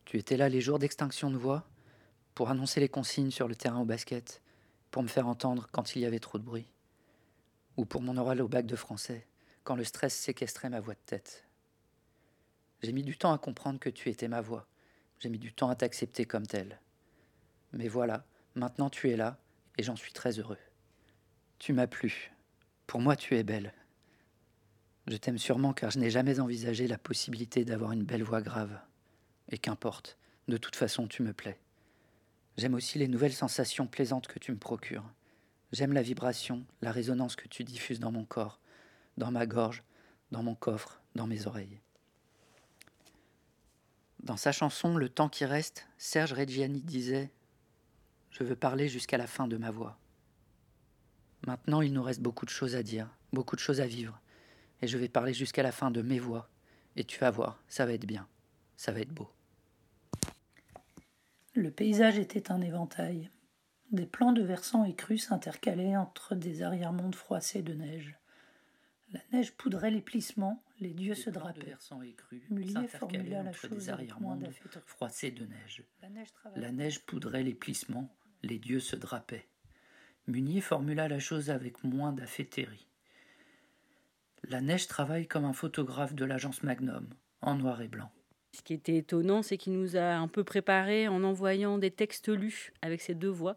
Tu 0.04 0.18
étais 0.18 0.36
là 0.36 0.48
les 0.48 0.60
jours 0.60 0.80
d'extinction 0.80 1.30
de 1.30 1.36
voix 1.36 1.68
pour 2.34 2.50
annoncer 2.50 2.80
les 2.80 2.88
consignes 2.88 3.30
sur 3.30 3.46
le 3.46 3.54
terrain 3.54 3.80
au 3.80 3.84
basket, 3.84 4.42
pour 4.90 5.04
me 5.04 5.08
faire 5.08 5.28
entendre 5.28 5.68
quand 5.70 5.94
il 5.94 6.02
y 6.02 6.04
avait 6.04 6.18
trop 6.18 6.38
de 6.38 6.42
bruit 6.42 6.66
ou 7.76 7.84
pour 7.84 8.02
mon 8.02 8.16
oral 8.16 8.42
au 8.42 8.48
bac 8.48 8.66
de 8.66 8.74
français, 8.74 9.26
quand 9.62 9.76
le 9.76 9.84
stress 9.84 10.14
séquestrait 10.14 10.68
ma 10.68 10.80
voix 10.80 10.94
de 10.94 11.00
tête. 11.06 11.46
J'ai 12.82 12.92
mis 12.92 13.04
du 13.04 13.16
temps 13.16 13.32
à 13.32 13.38
comprendre 13.38 13.78
que 13.78 13.88
tu 13.88 14.08
étais 14.08 14.26
ma 14.26 14.40
voix. 14.40 14.66
J'ai 15.20 15.28
mis 15.28 15.38
du 15.38 15.52
temps 15.52 15.70
à 15.70 15.76
t'accepter 15.76 16.24
comme 16.24 16.46
telle. 16.46 16.80
Mais 17.72 17.86
voilà, 17.86 18.26
maintenant 18.56 18.90
tu 18.90 19.10
es 19.10 19.16
là, 19.16 19.38
et 19.78 19.84
j'en 19.84 19.96
suis 19.96 20.12
très 20.12 20.40
heureux. 20.40 20.58
Tu 21.60 21.74
m'as 21.74 21.86
plu. 21.86 22.32
Pour 22.86 23.00
moi, 23.00 23.16
tu 23.16 23.36
es 23.36 23.42
belle. 23.42 23.74
Je 25.06 25.18
t'aime 25.18 25.36
sûrement 25.36 25.74
car 25.74 25.90
je 25.90 25.98
n'ai 25.98 26.08
jamais 26.08 26.40
envisagé 26.40 26.86
la 26.86 26.96
possibilité 26.96 27.66
d'avoir 27.66 27.92
une 27.92 28.02
belle 28.02 28.22
voix 28.22 28.40
grave. 28.40 28.80
Et 29.50 29.58
qu'importe, 29.58 30.16
de 30.48 30.56
toute 30.56 30.74
façon, 30.74 31.06
tu 31.06 31.22
me 31.22 31.34
plais. 31.34 31.60
J'aime 32.56 32.72
aussi 32.72 32.98
les 32.98 33.08
nouvelles 33.08 33.34
sensations 33.34 33.86
plaisantes 33.86 34.26
que 34.26 34.38
tu 34.38 34.52
me 34.52 34.56
procures. 34.56 35.04
J'aime 35.70 35.92
la 35.92 36.00
vibration, 36.00 36.64
la 36.80 36.92
résonance 36.92 37.36
que 37.36 37.46
tu 37.46 37.62
diffuses 37.62 38.00
dans 38.00 38.10
mon 38.10 38.24
corps, 38.24 38.58
dans 39.18 39.30
ma 39.30 39.44
gorge, 39.44 39.82
dans 40.30 40.42
mon 40.42 40.54
coffre, 40.54 41.02
dans 41.14 41.26
mes 41.26 41.46
oreilles. 41.46 41.78
Dans 44.22 44.38
sa 44.38 44.52
chanson 44.52 44.96
Le 44.96 45.10
temps 45.10 45.28
qui 45.28 45.44
reste, 45.44 45.86
Serge 45.98 46.32
Reggiani 46.32 46.80
disait 46.80 47.30
Je 48.30 48.44
veux 48.44 48.56
parler 48.56 48.88
jusqu'à 48.88 49.18
la 49.18 49.26
fin 49.26 49.46
de 49.46 49.58
ma 49.58 49.70
voix. 49.70 49.99
Maintenant, 51.46 51.80
il 51.80 51.92
nous 51.92 52.02
reste 52.02 52.20
beaucoup 52.20 52.44
de 52.44 52.50
choses 52.50 52.76
à 52.76 52.82
dire, 52.82 53.08
beaucoup 53.32 53.56
de 53.56 53.60
choses 53.60 53.80
à 53.80 53.86
vivre, 53.86 54.20
et 54.82 54.86
je 54.86 54.98
vais 54.98 55.08
parler 55.08 55.32
jusqu'à 55.32 55.62
la 55.62 55.72
fin 55.72 55.90
de 55.90 56.02
mes 56.02 56.18
voix, 56.18 56.48
et 56.96 57.04
tu 57.04 57.18
vas 57.18 57.30
voir, 57.30 57.62
ça 57.68 57.86
va 57.86 57.92
être 57.92 58.06
bien, 58.06 58.28
ça 58.76 58.92
va 58.92 59.00
être 59.00 59.12
beau. 59.12 59.30
Le 61.54 61.70
paysage 61.70 62.18
était 62.18 62.52
un 62.52 62.60
éventail. 62.60 63.30
Des 63.90 64.06
plans 64.06 64.32
de 64.32 64.42
versants 64.42 64.84
écrus 64.84 65.26
s'intercalaient 65.26 65.96
entre 65.96 66.36
des 66.36 66.62
arrière-mondes 66.62 67.16
froissés 67.16 67.62
de 67.62 67.74
neige. 67.74 68.16
La 69.12 69.20
neige 69.32 69.52
poudrait 69.56 69.90
les 69.90 70.00
plissements, 70.00 70.62
les 70.78 70.94
dieux 70.94 71.16
se 71.16 71.30
drapaient. 71.30 71.76
Froissés 74.86 75.32
de 75.32 75.44
neige. 75.46 75.84
La 76.00 76.08
neige 76.08 76.28
La 76.54 76.70
neige 76.70 77.04
poudrait 77.04 77.42
les 77.42 77.54
plissements, 77.54 78.08
les 78.44 78.58
dieux 78.58 78.78
se 78.78 78.94
drapaient. 78.94 79.49
Munier 80.30 80.60
formula 80.60 81.08
la 81.08 81.18
chose 81.18 81.50
avec 81.50 81.82
moins 81.82 82.12
d'affétérie. 82.12 82.86
La 84.44 84.60
neige 84.60 84.86
travaille 84.86 85.26
comme 85.26 85.44
un 85.44 85.52
photographe 85.52 86.14
de 86.14 86.24
l'agence 86.24 86.62
Magnum, 86.62 87.08
en 87.42 87.56
noir 87.56 87.82
et 87.82 87.88
blanc. 87.88 88.10
Ce 88.52 88.62
qui 88.62 88.74
était 88.74 88.96
étonnant, 88.96 89.42
c'est 89.42 89.56
qu'il 89.56 89.72
nous 89.72 89.96
a 89.96 90.14
un 90.14 90.28
peu 90.28 90.44
préparé 90.44 91.08
en 91.08 91.24
envoyant 91.24 91.78
des 91.78 91.90
textes 91.90 92.28
lus 92.28 92.72
avec 92.80 93.00
ses 93.00 93.14
deux 93.14 93.28
voix. 93.28 93.56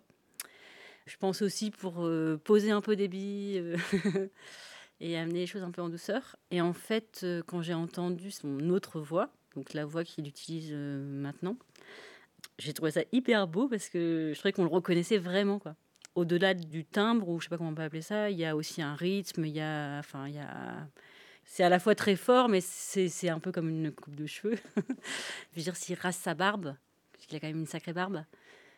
Je 1.06 1.16
pense 1.18 1.44
aussi 1.44 1.70
pour 1.70 2.06
euh, 2.06 2.42
poser 2.44 2.72
un 2.72 2.82
peu 2.82 2.96
des 2.96 3.08
billes 3.08 3.60
euh, 3.60 3.78
et 5.00 5.16
amener 5.16 5.40
les 5.40 5.48
choses 5.48 5.64
un 5.64 5.72
peu 5.72 5.82
en 5.82 5.90
douceur. 5.90 6.38
Et 6.50 6.60
en 6.60 6.74
fait, 6.74 7.22
euh, 7.24 7.44
quand 7.46 7.62
j'ai 7.62 7.74
entendu 7.76 8.32
son 8.32 8.70
autre 8.72 9.00
voix, 9.00 9.32
donc 9.56 9.74
la 9.74 9.86
voix 9.86 10.04
qu'il 10.04 10.28
utilise 10.28 10.74
maintenant, 10.74 11.56
j'ai 12.58 12.74
trouvé 12.74 12.90
ça 12.90 13.02
hyper 13.12 13.48
beau 13.48 13.68
parce 13.68 13.90
que 13.90 14.32
je 14.34 14.40
trouvais 14.40 14.54
qu'on 14.54 14.64
le 14.64 14.70
reconnaissait 14.70 15.20
vraiment. 15.20 15.60
quoi. 15.60 15.76
Au-delà 16.16 16.54
du 16.54 16.86
timbre, 16.86 17.28
ou 17.30 17.40
je 17.40 17.46
sais 17.46 17.50
pas 17.50 17.58
comment 17.58 17.72
on 17.72 17.76
peut 17.76 17.82
appeler 17.82 18.02
ça, 18.02 18.30
il 18.30 18.38
y 18.38 18.46
a 18.46 18.56
aussi 18.56 18.82
un 18.82 18.96
rythme, 18.96 19.46
il 19.46 19.54
y 19.54 19.62
a. 19.62 20.00
Enfin, 20.00 20.28
il 20.28 20.36
y 20.36 20.40
a 20.40 20.88
c'est 21.46 21.64
à 21.64 21.70
la 21.70 21.80
fois 21.80 21.96
très 21.96 22.16
fort, 22.16 22.50
mais 22.50 22.62
c'est 22.62 23.30
un 23.30 23.40
peu 23.40 23.52
comme 23.52 23.70
une 23.70 23.92
coupe 23.92 24.16
de 24.16 24.26
cheveux. 24.26 24.58
je 24.78 25.56
veux 25.56 25.62
dire, 25.62 25.76
s'il 25.76 25.96
rase 26.00 26.16
sa 26.16 26.34
barbe, 26.34 26.76
parce 27.14 27.26
qu'il 27.26 27.36
a 27.38 27.40
quand 27.40 27.48
même 27.48 27.60
une 27.60 27.68
sacrée 27.68 27.94
barbe, 27.94 28.24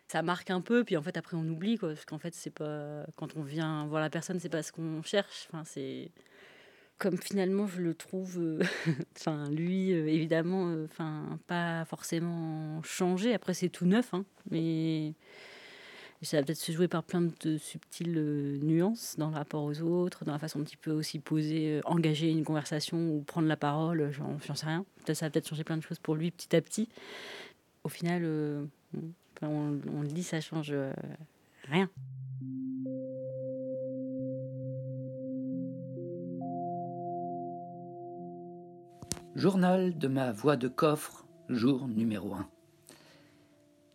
ça 0.08 0.22
marque 0.22 0.50
un 0.50 0.62
peu, 0.62 0.84
puis 0.84 0.98
en 0.98 1.02
fait, 1.02 1.18
après, 1.18 1.36
on 1.38 1.48
oublie, 1.48 1.78
quoi, 1.78 1.90
parce 1.90 2.06
qu'en 2.06 2.20
fait, 2.20 2.34
c'est 2.36 2.52
pas. 2.52 3.06
Quand 3.16 3.36
on 3.38 3.42
vient 3.42 3.88
voir 3.88 4.02
la 4.02 4.10
personne, 4.10 4.40
c'est 4.40 4.50
pas 4.50 4.64
ce 4.64 4.72
qu'on 4.72 5.02
cherche. 5.04 5.48
Enfin, 5.50 5.64
c'est. 5.64 6.12
Comme 6.98 7.18
finalement, 7.18 7.68
je 7.68 7.82
le 7.82 7.94
trouve. 7.94 8.38
euh, 8.40 8.60
lui, 9.50 9.92
euh, 9.94 10.08
évidemment, 10.08 10.70
euh, 10.70 10.88
pas 11.48 11.86
forcément 11.86 12.82
changé. 12.84 13.34
Après, 13.34 13.54
c'est 13.54 13.70
tout 13.70 13.86
neuf, 13.86 14.14
hein, 14.14 14.26
mais. 14.50 15.14
Ça 16.26 16.38
va 16.38 16.44
peut-être 16.44 16.58
se 16.58 16.72
jouer 16.72 16.88
par 16.88 17.04
plein 17.04 17.22
de 17.22 17.58
subtiles 17.58 18.18
euh, 18.18 18.58
nuances 18.58 19.16
dans 19.18 19.30
le 19.30 19.36
rapport 19.36 19.64
aux 19.64 19.82
autres, 19.82 20.26
dans 20.26 20.32
la 20.32 20.40
façon 20.40 20.60
dont 20.60 20.66
il 20.66 20.78
peut 20.78 20.92
aussi 20.92 21.20
poser, 21.20 21.78
euh, 21.78 21.82
engager 21.86 22.32
une 22.32 22.44
conversation 22.44 22.98
ou 23.12 23.22
prendre 23.22 23.48
la 23.48 23.56
parole, 23.56 24.02
euh, 24.02 24.12
j'en 24.12 24.56
sais 24.56 24.66
rien. 24.66 24.86
Ça 25.06 25.26
va 25.26 25.30
peut-être 25.30 25.48
changer 25.48 25.64
plein 25.64 25.78
de 25.78 25.84
choses 25.84 26.00
pour 26.00 26.16
lui 26.16 26.32
petit 26.32 26.56
à 26.56 26.62
petit. 26.62 26.90
Au 27.84 27.90
final, 27.90 28.26
on, 29.44 30.02
le 30.02 30.08
dit, 30.08 30.24
ça 30.24 30.42
change 30.42 30.74
rien. 31.70 31.88
Journal 39.36 39.96
de 39.96 40.08
ma 40.08 40.32
voix 40.32 40.58
de 40.58 40.68
coffre, 40.68 41.28
jour 41.50 41.88
numéro 41.88 42.34
1. 42.34 42.50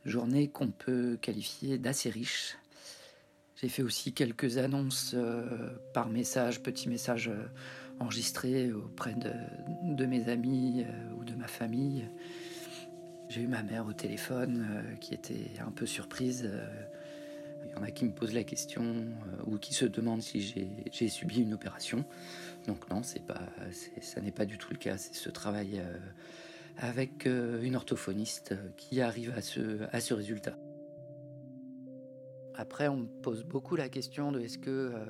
Journée 0.06 0.48
qu'on 0.48 0.68
peut 0.68 1.18
qualifier 1.20 1.76
d'assez 1.76 2.08
riche. 2.08 2.56
J'ai 3.56 3.68
fait 3.68 3.82
aussi 3.82 4.14
quelques 4.14 4.56
annonces 4.56 5.12
euh, 5.14 5.68
par 5.92 6.08
message, 6.08 6.62
petits 6.62 6.88
messages 6.88 7.28
euh, 7.28 7.44
enregistrés 7.98 8.72
auprès 8.72 9.14
de, 9.14 10.06
mes 10.06 10.30
amis 10.30 10.86
euh, 10.88 11.14
ou 11.18 11.24
de 11.24 11.34
ma 11.34 11.46
famille. 11.46 12.08
J'ai 13.28 13.42
eu 13.42 13.46
ma 13.46 13.62
mère 13.62 13.86
au 13.86 13.92
téléphone 13.92 14.84
qui 15.00 15.12
était 15.12 15.50
un 15.64 15.70
peu 15.70 15.84
surprise. 15.86 16.50
Il 17.64 17.70
y 17.70 17.74
en 17.78 17.82
a 17.84 17.90
qui 17.92 18.04
me 18.06 18.10
posent 18.10 18.32
la 18.34 18.42
question 18.42 19.06
ou 19.46 19.56
qui 19.56 19.72
se 19.72 19.84
demandent 19.84 20.22
si 20.22 20.40
j'ai- 20.90 21.08
subi 21.08 21.42
une 21.42 21.54
opération. 21.54 22.04
Donc 22.66 22.90
non, 22.90 23.02
pas, 23.28 23.40
ça 24.00 24.20
n'est 24.20 24.32
pas 24.32 24.46
du 24.46 24.58
tout 24.58 24.72
le 24.72 24.78
cas. 24.78 24.98
C'est 24.98 25.14
ce 25.14 25.30
travail 25.30 25.80
avec 26.80 27.26
euh, 27.26 27.60
une 27.62 27.76
orthophoniste 27.76 28.52
euh, 28.52 28.70
qui 28.76 29.02
arrive 29.02 29.32
à 29.36 29.42
ce, 29.42 29.82
à 29.92 30.00
ce 30.00 30.14
résultat. 30.14 30.56
Après, 32.54 32.88
on 32.88 32.96
me 32.96 33.06
pose 33.06 33.44
beaucoup 33.44 33.76
la 33.76 33.90
question 33.90 34.32
de 34.32 34.40
est-ce 34.40 34.58
que 34.58 34.70
euh, 34.70 35.04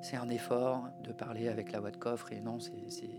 c'est 0.00 0.16
un 0.16 0.28
effort 0.28 0.84
de 1.02 1.12
parler 1.12 1.48
avec 1.48 1.72
la 1.72 1.80
voix 1.80 1.90
de 1.90 1.96
coffre 1.96 2.32
et 2.32 2.40
non, 2.40 2.58
c'est 2.60 3.10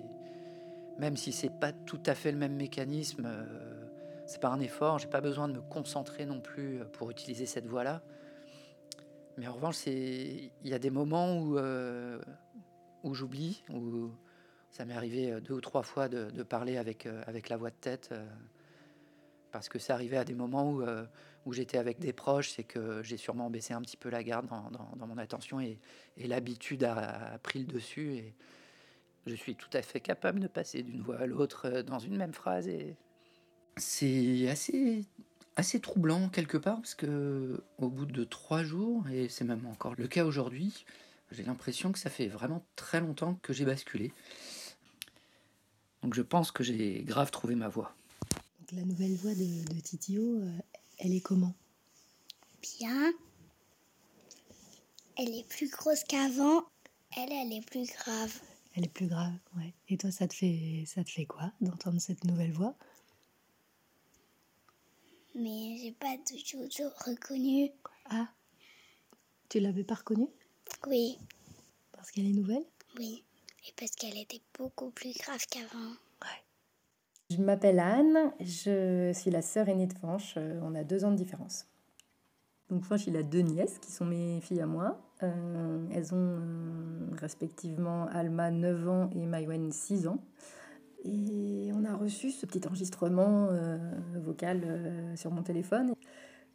même 0.97 1.17
si 1.17 1.31
c'est 1.31 1.51
pas 1.59 1.73
tout 1.73 2.01
à 2.05 2.15
fait 2.15 2.31
le 2.31 2.37
même 2.37 2.55
mécanisme, 2.55 3.25
euh, 3.25 3.43
c'est 4.27 4.39
pas 4.39 4.49
un 4.49 4.59
effort. 4.61 4.99
J'ai 4.99 5.07
pas 5.07 5.21
besoin 5.21 5.49
de 5.49 5.53
me 5.53 5.61
concentrer 5.61 6.25
non 6.25 6.39
plus 6.39 6.79
pour 6.93 7.11
utiliser 7.11 7.45
cette 7.45 7.65
voix-là. 7.65 8.01
Mais 9.37 9.47
en 9.47 9.53
revanche, 9.53 9.87
il 9.87 10.51
y 10.63 10.73
a 10.73 10.79
des 10.79 10.91
moments 10.91 11.37
où 11.37 11.57
où 13.03 13.13
j'oublie, 13.13 13.63
où 13.69 14.11
ça 14.73 14.85
m'est 14.85 14.95
arrivé 14.95 15.31
euh, 15.31 15.39
deux 15.39 15.53
ou 15.53 15.61
trois 15.61 15.83
fois 15.83 16.09
de, 16.09 16.43
parler 16.43 16.77
avec, 16.77 17.05
euh, 17.05 17.21
avec 17.27 17.47
la 17.47 17.57
voix 17.57 17.69
de 17.69 17.75
tête, 17.79 18.09
euh, 18.11 18.25
parce 19.51 19.69
que 19.69 19.77
c'est 19.77 19.93
arrivé 19.93 20.17
à 20.17 20.25
des 20.25 20.33
moments 20.33 20.71
où, 20.71 20.83
où 21.45 21.53
j'étais 21.53 21.77
avec 21.77 21.99
des 21.99 22.11
proches, 22.11 22.49
c'est 22.49 22.63
que 22.63 23.03
j'ai 23.03 23.17
sûrement 23.17 23.51
baissé 23.51 23.75
un 23.75 23.81
petit 23.83 23.97
peu 23.97 24.09
la 24.09 24.23
garde 24.23 24.47
dans, 24.47 24.71
dans- 24.71 25.05
mon 25.05 25.19
attention 25.19 25.59
et, 25.59 25.77
l'habitude 26.17 26.83
a, 26.83 27.37
pris 27.43 27.59
le 27.59 27.65
dessus. 27.65 28.15
Et 28.15 28.33
je 29.27 29.35
suis 29.35 29.55
tout 29.55 29.69
à 29.73 29.83
fait 29.83 29.99
capable 29.99 30.39
de 30.39 30.47
passer 30.47 30.81
d'une 30.81 31.01
voix 31.01 31.19
à 31.19 31.27
l'autre 31.27 31.81
dans 31.81 31.99
une 31.99 32.17
même 32.17 32.33
phrase. 32.33 32.67
Et 32.67 32.95
c'est 33.77 34.49
assez, 34.49 35.05
assez 35.55 35.79
troublant 35.79 36.29
quelque 36.29 36.57
part, 36.57 36.77
parce 36.77 36.95
que 36.95 37.63
au 37.77 37.89
bout 37.89 38.07
de 38.07 38.23
trois 38.23 38.63
jours, 38.63 39.07
et 39.11 39.29
c'est 39.29 39.45
même 39.45 39.67
encore 39.67 39.93
le 39.95 40.07
cas 40.07 40.25
aujourd'hui, 40.25 40.83
j'ai 41.29 41.43
l'impression 41.43 41.91
que 41.91 41.99
ça 41.99 42.09
fait 42.09 42.27
vraiment 42.27 42.65
très 42.75 43.01
longtemps 43.01 43.35
que 43.43 43.53
j'ai 43.53 43.65
basculé. 43.65 44.13
Donc 46.03 46.13
je 46.15 46.21
pense 46.21 46.51
que 46.51 46.63
j'ai 46.63 47.01
grave 47.03 47.31
trouvé 47.31 47.55
ma 47.55 47.69
voix. 47.69 47.95
Donc 48.59 48.71
la 48.73 48.83
nouvelle 48.83 49.15
voix 49.15 49.33
de, 49.33 49.73
de 49.73 49.79
Titio, 49.79 50.21
euh, 50.21 50.51
elle 50.99 51.13
est 51.13 51.21
comment? 51.21 51.55
Bien. 52.61 53.13
Elle 55.17 55.33
est 55.33 55.47
plus 55.47 55.69
grosse 55.69 56.03
qu'avant. 56.03 56.65
Elle, 57.15 57.31
elle 57.31 57.53
est 57.53 57.65
plus 57.65 57.87
grave. 57.89 58.33
Elle 58.75 58.85
est 58.85 58.93
plus 58.93 59.07
grave, 59.07 59.33
ouais. 59.55 59.73
Et 59.87 59.97
toi, 59.97 60.11
ça 60.11 60.27
te 60.27 60.33
fait, 60.33 60.83
ça 60.87 61.03
te 61.03 61.09
fait 61.11 61.25
quoi 61.25 61.51
d'entendre 61.61 62.01
cette 62.01 62.23
nouvelle 62.25 62.51
voix 62.51 62.75
Mais 65.35 65.77
j'ai 65.79 65.91
pas 65.91 66.17
toujours 66.27 66.91
reconnu. 67.05 67.69
Ah, 68.09 68.27
tu 69.47 69.59
l'avais 69.59 69.83
pas 69.83 69.95
reconnue? 69.95 70.29
Oui, 70.87 71.17
parce 71.91 72.11
qu'elle 72.11 72.25
est 72.25 72.33
nouvelle? 72.33 72.65
Oui. 72.97 73.23
Et 73.65 73.73
parce 73.79 73.91
qu'elle 73.91 74.17
était 74.17 74.41
beaucoup 74.57 74.89
plus 74.91 75.13
grave 75.17 75.45
qu'avant. 75.49 75.93
Je 77.29 77.41
m'appelle 77.41 77.79
Anne, 77.79 78.31
je 78.41 79.11
suis 79.13 79.31
la 79.31 79.41
sœur 79.41 79.69
aînée 79.69 79.87
de 79.87 79.93
Fanch, 79.93 80.35
euh, 80.37 80.59
on 80.61 80.75
a 80.75 80.83
deux 80.83 81.05
ans 81.05 81.11
de 81.11 81.15
différence. 81.15 81.65
Donc 82.69 82.83
Fanch, 82.83 83.07
il 83.07 83.15
a 83.15 83.23
deux 83.23 83.39
nièces 83.39 83.79
qui 83.79 83.91
sont 83.91 84.05
mes 84.05 84.41
filles 84.41 84.61
à 84.61 84.67
moi. 84.67 85.01
Euh, 85.23 85.87
elles 85.93 86.13
ont 86.13 86.17
euh, 86.17 87.07
respectivement 87.13 88.05
Alma 88.07 88.51
9 88.51 88.89
ans 88.89 89.09
et 89.15 89.25
Maïwen 89.25 89.71
6 89.71 90.07
ans. 90.07 90.19
Et 91.05 91.71
on 91.73 91.85
a 91.85 91.95
reçu 91.95 92.29
ce 92.29 92.45
petit 92.45 92.65
enregistrement 92.67 93.49
vocal 94.15 95.13
sur 95.17 95.31
mon 95.31 95.43
téléphone. 95.43 95.95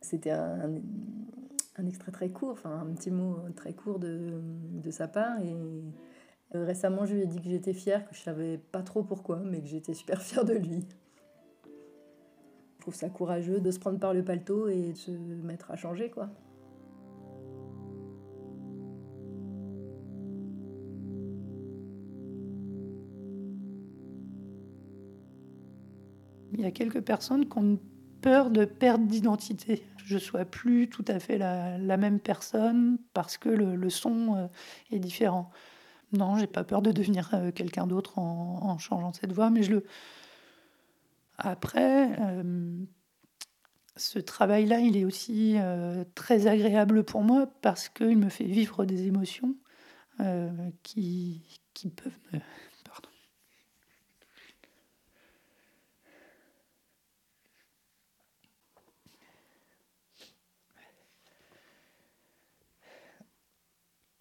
C'était 0.00 0.30
un, 0.30 0.80
un 1.76 1.86
extrait 1.86 2.12
très 2.12 2.30
court, 2.30 2.52
enfin 2.52 2.80
un 2.80 2.94
petit 2.94 3.10
mot 3.10 3.36
très 3.56 3.74
court 3.74 3.98
de, 3.98 4.40
de 4.72 4.90
sa 4.90 5.06
part. 5.06 5.38
Et 5.40 5.54
récemment, 6.52 7.04
je 7.04 7.14
lui 7.14 7.22
ai 7.22 7.26
dit 7.26 7.40
que 7.40 7.48
j'étais 7.48 7.74
fière, 7.74 8.08
que 8.08 8.14
je 8.14 8.20
savais 8.20 8.58
pas 8.58 8.82
trop 8.82 9.02
pourquoi, 9.02 9.40
mais 9.44 9.60
que 9.60 9.66
j'étais 9.66 9.94
super 9.94 10.20
fière 10.22 10.44
de 10.44 10.54
lui. 10.54 10.86
trouve 12.80 12.94
ça 12.94 13.10
courageux 13.10 13.60
de 13.60 13.70
se 13.70 13.78
prendre 13.78 13.98
par 13.98 14.14
le 14.14 14.24
paletot 14.24 14.68
et 14.68 14.92
de 14.92 14.96
se 14.96 15.10
mettre 15.10 15.70
à 15.70 15.76
changer, 15.76 16.10
quoi. 16.10 16.30
Il 26.52 26.64
y 26.64 26.66
a 26.66 26.72
quelques 26.72 27.02
personnes 27.02 27.48
qui 27.48 27.58
ont 27.58 27.78
peur 28.20 28.50
de 28.50 28.64
perte 28.64 29.06
d'identité. 29.06 29.84
Je 30.04 30.14
ne 30.14 30.18
sois 30.18 30.44
plus 30.44 30.88
tout 30.88 31.04
à 31.06 31.20
fait 31.20 31.38
la, 31.38 31.96
même 31.96 32.18
personne 32.18 32.98
parce 33.12 33.38
que 33.38 33.48
le, 33.48 33.76
le 33.76 33.90
son 33.90 34.34
euh, 34.34 34.46
est 34.90 34.98
différent. 34.98 35.52
Non, 36.12 36.36
j'ai 36.38 36.46
pas 36.46 36.64
peur 36.64 36.82
de 36.82 36.90
devenir 36.92 37.30
euh, 37.34 37.50
quelqu'un 37.52 37.86
d'autre 37.86 38.18
en, 38.18 38.78
changeant 38.78 39.12
cette 39.12 39.32
voix, 39.32 39.50
mais 39.50 39.62
je 39.62 39.72
le. 39.72 39.84
Après, 41.36 42.18
euh, 42.20 42.84
ce 43.96 44.18
travail-là, 44.18 44.80
il 44.80 44.96
est 44.96 45.04
aussi 45.04 45.56
euh, 45.58 46.04
très 46.14 46.46
agréable 46.46 47.04
pour 47.04 47.22
moi 47.22 47.46
parce 47.60 47.88
qu'il 47.88 48.16
me 48.18 48.28
fait 48.28 48.44
vivre 48.44 48.84
des 48.84 49.06
émotions 49.06 49.54
qui, 50.82 51.60
qui 51.74 51.90
peuvent 51.90 52.18
me, 52.32 52.40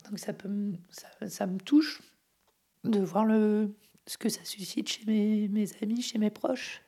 Donc 0.09 0.19
ça, 0.19 0.33
peut 0.33 0.47
me, 0.47 0.75
ça, 0.89 1.07
ça, 1.27 1.45
me 1.47 1.59
touche 1.59 2.01
de 2.85 2.99
voir 2.99 3.25
le, 3.25 3.75
ce 4.05 4.17
que 4.17 4.29
ça 4.29 4.43
suscite 4.45 4.87
chez 4.87 5.03
mes, 5.05 5.49
mes 5.49 5.67
amis, 5.81 6.01
chez 6.01 6.17
mes 6.17 6.29
proches. 6.29 6.81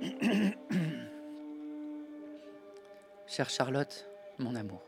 Chère 3.26 3.50
Charlotte, 3.50 4.08
mon 4.38 4.54
amour, 4.54 4.82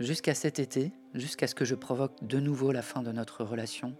jusqu'à 0.00 0.34
cet 0.34 0.58
été, 0.58 0.92
jusqu'à 1.14 1.46
ce 1.46 1.54
que 1.54 1.66
je 1.66 1.74
provoque 1.74 2.24
de 2.24 2.40
nouveau 2.40 2.72
la 2.72 2.80
fin 2.82 3.02
de 3.02 3.12
notre 3.12 3.44
relation, 3.44 3.94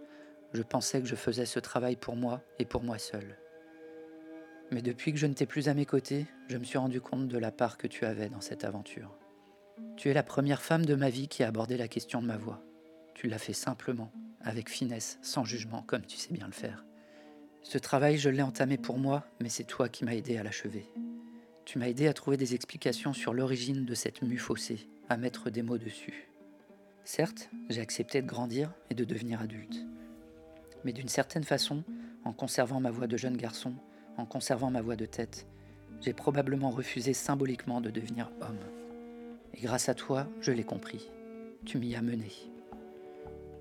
je 0.53 0.63
pensais 0.63 1.01
que 1.01 1.07
je 1.07 1.15
faisais 1.15 1.45
ce 1.45 1.59
travail 1.59 1.95
pour 1.95 2.15
moi 2.15 2.41
et 2.57 2.65
pour 2.65 2.83
moi 2.83 2.97
seul. 2.97 3.37
Mais 4.71 4.81
depuis 4.81 5.11
que 5.11 5.19
je 5.19 5.27
ne 5.27 5.33
t'ai 5.33 5.45
plus 5.45 5.67
à 5.67 5.73
mes 5.73 5.85
côtés, 5.85 6.25
je 6.47 6.57
me 6.57 6.63
suis 6.63 6.77
rendu 6.77 7.01
compte 7.01 7.27
de 7.27 7.37
la 7.37 7.51
part 7.51 7.77
que 7.77 7.87
tu 7.87 8.05
avais 8.05 8.29
dans 8.29 8.41
cette 8.41 8.63
aventure. 8.63 9.17
Tu 9.95 10.09
es 10.09 10.13
la 10.13 10.23
première 10.23 10.61
femme 10.61 10.85
de 10.85 10.95
ma 10.95 11.09
vie 11.09 11.27
qui 11.27 11.43
a 11.43 11.47
abordé 11.47 11.77
la 11.77 11.87
question 11.87 12.21
de 12.21 12.27
ma 12.27 12.37
voix. 12.37 12.61
Tu 13.13 13.27
l'as 13.27 13.39
fait 13.39 13.53
simplement, 13.53 14.11
avec 14.41 14.69
finesse, 14.69 15.19
sans 15.21 15.43
jugement, 15.43 15.83
comme 15.83 16.05
tu 16.05 16.17
sais 16.17 16.33
bien 16.33 16.47
le 16.47 16.53
faire. 16.53 16.85
Ce 17.61 17.77
travail, 17.77 18.17
je 18.17 18.29
l'ai 18.29 18.41
entamé 18.41 18.77
pour 18.77 18.97
moi, 18.97 19.25
mais 19.41 19.49
c'est 19.49 19.65
toi 19.65 19.89
qui 19.89 20.05
m'as 20.05 20.13
aidé 20.13 20.37
à 20.37 20.43
l'achever. 20.43 20.85
Tu 21.65 21.77
m'as 21.77 21.87
aidé 21.87 22.07
à 22.07 22.13
trouver 22.13 22.37
des 22.37 22.55
explications 22.55 23.13
sur 23.13 23.33
l'origine 23.33 23.85
de 23.85 23.93
cette 23.93 24.21
mue 24.21 24.37
faussée, 24.37 24.87
à 25.09 25.17
mettre 25.17 25.49
des 25.49 25.61
mots 25.61 25.77
dessus. 25.77 26.29
Certes, 27.03 27.49
j'ai 27.69 27.81
accepté 27.81 28.21
de 28.21 28.27
grandir 28.27 28.71
et 28.89 28.95
de 28.95 29.03
devenir 29.03 29.41
adulte 29.41 29.85
mais 30.83 30.93
d'une 30.93 31.07
certaine 31.07 31.43
façon, 31.43 31.83
en 32.23 32.33
conservant 32.33 32.79
ma 32.79 32.91
voix 32.91 33.07
de 33.07 33.17
jeune 33.17 33.37
garçon, 33.37 33.73
en 34.17 34.25
conservant 34.25 34.71
ma 34.71 34.81
voix 34.81 34.95
de 34.95 35.05
tête, 35.05 35.47
j'ai 36.01 36.13
probablement 36.13 36.69
refusé 36.69 37.13
symboliquement 37.13 37.81
de 37.81 37.89
devenir 37.89 38.31
homme. 38.41 38.59
Et 39.53 39.61
grâce 39.61 39.89
à 39.89 39.93
toi, 39.93 40.27
je 40.41 40.51
l'ai 40.51 40.63
compris. 40.63 41.09
Tu 41.65 41.77
m'y 41.77 41.95
as 41.95 42.01
mené. 42.01 42.31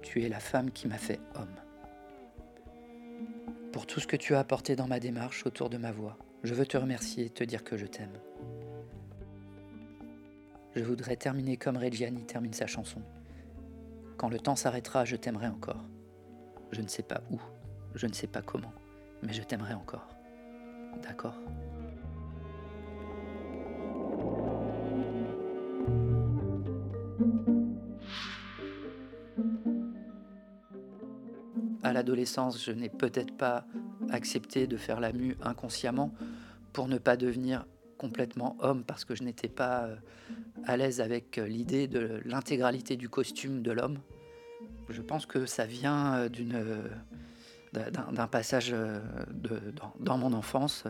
Tu 0.03 0.23
es 0.23 0.29
la 0.29 0.41
femme 0.41 0.71
qui 0.71 0.87
m'a 0.87 0.99
fait 0.99 1.21
homme. 1.35 1.57
Pour 3.73 3.87
tout 3.87 4.01
ce 4.01 4.07
que 4.07 4.17
tu 4.17 4.35
as 4.35 4.41
apporté 4.41 4.77
dans 4.77 4.87
ma 4.87 5.01
démarche 5.01 5.47
autour 5.47 5.69
de 5.71 5.77
ma 5.77 5.93
voix, 5.93 6.17
je 6.45 6.55
veux 6.55 6.67
te 6.67 6.77
remercier 6.77 7.27
et 7.27 7.31
te 7.31 7.45
dire 7.45 7.65
que 7.65 7.77
je 7.77 7.87
t'aime. 7.87 8.19
Je 10.77 10.85
voudrais 10.85 11.17
terminer 11.17 11.57
comme 11.57 11.77
Reggiani 11.77 12.25
termine 12.25 12.53
sa 12.53 12.67
chanson. 12.67 13.03
Quand 14.17 14.29
le 14.29 14.39
temps 14.39 14.57
s'arrêtera, 14.57 15.05
je 15.05 15.17
t'aimerai 15.17 15.49
encore. 15.49 15.85
Je 16.73 16.83
ne 16.83 16.89
sais 16.89 17.03
pas 17.03 17.23
où, 17.31 17.41
je 17.95 18.07
ne 18.07 18.13
sais 18.13 18.27
pas 18.27 18.43
comment, 18.43 18.73
mais 19.23 19.33
je 19.33 19.43
t'aimerai 19.43 19.75
encore. 19.75 20.07
D'accord? 21.03 21.35
À 31.83 31.93
l'adolescence, 31.93 32.63
je 32.63 32.73
n'ai 32.73 32.89
peut-être 32.91 33.35
pas 33.37 33.65
accepté 34.11 34.67
de 34.67 34.77
faire 34.77 35.01
la 35.01 35.13
mue 35.13 35.37
inconsciemment 35.43 36.13
pour 36.73 36.89
ne 36.89 36.99
pas 36.99 37.17
devenir 37.17 37.67
complètement 37.97 38.57
homme 38.61 38.85
parce 38.85 39.05
que 39.05 39.15
je 39.15 39.25
n'étais 39.25 39.49
pas 39.49 39.85
euh, 39.85 39.97
à 40.65 40.77
l'aise 40.77 41.01
avec 41.01 41.39
euh, 41.39 41.47
l'idée 41.47 41.89
de 41.89 42.21
l'intégralité 42.25 42.97
du 42.97 43.09
costume 43.09 43.63
de 43.63 43.73
l'homme. 43.73 43.99
Je 44.91 45.03
pense 45.03 45.27
que 45.27 45.47
ça 45.47 45.67
vient 45.67 46.15
euh, 46.15 46.29
d'une, 46.29 46.63
d'un 47.73 48.27
passage 48.27 48.71
de, 48.71 49.61
dans, 50.01 50.19
mon 50.19 50.33
enfance. 50.33 50.85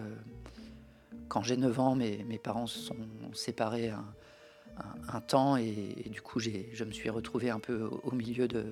Quand 1.28 1.42
j'ai 1.42 1.56
9 1.56 1.80
ans, 1.80 1.94
mes, 1.96 2.38
parents 2.42 2.66
se 2.66 2.78
sont 2.78 2.96
séparés 3.32 3.90
un, 3.90 5.20
temps 5.20 5.56
et, 5.56 6.08
du 6.10 6.22
coup 6.22 6.38
je 6.38 6.84
me 6.84 6.92
suis 6.92 7.10
retrouvé 7.10 7.50
un 7.50 7.58
peu 7.58 7.90
au 8.04 8.12
milieu 8.12 8.46
de, 8.48 8.64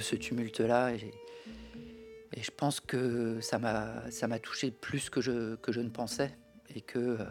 ce 0.00 0.16
tumulte-là. 0.16 0.94
Et, 0.94 1.12
je 2.36 2.50
pense 2.50 2.80
que 2.80 3.40
ça 3.40 3.58
m'a, 3.58 4.38
touché 4.40 4.70
plus 4.70 5.10
que 5.10 5.20
je, 5.20 5.30
ne 5.30 5.88
pensais 5.88 6.36
et 6.74 6.80
que, 6.80 7.18
euh, 7.20 7.24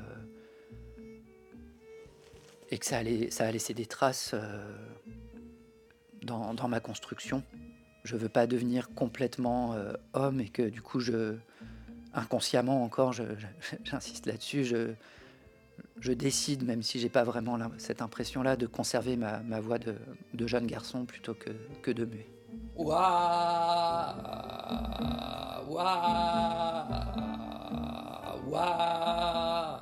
ça, 2.81 2.97
a 2.97 3.51
laissé 3.51 3.73
des 3.73 3.85
traces. 3.85 4.31
Euh, 4.33 4.63
dans, 6.24 6.53
dans, 6.53 6.67
ma 6.67 6.80
construction. 6.80 7.43
Je 8.03 8.15
veux 8.15 8.30
pas 8.30 8.47
devenir 8.47 8.89
complètement 8.93 9.74
euh, 9.74 9.93
homme 10.13 10.41
et 10.41 10.49
que 10.49 10.63
du 10.63 10.82
coup, 10.82 10.99
je, 10.99 11.36
inconsciemment 12.13 12.84
encore, 12.84 13.13
j'insiste 13.84 14.26
là-dessus, 14.26 14.65
je, 14.65 14.93
je, 15.99 16.11
décide, 16.13 16.65
même 16.65 16.84
si 16.84 16.99
j'ai 16.99 17.09
pas 17.09 17.24
vraiment 17.24 17.57
cette 17.78 18.01
impression-là, 18.01 18.55
de 18.55 18.67
conserver 18.67 19.15
ma, 19.15 19.39
ma 19.39 19.59
voix 19.59 19.80
de, 19.80 19.95
de, 20.34 20.47
jeune 20.47 20.67
garçon 20.67 21.05
plutôt 21.05 21.34
que, 21.34 21.51
que 21.82 21.91
de 21.91 22.05
muet. 22.05 22.28
Ouah, 22.76 24.15
ouah, 25.67 26.88
ouah. 28.47 29.82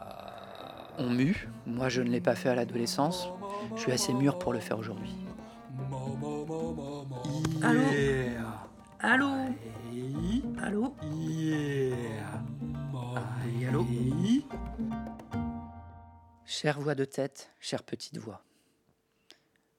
On 0.98 1.10
mue, 1.10 1.50
moi 1.66 1.90
je 1.90 2.02
ne 2.02 2.10
l'ai 2.10 2.22
pas 2.22 2.36
fait 2.36 2.50
à 2.50 2.56
l'adolescence, 2.56 3.28
je 3.76 3.82
suis 3.82 3.92
assez 3.92 4.14
mûr 4.14 4.38
pour 4.38 4.54
le 4.54 4.60
faire 4.60 4.78
aujourd'hui. 4.78 5.16
Allô 7.72 7.86
Allô 9.00 9.28
Allô 10.60 10.96
Yeah. 11.14 12.44
Allô 13.70 13.86
Chère 16.46 16.82
voix 16.82 16.96
de 16.96 17.06
tête, 17.06 17.50
chère 17.62 17.84
petite 17.84 18.18
voix. 18.18 18.44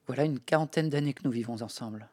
Voilà 0.07 0.23
une 0.23 0.39
quarantaine 0.39 0.89
d'années 0.89 1.13
que 1.13 1.21
nous 1.23 1.31
vivons 1.31 1.61
ensemble. 1.61 2.09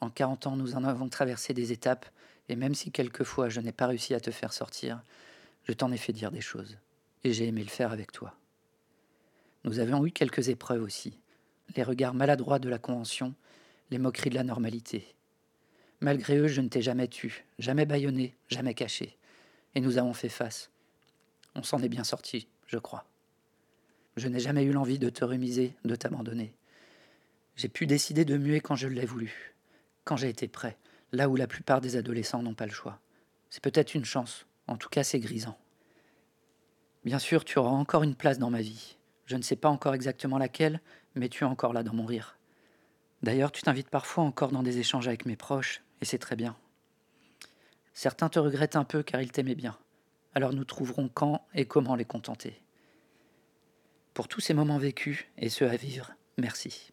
En 0.00 0.08
40 0.08 0.46
ans, 0.46 0.56
nous 0.56 0.76
en 0.76 0.84
avons 0.84 1.10
traversé 1.10 1.52
des 1.52 1.72
étapes, 1.72 2.06
et 2.48 2.56
même 2.56 2.74
si 2.74 2.90
quelquefois 2.90 3.50
je 3.50 3.60
n'ai 3.60 3.72
pas 3.72 3.88
réussi 3.88 4.14
à 4.14 4.20
te 4.20 4.30
faire 4.30 4.54
sortir, 4.54 5.02
je 5.64 5.74
t'en 5.74 5.92
ai 5.92 5.98
fait 5.98 6.14
dire 6.14 6.30
des 6.30 6.40
choses, 6.40 6.78
et 7.22 7.34
j'ai 7.34 7.46
aimé 7.48 7.62
le 7.62 7.68
faire 7.68 7.92
avec 7.92 8.12
toi. 8.12 8.34
Nous 9.64 9.78
avions 9.78 10.06
eu 10.06 10.10
quelques 10.10 10.48
épreuves 10.48 10.82
aussi, 10.82 11.18
les 11.76 11.82
regards 11.82 12.14
maladroits 12.14 12.58
de 12.58 12.70
la 12.70 12.78
convention, 12.78 13.34
les 13.92 13.98
moqueries 13.98 14.30
de 14.30 14.34
la 14.34 14.42
normalité. 14.42 15.14
Malgré 16.00 16.38
eux, 16.38 16.48
je 16.48 16.62
ne 16.62 16.68
t'ai 16.68 16.82
jamais 16.82 17.08
tu, 17.08 17.44
jamais 17.58 17.84
bâillonné, 17.84 18.34
jamais 18.48 18.74
caché. 18.74 19.16
Et 19.74 19.80
nous 19.80 19.98
avons 19.98 20.14
fait 20.14 20.30
face. 20.30 20.70
On 21.54 21.62
s'en 21.62 21.82
est 21.82 21.90
bien 21.90 22.02
sorti, 22.02 22.48
je 22.66 22.78
crois. 22.78 23.04
Je 24.16 24.28
n'ai 24.28 24.40
jamais 24.40 24.64
eu 24.64 24.72
l'envie 24.72 24.98
de 24.98 25.10
te 25.10 25.24
remiser, 25.24 25.76
de 25.84 25.94
t'abandonner. 25.94 26.54
J'ai 27.56 27.68
pu 27.68 27.86
décider 27.86 28.24
de 28.24 28.38
muer 28.38 28.60
quand 28.60 28.76
je 28.76 28.88
l'ai 28.88 29.04
voulu, 29.04 29.54
quand 30.04 30.16
j'ai 30.16 30.30
été 30.30 30.48
prêt, 30.48 30.78
là 31.12 31.28
où 31.28 31.36
la 31.36 31.46
plupart 31.46 31.82
des 31.82 31.96
adolescents 31.96 32.42
n'ont 32.42 32.54
pas 32.54 32.66
le 32.66 32.72
choix. 32.72 32.98
C'est 33.50 33.62
peut-être 33.62 33.94
une 33.94 34.06
chance, 34.06 34.46
en 34.68 34.78
tout 34.78 34.88
cas 34.88 35.04
c'est 35.04 35.20
grisant. 35.20 35.58
Bien 37.04 37.18
sûr, 37.18 37.44
tu 37.44 37.58
auras 37.58 37.70
encore 37.70 38.04
une 38.04 38.14
place 38.14 38.38
dans 38.38 38.50
ma 38.50 38.62
vie. 38.62 38.96
Je 39.26 39.36
ne 39.36 39.42
sais 39.42 39.56
pas 39.56 39.68
encore 39.68 39.94
exactement 39.94 40.38
laquelle, 40.38 40.80
mais 41.14 41.28
tu 41.28 41.44
es 41.44 41.46
encore 41.46 41.74
là 41.74 41.82
dans 41.82 41.94
mon 41.94 42.06
rire. 42.06 42.38
D'ailleurs, 43.22 43.52
tu 43.52 43.62
t'invites 43.62 43.88
parfois 43.88 44.24
encore 44.24 44.50
dans 44.50 44.62
des 44.62 44.78
échanges 44.78 45.06
avec 45.06 45.26
mes 45.26 45.36
proches, 45.36 45.82
et 46.00 46.04
c'est 46.04 46.18
très 46.18 46.34
bien. 46.34 46.56
Certains 47.94 48.28
te 48.28 48.38
regrettent 48.38 48.76
un 48.76 48.84
peu 48.84 49.02
car 49.02 49.20
ils 49.20 49.30
t'aimaient 49.30 49.54
bien. 49.54 49.76
Alors 50.34 50.52
nous 50.52 50.64
trouverons 50.64 51.08
quand 51.08 51.46
et 51.54 51.66
comment 51.66 51.94
les 51.94 52.04
contenter. 52.04 52.60
Pour 54.14 54.28
tous 54.28 54.40
ces 54.40 54.54
moments 54.54 54.78
vécus 54.78 55.26
et 55.38 55.50
ceux 55.50 55.68
à 55.68 55.76
vivre, 55.76 56.12
merci. 56.38 56.92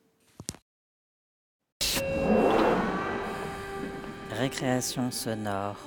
Récréation 4.32 5.10
sonore. 5.12 5.78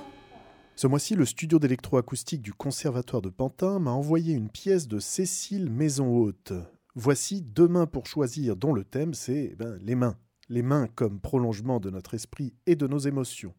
Ce 0.75 0.87
mois-ci, 0.87 1.15
le 1.15 1.25
studio 1.25 1.59
d'électroacoustique 1.59 2.41
du 2.41 2.53
Conservatoire 2.53 3.21
de 3.21 3.29
Pantin 3.29 3.79
m'a 3.79 3.91
envoyé 3.91 4.33
une 4.33 4.49
pièce 4.49 4.87
de 4.87 4.99
Cécile 4.99 5.69
Maison 5.69 6.07
Haute. 6.07 6.53
Voici 6.95 7.41
Demain 7.41 7.85
pour 7.85 8.07
choisir, 8.07 8.55
dont 8.55 8.73
le 8.73 8.83
thème 8.83 9.13
c'est 9.13 9.49
eh 9.51 9.55
ben, 9.55 9.77
les 9.81 9.95
mains. 9.95 10.17
Les 10.49 10.61
mains 10.61 10.87
comme 10.87 11.19
prolongement 11.19 11.79
de 11.79 11.89
notre 11.89 12.13
esprit 12.13 12.53
et 12.65 12.75
de 12.75 12.87
nos 12.87 12.99
émotions. 12.99 13.53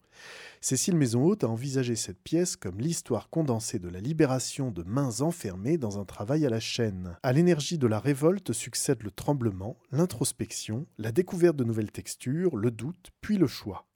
Cécile 0.61 0.97
Maison-Haute 0.97 1.45
a 1.45 1.49
envisagé 1.49 1.97
cette 1.97 2.23
pièce 2.23 2.57
comme 2.57 2.79
l'histoire 2.79 3.29
condensée 3.29 3.79
de 3.79 3.89
la 3.89 4.01
libération 4.01 4.71
de 4.71 4.83
mains 4.83 5.21
enfermées 5.21 5.79
dans 5.79 5.99
un 5.99 6.05
travail 6.05 6.47
à 6.47 6.51
la 6.51 6.61
chaîne. 6.61 7.17
À 7.23 7.33
l'énergie 7.33 7.79
de 7.79 7.87
la 7.87 7.99
révolte 7.99 8.53
succède 8.53 9.03
le 9.03 9.11
tremblement, 9.11 9.77
l'introspection, 9.93 10.87
la 10.99 11.13
découverte 11.13 11.57
de 11.57 11.65
nouvelles 11.65 11.93
textures, 11.93 12.57
le 12.57 12.71
doute, 12.71 13.11
puis 13.21 13.37
le 13.37 13.47
choix. 13.47 13.87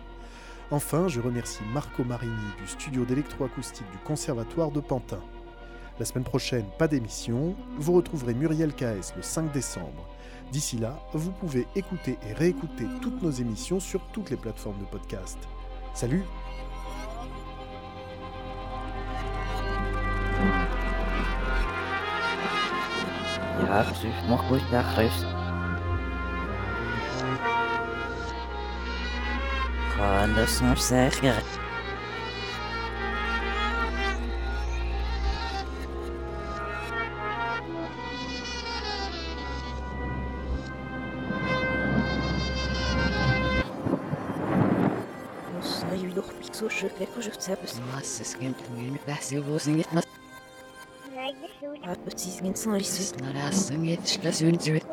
Enfin, 0.69 1.07
je 1.07 1.19
remercie 1.19 1.63
Marco 1.73 2.03
Marini 2.03 2.31
du 2.61 2.67
studio 2.67 3.05
d'électroacoustique 3.05 3.89
du 3.91 3.97
Conservatoire 4.05 4.69
de 4.69 4.81
Pantin. 4.81 5.23
La 6.01 6.05
semaine 6.05 6.23
prochaine, 6.23 6.65
pas 6.79 6.87
d'émission. 6.87 7.55
Vous 7.77 7.93
retrouverez 7.93 8.33
Muriel 8.33 8.73
KS 8.73 9.13
le 9.15 9.21
5 9.21 9.51
décembre. 9.51 10.07
D'ici 10.51 10.79
là, 10.79 10.97
vous 11.13 11.29
pouvez 11.29 11.67
écouter 11.75 12.17
et 12.27 12.33
réécouter 12.33 12.85
toutes 13.03 13.21
nos 13.21 13.29
émissions 13.29 13.79
sur 13.79 14.01
toutes 14.11 14.31
les 14.31 14.35
plateformes 14.35 14.79
de 14.79 14.85
podcast. 14.85 15.37
Salut 15.93 16.23
Sizgin 52.15 52.53
sonuçsuz. 52.53 53.13
Narasın 53.21 53.83
yetişle 53.83 54.31
sürdürüp. 54.33 54.90